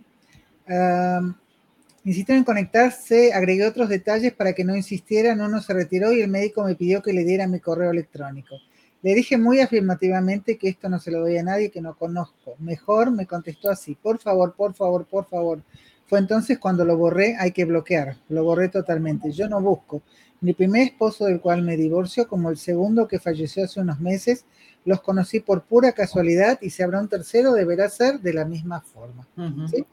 Insistieron 2.04 2.42
en 2.42 2.46
conectarse, 2.46 3.34
agregué 3.34 3.66
otros 3.66 3.90
detalles 3.90 4.32
para 4.32 4.54
que 4.54 4.64
no 4.64 4.76
insistieran, 4.76 5.42
uno 5.42 5.60
se 5.60 5.74
retiró 5.74 6.14
y 6.14 6.22
el 6.22 6.30
médico 6.30 6.64
me 6.64 6.76
pidió 6.76 7.02
que 7.02 7.14
le 7.14 7.24
diera 7.24 7.48
mi 7.48 7.60
correo 7.60 7.90
electrónico. 7.90 8.58
Le 9.02 9.16
dije 9.16 9.40
muy 9.40 9.60
afirmativamente 9.60 10.56
que 10.60 10.70
esto 10.70 10.90
no 10.90 11.00
se 11.00 11.10
lo 11.10 11.22
doy 11.22 11.38
a 11.38 11.44
nadie 11.44 11.72
que 11.72 11.82
no 11.82 11.98
conozco. 11.98 12.56
Mejor 12.60 13.10
me 13.10 13.26
contestó 13.26 13.72
así, 13.72 13.96
por 13.96 14.20
favor, 14.20 14.54
por 14.54 14.76
favor, 14.76 15.08
por 15.08 15.26
favor. 15.26 15.64
Fue 16.08 16.20
entonces 16.20 16.58
cuando 16.58 16.86
lo 16.86 16.98
borré, 16.98 17.36
hay 17.38 17.52
que 17.52 17.66
bloquear. 17.66 18.16
Lo 18.30 18.44
borré 18.44 18.70
totalmente. 18.70 19.32
Yo 19.32 19.48
no 19.50 19.62
busco. 19.62 20.02
Mi 20.40 20.54
primer 20.54 20.84
esposo 20.84 21.26
del 21.26 21.42
cual 21.42 21.64
me 21.64 21.76
divorcio, 21.76 22.28
como 22.28 22.50
el 22.50 22.58
segundo 22.58 23.08
que 23.08 23.20
falleció 23.20 23.66
hace 23.66 23.82
unos 23.82 24.00
meses, 24.00 24.46
los 24.86 25.02
conocí 25.02 25.42
por 25.42 25.64
pura 25.64 25.92
casualidad 25.92 26.60
y 26.62 26.70
si 26.70 26.82
habrá 26.82 27.02
un 27.02 27.10
tercero 27.10 27.52
deberá 27.54 27.90
ser 27.90 28.22
de 28.22 28.34
la 28.34 28.46
misma 28.46 28.82
forma. 28.82 29.28
¿sí? 29.70 29.86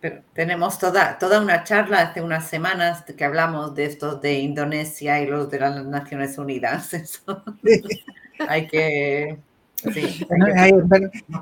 Pero 0.00 0.22
tenemos 0.32 0.78
toda, 0.78 1.18
toda 1.18 1.40
una 1.40 1.62
charla 1.62 2.00
hace 2.00 2.22
unas 2.22 2.48
semanas 2.48 3.04
que 3.04 3.24
hablamos 3.24 3.74
de 3.74 3.84
estos 3.84 4.20
de 4.20 4.38
Indonesia 4.38 5.20
y 5.20 5.26
los 5.26 5.50
de 5.50 5.60
las 5.60 5.84
Naciones 5.84 6.38
Unidas. 6.38 6.90
hay 8.48 8.66
que... 8.66 9.38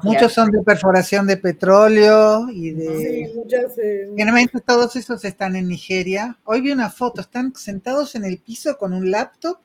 muchos 0.03 0.32
son 0.32 0.51
de 0.51 0.62
perforación 0.62 1.26
de 1.26 1.37
petróleo 1.37 2.49
y 2.51 2.70
de... 2.70 3.32
Sí, 3.34 4.11
Generalmente 4.16 4.61
todos 4.61 4.97
esos 4.97 5.24
están 5.24 5.57
en 5.57 5.68
Nigeria. 5.68 6.39
Hoy 6.45 6.61
vi 6.61 6.72
una 6.72 6.91
foto, 6.91 7.20
están 7.20 7.55
sentados 7.55 8.14
en 8.14 8.24
el 8.24 8.39
piso 8.39 8.76
con 8.76 8.93
un 8.93 9.11
laptop 9.11 9.59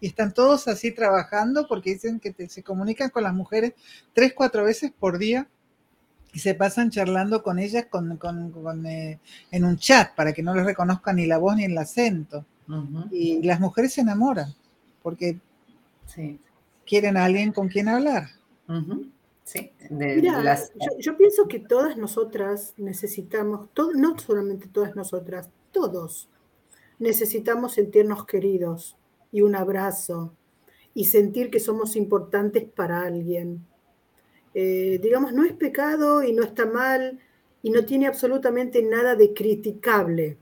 y 0.00 0.08
están 0.08 0.34
todos 0.34 0.68
así 0.68 0.92
trabajando 0.92 1.66
porque 1.66 1.94
dicen 1.94 2.20
que 2.20 2.34
se 2.48 2.62
comunican 2.62 3.10
con 3.10 3.22
las 3.22 3.32
mujeres 3.32 3.72
tres, 4.12 4.34
cuatro 4.34 4.64
veces 4.64 4.92
por 4.98 5.18
día 5.18 5.48
y 6.34 6.40
se 6.40 6.54
pasan 6.54 6.90
charlando 6.90 7.42
con 7.42 7.58
ellas 7.58 7.86
con, 7.88 8.18
eh, 8.86 9.18
en 9.50 9.64
un 9.64 9.78
chat 9.78 10.14
para 10.14 10.32
que 10.32 10.42
no 10.42 10.54
les 10.54 10.66
reconozcan 10.66 11.16
ni 11.16 11.26
la 11.26 11.38
voz 11.38 11.56
ni 11.56 11.64
el 11.64 11.78
acento. 11.78 12.44
Y 13.10 13.42
las 13.42 13.60
mujeres 13.60 13.92
se 13.94 14.00
enamoran 14.00 14.54
porque 15.02 15.38
quieren 16.86 17.16
a 17.16 17.24
alguien 17.24 17.52
con 17.52 17.68
quien 17.68 17.88
hablar. 17.88 18.28
Sí, 19.44 19.72
yo, 20.98 21.16
pienso 21.16 21.48
que 21.48 21.58
todas 21.58 21.96
nosotras 21.96 22.74
necesitamos, 22.78 23.68
no 23.94 24.18
solamente 24.18 24.68
todas 24.68 24.96
nosotras, 24.96 25.50
todos 25.70 26.30
necesitamos 26.98 27.74
sentirnos 27.74 28.24
queridos 28.24 28.96
y 29.32 29.42
un 29.42 29.54
abrazo 29.56 30.32
y 30.94 31.06
sentir 31.06 31.50
que 31.50 31.60
somos 31.60 31.96
importantes 31.96 32.64
para 32.64 33.02
alguien 33.02 33.66
eh, 34.54 35.00
digamos, 35.02 35.32
no 35.32 35.44
es 35.44 35.52
pecado 35.52 36.22
y 36.22 36.32
no 36.32 36.44
está 36.44 36.64
mal 36.64 37.18
y 37.62 37.70
no 37.70 37.84
tiene 37.84 38.06
absolutamente 38.06 38.82
nada 38.82 39.16
de 39.16 39.34
criticable. 39.34 40.38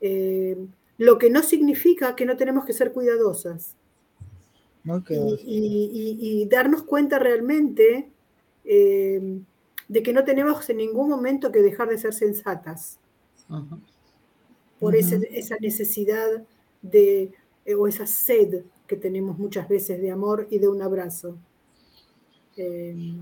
Eh, 0.00 0.56
lo 0.96 1.18
que 1.18 1.28
no 1.28 1.42
significa 1.42 2.16
que 2.16 2.24
no 2.24 2.36
tenemos 2.36 2.64
que 2.64 2.72
ser 2.72 2.92
cuidadosas. 2.92 3.76
Y, 4.86 6.46
darnos 6.50 6.82
cuenta 6.82 7.18
realmente 7.18 8.10
eh, 8.64 9.40
de 9.88 10.02
que 10.02 10.12
no 10.12 10.24
tenemos 10.24 10.68
en 10.68 10.78
ningún 10.78 11.08
momento 11.08 11.50
que 11.50 11.62
dejar 11.62 11.88
de 11.88 11.98
ser 11.98 12.12
sensatas. 12.12 12.98
Por 14.78 14.96
esa 14.96 15.56
necesidad 15.60 16.44
de, 16.82 17.32
eh, 17.64 17.74
o 17.74 17.86
esa 17.86 18.06
sed 18.06 18.64
que 18.86 18.96
tenemos 18.96 19.38
muchas 19.38 19.68
veces 19.68 20.00
de 20.00 20.10
amor 20.10 20.46
y 20.50 20.58
de 20.58 20.68
un 20.68 20.82
abrazo. 20.82 21.36
Eh, 22.56 23.14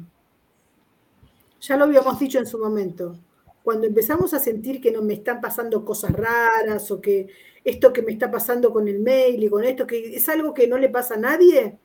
ya 1.60 1.76
lo 1.76 1.84
habíamos 1.84 2.18
dicho 2.18 2.38
en 2.38 2.46
su 2.46 2.58
momento, 2.58 3.16
cuando 3.62 3.86
empezamos 3.86 4.34
a 4.34 4.38
sentir 4.38 4.80
que 4.80 4.90
nos 4.90 5.04
me 5.04 5.14
están 5.14 5.40
pasando 5.40 5.84
cosas 5.84 6.12
raras 6.12 6.90
o 6.90 7.00
que 7.00 7.28
esto 7.64 7.92
que 7.92 8.02
me 8.02 8.12
está 8.12 8.30
pasando 8.30 8.72
con 8.72 8.88
el 8.88 9.00
mail 9.00 9.42
y 9.42 9.48
con 9.48 9.64
esto, 9.64 9.86
que 9.86 10.16
es 10.16 10.28
algo 10.28 10.52
que 10.52 10.66
no 10.66 10.78
le 10.78 10.88
pasa 10.88 11.14
a 11.14 11.18
nadie, 11.18 11.78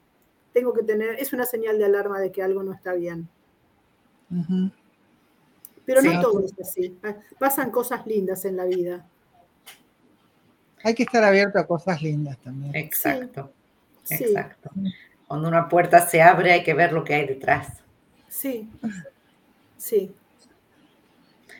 tengo 0.54 0.74
que 0.74 0.84
tener, 0.84 1.20
es 1.20 1.34
una 1.34 1.46
señal 1.46 1.78
de 1.78 1.86
alarma 1.86 2.20
de 2.20 2.32
que 2.32 2.42
algo 2.42 2.64
no 2.64 2.74
está 2.74 2.94
bien. 2.94 3.30
Pero 5.86 6.02
no 6.02 6.22
todo 6.22 6.44
es 6.44 6.54
así, 6.60 6.98
pasan 7.38 7.72
cosas 7.72 8.06
lindas 8.08 8.44
en 8.46 8.58
la 8.58 8.66
vida. 8.66 9.08
Hay 10.84 10.96
que 10.96 11.04
estar 11.04 11.24
abierto 11.24 11.60
a 11.60 11.68
cosas 11.68 12.02
lindas 12.02 12.38
también. 12.40 12.76
Exacto, 12.76 13.52
exacto. 14.10 14.72
Cuando 15.28 15.48
una 15.48 15.70
puerta 15.70 16.08
se 16.08 16.22
abre 16.22 16.54
hay 16.54 16.64
que 16.64 16.74
ver 16.74 16.92
lo 16.92 17.04
que 17.04 17.14
hay 17.14 17.28
detrás. 17.28 17.84
Sí, 18.28 18.70
sí. 19.78 20.12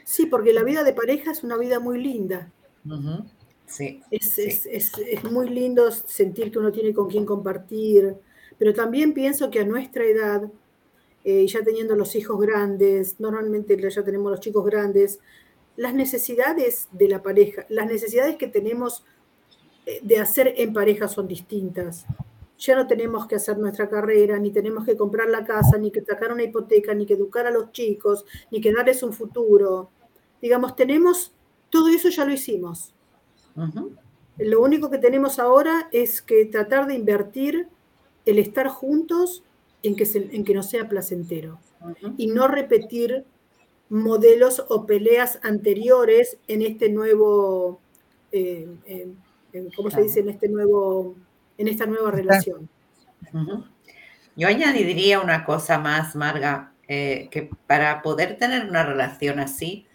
Sí, 0.08 0.26
porque 0.26 0.54
la 0.54 0.64
vida 0.64 0.86
de 0.86 0.94
pareja 0.94 1.32
es 1.32 1.44
una 1.44 1.58
vida 1.58 1.82
muy 1.82 2.02
linda. 2.02 2.50
sí, 3.66 4.02
es, 4.10 5.24
muy 5.30 5.50
lindo 5.50 5.92
sentir 5.92 6.50
que 6.50 6.60
uno 6.60 6.72
tiene 6.72 6.94
con 6.94 7.10
quién 7.10 7.26
compartir, 7.26 8.16
pero 8.58 8.74
también 8.74 9.14
pienso 9.14 9.52
que 9.52 9.60
a 9.60 9.66
nuestra 9.66 10.06
edad, 10.06 10.50
eh, 11.26 11.46
ya 11.46 11.62
teniendo 11.62 11.94
los 11.98 12.16
hijos 12.16 12.40
grandes, 12.40 13.20
normalmente 13.20 13.78
ya 13.90 14.02
tenemos 14.02 14.32
los 14.32 14.40
chicos 14.40 14.64
grandes, 14.64 15.20
las 15.76 15.94
necesidades 15.94 16.88
de 16.94 17.10
la 17.10 17.22
pareja, 17.22 17.66
las 17.68 17.88
necesidades 17.88 18.38
que 18.38 18.48
tenemos 18.48 19.04
eh, 19.86 20.00
de 20.04 20.20
hacer 20.20 20.54
en 20.56 20.72
pareja 20.72 21.10
son 21.10 21.28
distintas. 21.28 22.06
Ya 22.58 22.78
no 22.78 22.88
tenemos 22.88 23.28
que 23.28 23.36
hacer 23.36 23.58
nuestra 23.58 23.90
carrera, 23.90 24.40
ni 24.40 24.52
tenemos 24.52 24.86
que 24.86 24.96
comprar 24.96 25.28
la 25.28 25.44
casa, 25.44 25.78
ni 25.78 25.92
que 25.92 26.02
sacar 26.02 26.32
una 26.32 26.44
hipoteca, 26.44 26.94
ni 26.94 27.06
que 27.06 27.16
educar 27.16 27.46
a 27.46 27.52
los 27.52 27.74
chicos, 27.74 28.24
ni 28.52 28.62
que 28.62 28.72
darles 28.72 29.04
un 29.04 29.12
futuro. 29.12 29.92
Digamos, 30.42 30.76
tenemos, 30.76 31.34
todo 31.70 31.90
eso 31.90 32.10
ya 32.10 32.26
lo 32.26 32.34
hicimos. 32.34 32.94
Lo 34.38 34.62
único 34.62 34.90
que 34.90 35.00
tenemos 35.00 35.40
ahora 35.40 35.90
es 35.92 36.22
que 36.22 36.46
tratar 36.46 36.88
de 36.88 36.94
invertir 36.94 37.68
el 38.26 38.40
estar 38.40 38.68
juntos 38.68 39.44
en 39.84 39.96
que, 39.96 40.06
en 40.14 40.44
que 40.44 40.54
no 40.54 40.64
sea 40.64 40.88
placentero 40.88 41.60
y 42.18 42.28
no 42.28 42.48
repetir 42.48 43.26
modelos 43.90 44.64
o 44.70 44.86
peleas 44.86 45.40
anteriores 45.44 46.38
en 46.48 46.62
este 46.62 46.90
nuevo, 46.90 47.80
eh, 48.32 48.68
¿cómo 49.76 49.90
se 49.90 50.04
dice? 50.04 50.20
En 50.20 50.30
este 50.30 50.50
nuevo, 50.50 51.16
en 51.58 51.68
esta 51.68 51.86
nueva 51.86 52.12
relación. 52.12 52.70
Yo 54.36 54.48
añadiría 54.48 55.20
una 55.20 55.46
cosa 55.46 55.80
más, 55.80 56.16
Marga, 56.16 56.74
eh, 56.88 57.28
que 57.32 57.50
para 57.66 58.02
poder 58.02 58.38
tener 58.38 58.70
una 58.70 58.84
relación 58.84 59.40
así, 59.40 59.87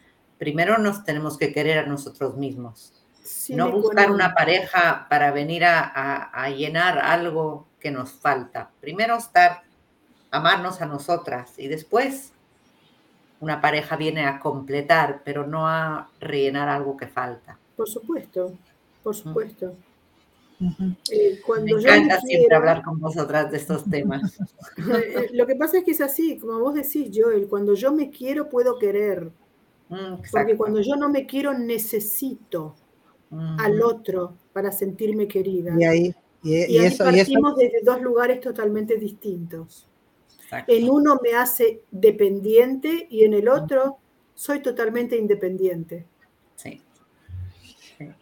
primero 0.42 0.76
nos 0.76 1.04
tenemos 1.04 1.38
que 1.38 1.52
querer 1.52 1.78
a 1.78 1.86
nosotros 1.86 2.36
mismos. 2.36 2.92
no 3.50 3.70
buscar 3.70 4.10
una 4.10 4.34
pareja 4.34 5.06
para 5.08 5.30
venir 5.30 5.62
a, 5.64 6.48
llenar 6.50 6.98
algo 6.98 7.68
que 7.78 7.92
nos 7.92 8.10
falta. 8.10 8.68
Primero 8.80 9.16
estar, 9.16 9.62
amarnos 10.32 10.82
a 10.82 10.86
nosotras 10.86 11.56
y 11.58 11.68
después 11.68 12.32
una 13.38 13.60
pareja 13.60 13.94
viene 13.94 14.26
a 14.26 14.40
completar, 14.40 15.22
pero 15.24 15.46
no 15.46 15.68
a 15.68 16.10
rellenar 16.18 16.68
algo 16.68 16.96
que 16.96 17.06
falta. 17.06 17.56
Por 17.76 17.88
supuesto, 17.88 18.52
por 19.04 19.14
supuesto. 19.14 19.76
Eh, 21.08 21.40
cuando 21.46 21.76
me 21.76 21.82
encanta 21.82 22.20
siempre 22.20 22.56
hablar 22.56 22.82
con 22.82 22.98
vosotras 22.98 23.48
de 23.48 23.58
estos 23.58 23.88
temas. 23.88 24.22
Eh, 24.76 25.30
lo 25.34 25.46
que 25.46 25.54
pasa 25.54 25.78
es 25.78 25.84
que 25.84 25.92
es 25.92 26.00
así, 26.00 26.36
como 26.38 26.58
vos 26.58 26.74
decís, 26.74 27.10
Joel, 27.14 27.46
cuando 27.46 27.74
yo 27.74 27.92
me 27.92 28.10
quiero, 28.10 28.48
puedo 28.48 28.76
querer. 28.78 29.30
Mm, 29.92 30.22
Porque 30.30 30.56
cuando 30.56 30.80
yo 30.80 30.96
no 30.96 31.10
me 31.10 31.26
quiero, 31.26 31.52
necesito 31.52 32.74
al 33.58 33.82
otro 33.82 34.36
para 34.52 34.72
sentirme 34.72 35.26
querida. 35.28 35.74
Y 35.78 35.84
ahí, 35.84 36.14
y, 36.42 36.78
eso, 36.78 37.04
partimos 37.04 37.56
desde 37.56 37.82
dos 37.82 38.00
lugares 38.00 38.40
totalmente 38.40 38.96
distintos. 38.96 39.86
En 40.66 40.90
uno 40.90 41.18
me 41.22 41.34
hace 41.34 41.82
dependiente 41.90 43.06
y 43.10 43.24
en 43.24 43.34
el 43.34 43.48
otro 43.48 43.98
soy 44.34 44.60
totalmente 44.60 45.16
independiente. 45.16 46.06
Sí. 46.56 46.82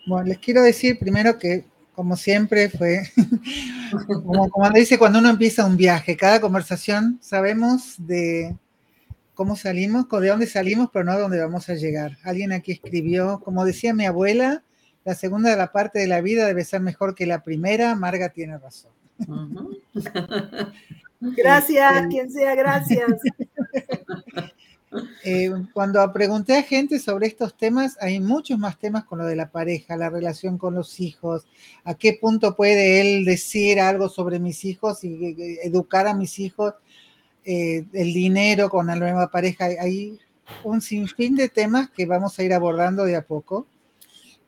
Bueno, 0.06 0.28
les 0.28 0.38
quiero 0.38 0.62
decir 0.62 0.98
primero 0.98 1.38
que, 1.38 1.64
como 1.94 2.16
siempre, 2.16 2.68
fue, 2.68 3.02
como, 4.06 4.48
como 4.48 4.70
dice 4.70 4.98
cuando 4.98 5.20
uno 5.20 5.30
empieza 5.30 5.66
un 5.66 5.76
viaje, 5.76 6.16
cada 6.16 6.40
conversación 6.40 7.18
sabemos 7.20 7.94
de 7.98 8.56
cómo 9.40 9.56
salimos, 9.56 10.06
de 10.06 10.28
dónde 10.28 10.46
salimos, 10.46 10.90
pero 10.92 11.02
no 11.02 11.12
a 11.12 11.18
dónde 11.18 11.40
vamos 11.40 11.66
a 11.70 11.74
llegar. 11.74 12.18
Alguien 12.24 12.52
aquí 12.52 12.72
escribió, 12.72 13.40
como 13.40 13.64
decía 13.64 13.94
mi 13.94 14.04
abuela, 14.04 14.62
la 15.02 15.14
segunda 15.14 15.48
de 15.48 15.56
la 15.56 15.72
parte 15.72 15.98
de 15.98 16.06
la 16.06 16.20
vida 16.20 16.46
debe 16.46 16.62
ser 16.62 16.82
mejor 16.82 17.14
que 17.14 17.24
la 17.24 17.42
primera. 17.42 17.94
Marga 17.94 18.28
tiene 18.28 18.58
razón. 18.58 18.90
Gracias, 21.20 22.06
quien 22.10 22.30
sea, 22.30 22.54
gracias. 22.54 23.08
Eh, 25.22 25.52
cuando 25.72 26.12
pregunté 26.12 26.58
a 26.58 26.64
gente 26.64 26.98
sobre 26.98 27.28
estos 27.28 27.56
temas, 27.56 27.96
hay 28.00 28.18
muchos 28.18 28.58
más 28.58 28.76
temas 28.76 29.04
con 29.04 29.20
lo 29.20 29.24
de 29.24 29.36
la 29.36 29.48
pareja, 29.48 29.96
la 29.96 30.10
relación 30.10 30.58
con 30.58 30.74
los 30.74 30.98
hijos, 30.98 31.46
a 31.84 31.94
qué 31.94 32.18
punto 32.20 32.56
puede 32.56 33.00
él 33.00 33.24
decir 33.24 33.78
algo 33.78 34.08
sobre 34.08 34.40
mis 34.40 34.64
hijos 34.64 35.04
y 35.04 35.36
educar 35.62 36.08
a 36.08 36.14
mis 36.14 36.40
hijos, 36.40 36.74
eh, 37.44 37.84
el 37.92 38.12
dinero 38.12 38.68
con 38.68 38.86
la 38.86 38.96
nueva 38.96 39.30
pareja. 39.30 39.66
Hay 39.66 40.18
un 40.64 40.80
sinfín 40.80 41.36
de 41.36 41.48
temas 41.48 41.90
que 41.90 42.06
vamos 42.06 42.38
a 42.38 42.42
ir 42.42 42.52
abordando 42.52 43.04
de 43.04 43.16
a 43.16 43.22
poco 43.22 43.66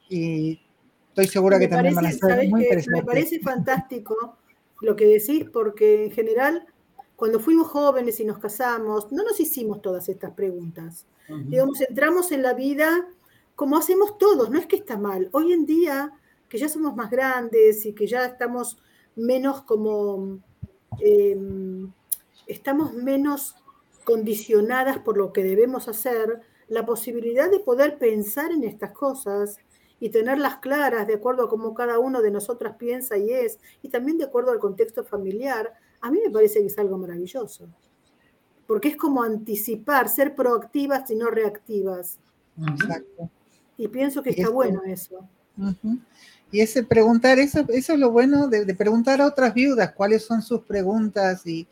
y 0.09 0.61
estoy 1.09 1.27
segura 1.27 1.59
que 1.59 1.69
también 1.69 1.95
van 1.95 2.07
a 2.07 2.13
ser 2.13 2.49
muy 2.49 2.63
interesantes. 2.63 3.03
Me 3.03 3.07
parece 3.07 3.41
fantástico 3.41 4.37
lo 4.81 4.97
que 4.97 5.07
decís, 5.07 5.47
porque 5.53 6.05
en 6.05 6.11
general, 6.11 6.67
cuando 7.17 7.41
fuimos 7.41 7.69
jóvenes 7.69 8.19
y 8.21 8.25
nos 8.25 8.39
casamos, 8.39 9.13
no 9.13 9.23
nos 9.23 9.39
hicimos 9.41 9.81
todas 9.81 10.09
estas 10.09 10.33
preguntas. 10.33 11.07
Digamos, 11.47 11.81
entramos 11.81 12.31
en 12.33 12.43
la 12.43 12.53
vida 12.53 13.09
como 13.55 13.77
hacemos 13.77 14.19
todos, 14.19 14.51
no 14.51 14.59
es 14.59 14.67
que 14.67 14.77
está 14.77 14.99
mal. 14.99 15.29
Hoy 15.33 15.53
en 15.53 15.67
día, 15.67 16.13
que 16.49 16.59
ya 16.59 16.69
somos 16.69 16.97
más 16.97 17.11
grandes 17.11 17.87
y 17.87 17.93
que 17.93 18.07
ya 18.07 18.25
estamos 18.25 18.79
menos 19.15 19.63
como, 19.63 20.41
em, 21.01 21.93
estamos 22.47 22.95
menos 22.95 23.57
condicionadas 24.05 24.99
por 24.99 25.17
lo 25.17 25.33
que 25.33 25.45
debemos 25.45 25.89
hacer, 25.89 26.41
la 26.69 26.87
posibilidad 26.87 27.51
de 27.51 27.61
poder 27.61 27.99
pensar 27.99 28.51
en 28.53 28.65
estas 28.65 28.93
cosas 28.93 29.59
y 30.01 30.09
tenerlas 30.09 30.57
claras 30.57 31.07
de 31.07 31.15
acuerdo 31.15 31.45
a 31.45 31.49
cómo 31.49 31.75
cada 31.75 31.99
uno 31.99 32.23
de 32.23 32.31
nosotras 32.31 32.77
piensa 32.77 33.17
y 33.17 33.31
es, 33.31 33.59
y 33.83 33.89
también 33.89 34.19
de 34.19 34.25
acuerdo 34.25 34.51
al 34.51 34.59
contexto 34.59 35.05
familiar, 35.05 35.73
a 36.01 36.11
mí 36.11 36.19
me 36.25 36.31
parece 36.31 36.61
que 36.61 36.67
es 36.67 36.79
algo 36.79 36.99
maravilloso. 36.99 37.69
Porque 38.67 38.89
es 38.89 38.97
como 38.97 39.23
anticipar, 39.23 40.09
ser 40.09 40.35
proactivas 40.35 41.09
y 41.11 41.15
no 41.15 41.31
reactivas. 41.31 42.19
Exacto. 42.61 43.31
Y 43.77 43.89
pienso 43.89 44.23
que 44.23 44.31
está 44.31 44.49
bueno 44.49 44.83
eso. 44.85 45.29
Y 46.51 46.61
ese 46.61 46.83
preguntar, 46.83 47.39
eso, 47.39 47.61
eso 47.69 47.93
es 47.93 47.99
lo 47.99 48.11
bueno 48.11 48.49
de, 48.49 48.75
preguntar 48.75 49.21
a 49.21 49.27
otras 49.27 49.55
viudas 49.55 49.93
cuáles 49.93 50.25
son 50.25 50.43
sus 50.43 50.63
preguntas 50.63 51.47
y, 51.47 51.61
y 51.61 51.69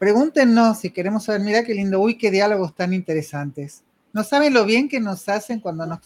pregúntenos 0.00 0.78
si 0.78 0.90
queremos 0.90 1.24
saber, 1.24 1.42
mira 1.42 1.62
qué 1.62 1.74
lindo, 1.74 2.00
uy, 2.00 2.16
qué 2.16 2.30
diálogos 2.30 2.74
tan 2.74 2.94
interesantes. 2.94 3.84
No 4.14 4.24
saben 4.24 4.54
lo 4.54 4.64
bien 4.64 4.88
que 4.88 4.98
nos 4.98 5.28
hacen 5.28 5.60
cuando 5.60 5.84
nos 5.84 6.00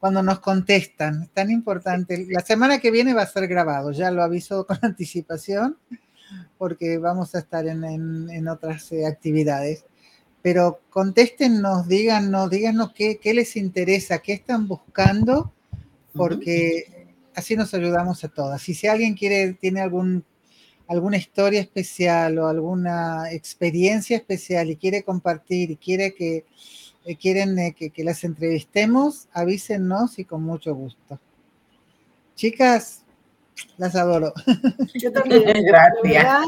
cuando 0.00 0.24
nos 0.24 0.40
contestan. 0.40 1.22
Es 1.22 1.30
tan 1.30 1.50
importante. 1.50 2.26
La 2.28 2.40
semana 2.40 2.80
que 2.80 2.90
viene 2.90 3.14
va 3.14 3.22
a 3.22 3.26
ser 3.26 3.46
grabado, 3.46 3.92
ya 3.92 4.10
lo 4.10 4.24
aviso 4.24 4.66
con 4.68 4.78
anticipación, 4.82 5.78
porque 6.58 6.98
vamos 6.98 7.34
a 7.36 7.38
estar 7.38 7.66
en, 7.68 8.48
otras 8.48 8.90
eh, 8.90 9.06
actividades. 9.06 9.84
Pero 10.42 10.80
contéstennos, 10.90 11.86
díganos, 11.86 12.50
díganos 12.50 12.92
qué, 12.92 13.18
qué, 13.18 13.34
les 13.34 13.56
interesa, 13.56 14.18
qué 14.18 14.32
están 14.32 14.66
buscando, 14.66 15.52
porque 16.12 17.14
así 17.36 17.54
nos 17.54 17.72
ayudamos 17.72 18.24
a 18.24 18.28
todas. 18.28 18.68
Y 18.68 18.74
si 18.74 18.88
alguien 18.88 19.14
quiere, 19.14 19.54
tiene 19.54 19.80
algún, 19.80 20.24
alguna 20.88 21.16
historia 21.16 21.60
especial 21.60 22.38
o 22.38 22.46
alguna 22.46 23.32
experiencia 23.32 24.16
especial 24.16 24.70
y 24.70 24.76
quiere 24.76 25.02
compartir 25.02 25.70
y 25.70 25.76
quiere 25.76 26.14
que 26.14 26.44
eh, 27.04 27.16
quieren 27.16 27.58
eh, 27.58 27.74
que, 27.76 27.90
que, 27.90 28.04
las 28.04 28.24
entrevistemos, 28.24 29.28
avísennos 29.32 30.18
y 30.18 30.24
con 30.24 30.42
mucho 30.42 30.74
gusto. 30.74 31.20
Chicas, 32.34 33.04
las 33.78 33.94
adoro. 33.96 34.32
Yo 34.94 35.12
también. 35.12 35.64
Gracias. 35.64 36.46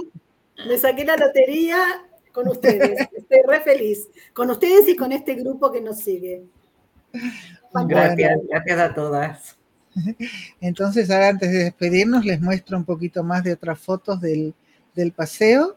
Me 0.66 0.78
saqué 0.78 1.04
la 1.04 1.16
lotería 1.16 1.78
con 2.32 2.48
ustedes. 2.48 3.08
Estoy 3.12 3.38
re 3.46 3.60
feliz. 3.60 4.08
Con 4.32 4.50
ustedes 4.50 4.88
y 4.88 4.96
con 4.96 5.12
este 5.12 5.34
grupo 5.34 5.70
que 5.72 5.80
nos 5.80 5.98
sigue. 5.98 6.44
Gracias, 7.72 8.38
gracias 8.48 8.78
a 8.78 8.94
todas. 8.94 9.57
Entonces, 10.60 11.10
ahora 11.10 11.28
antes 11.28 11.50
de 11.50 11.64
despedirnos, 11.64 12.24
les 12.24 12.40
muestro 12.40 12.76
un 12.76 12.84
poquito 12.84 13.22
más 13.24 13.44
de 13.44 13.52
otras 13.52 13.78
fotos 13.78 14.20
del, 14.20 14.54
del 14.94 15.12
paseo 15.12 15.76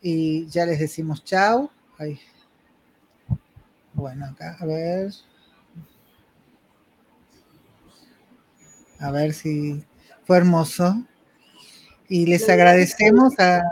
y 0.00 0.46
ya 0.48 0.66
les 0.66 0.78
decimos 0.78 1.24
chao. 1.24 1.70
Ay. 1.98 2.20
Bueno, 3.92 4.26
acá, 4.26 4.56
a 4.60 4.66
ver. 4.66 5.12
A 8.98 9.10
ver 9.10 9.32
si 9.32 9.84
fue 10.24 10.38
hermoso. 10.38 11.04
Y 12.08 12.26
les 12.26 12.48
agradecemos 12.48 13.38
a, 13.38 13.62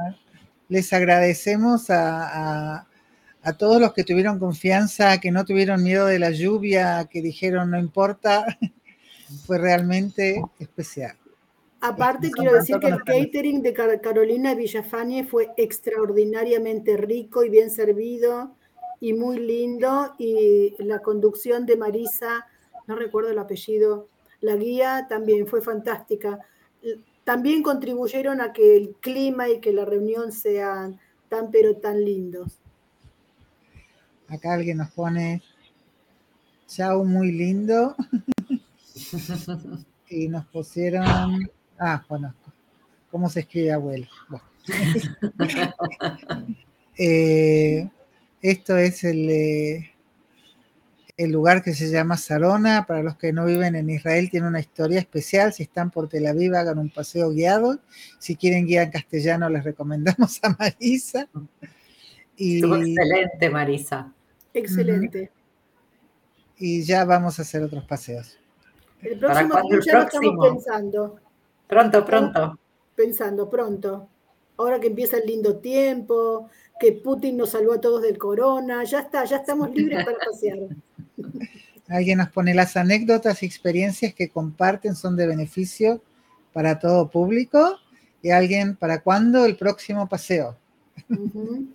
les 0.68 0.93
agradecemos 0.93 1.91
a, 1.91 2.76
a, 2.76 2.87
a, 3.43 3.53
todos 3.55 3.81
los 3.81 3.93
que 3.95 4.05
tuvieron 4.05 4.39
confianza, 4.39 5.18
que 5.18 5.33
no 5.33 5.45
tuvieron 5.45 5.83
miedo 5.83 6.07
de 6.07 6.18
la 6.18 6.31
lluvia, 6.31 7.09
que 7.11 7.20
dijeron 7.20 7.70
no 7.70 7.79
importa. 7.79 8.45
Fue 9.47 9.59
realmente 9.59 10.43
especial. 10.59 11.16
Aparte, 11.81 12.31
quiero 12.31 12.55
decir 12.55 12.79
que 12.79 12.89
el 12.89 13.03
catering 13.05 13.62
de 13.62 13.72
Carolina 13.72 14.55
Villafañe 14.55 15.24
fue 15.24 15.51
extraordinariamente 15.57 16.97
rico 16.97 17.45
y 17.45 17.51
bien 17.51 17.70
servido 17.70 18.57
y 19.01 19.12
muy 19.12 19.39
lindo. 19.39 20.14
Y 20.18 20.74
la 20.83 21.01
conducción 21.01 21.66
de 21.66 21.76
Marisa, 21.76 22.47
no 22.87 22.97
recuerdo 22.97 23.31
el 23.31 23.39
apellido, 23.39 24.09
la 24.41 24.57
guía 24.57 25.07
también 25.09 25.47
fue 25.47 25.62
fantástica. 25.62 26.41
También 27.22 27.62
contribuyeron 27.62 28.41
a 28.41 28.53
que 28.53 28.76
el 28.76 28.95
clima 29.01 29.49
y 29.49 29.61
que 29.61 29.72
la 29.72 29.85
reunión 29.85 30.33
sean 30.33 30.99
tan 31.29 31.51
pero 31.51 31.76
tan 31.76 32.05
lindos. 32.05 32.59
Acá 34.29 34.55
alguien 34.55 34.79
nos 34.79 34.91
pone, 34.91 35.43
chao, 36.66 37.05
muy 37.05 37.31
lindo. 37.31 37.95
y 40.09 40.29
nos 40.29 40.47
pusieron, 40.47 41.05
ah, 41.79 42.05
bueno, 42.09 42.35
¿cómo 43.11 43.29
se 43.29 43.41
escribe 43.41 43.73
abuelo? 43.73 44.07
Bueno. 44.29 44.45
eh, 46.99 47.89
esto 48.41 48.77
es 48.77 49.05
el, 49.05 49.31
eh, 49.31 49.91
el 51.17 51.33
lugar 51.33 51.63
que 51.63 51.75
se 51.75 51.91
llama 51.91 52.17
Sarona. 52.17 52.87
Para 52.87 53.03
los 53.03 53.17
que 53.17 53.33
no 53.33 53.45
viven 53.45 53.75
en 53.75 53.91
Israel, 53.91 54.31
tiene 54.31 54.47
una 54.47 54.61
historia 54.61 54.99
especial. 54.99 55.53
Si 55.53 55.65
están 55.65 55.91
por 55.91 56.09
Tel 56.09 56.27
Aviv, 56.27 56.55
hagan 56.55 56.79
un 56.79 56.91
paseo 56.91 57.31
guiado. 57.31 57.81
Si 58.19 58.37
quieren 58.37 58.67
guía 58.67 58.85
en 58.85 58.91
castellano, 58.91 59.49
les 59.49 59.65
recomendamos 59.65 60.39
a 60.43 60.57
Marisa. 60.59 61.29
Y, 62.37 62.59
excelente, 62.59 63.51
Marisa. 63.51 64.13
Excelente. 64.55 65.31
Y 66.57 66.83
ya 66.83 67.05
vamos 67.05 67.39
a 67.39 67.43
hacer 67.43 67.63
otros 67.63 67.85
paseos. 67.85 68.39
El 69.03 69.18
próximo 69.18 69.55
¿Para 69.55 69.64
ya 69.84 69.92
próximo? 69.92 70.22
estamos 70.22 70.49
pensando. 70.49 71.20
Pronto, 71.66 72.05
pronto. 72.05 72.59
Pensando, 72.94 73.49
pronto. 73.49 74.09
Ahora 74.57 74.80
que 74.80 74.88
empieza 74.88 75.18
el 75.18 75.26
lindo 75.26 75.59
tiempo, 75.59 76.49
que 76.80 76.92
Putin 76.92 77.36
nos 77.36 77.51
salvó 77.51 77.74
a 77.74 77.80
todos 77.80 78.03
del 78.03 78.18
corona, 78.18 78.82
ya 78.84 79.01
está, 79.01 79.24
ya 79.24 79.36
estamos 79.36 79.70
libres 79.72 80.05
para 80.05 80.18
pasear. 80.18 80.59
Alguien 81.88 82.18
nos 82.18 82.30
pone 82.30 82.55
las 82.55 82.76
anécdotas 82.76 83.42
y 83.42 83.46
experiencias 83.46 84.12
que 84.14 84.28
comparten 84.28 84.94
son 84.94 85.16
de 85.16 85.26
beneficio 85.26 86.03
para 86.53 86.78
todo 86.78 87.09
público. 87.09 87.78
Y 88.20 88.30
alguien, 88.30 88.76
¿para 88.76 89.01
cuándo 89.01 89.46
el 89.46 89.57
próximo 89.57 90.09
paseo? 90.09 90.57
Uh 91.09 91.14
-huh. 91.14 91.68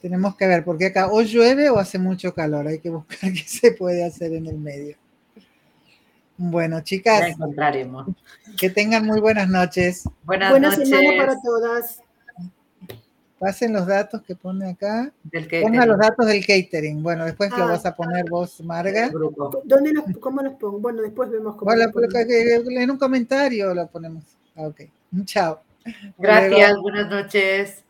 Tenemos 0.00 0.36
que 0.36 0.46
ver, 0.46 0.64
porque 0.64 0.86
acá 0.86 1.12
o 1.12 1.20
llueve 1.22 1.70
o 1.70 1.78
hace 1.78 1.98
mucho 1.98 2.32
calor. 2.34 2.66
Hay 2.66 2.78
que 2.78 2.90
buscar 2.90 3.18
qué 3.32 3.44
se 3.46 3.72
puede 3.72 4.04
hacer 4.04 4.32
en 4.32 4.46
el 4.46 4.58
medio. 4.58 4.96
Bueno, 6.38 6.80
chicas. 6.82 7.20
Ya 7.20 7.28
encontraremos. 7.28 8.06
Que 8.58 8.70
tengan 8.70 9.04
muy 9.04 9.20
buenas 9.20 9.48
noches. 9.48 10.08
Buenas 10.22 10.50
Buena 10.50 10.70
noches. 10.70 10.88
semana 10.88 11.26
para 11.26 11.40
todas. 11.42 12.00
Pasen 13.40 13.72
los 13.72 13.86
datos 13.86 14.22
que 14.22 14.34
pone 14.34 14.70
acá. 14.70 15.12
Ponga 15.62 15.86
los 15.86 15.98
datos 15.98 16.26
del 16.26 16.44
catering. 16.44 17.02
Bueno, 17.02 17.24
después 17.24 17.50
ah, 17.52 17.58
lo 17.58 17.66
vas 17.68 17.84
a 17.86 17.94
poner 17.94 18.24
vos, 18.28 18.60
Marga. 18.62 19.10
¿Dónde 19.64 19.92
los, 19.92 20.16
¿Cómo 20.18 20.42
los 20.42 20.54
pongo? 20.54 20.78
Bueno, 20.78 21.02
después 21.02 21.30
vemos 21.30 21.54
cómo. 21.56 21.70
Bueno, 21.70 21.84
en 21.84 22.90
un 22.90 22.98
comentario 22.98 23.74
lo 23.74 23.86
ponemos. 23.88 24.24
Ah, 24.56 24.62
ok. 24.62 24.82
Chao. 25.24 25.60
Gracias, 26.18 26.78
buenas 26.78 27.08
noches. 27.08 27.84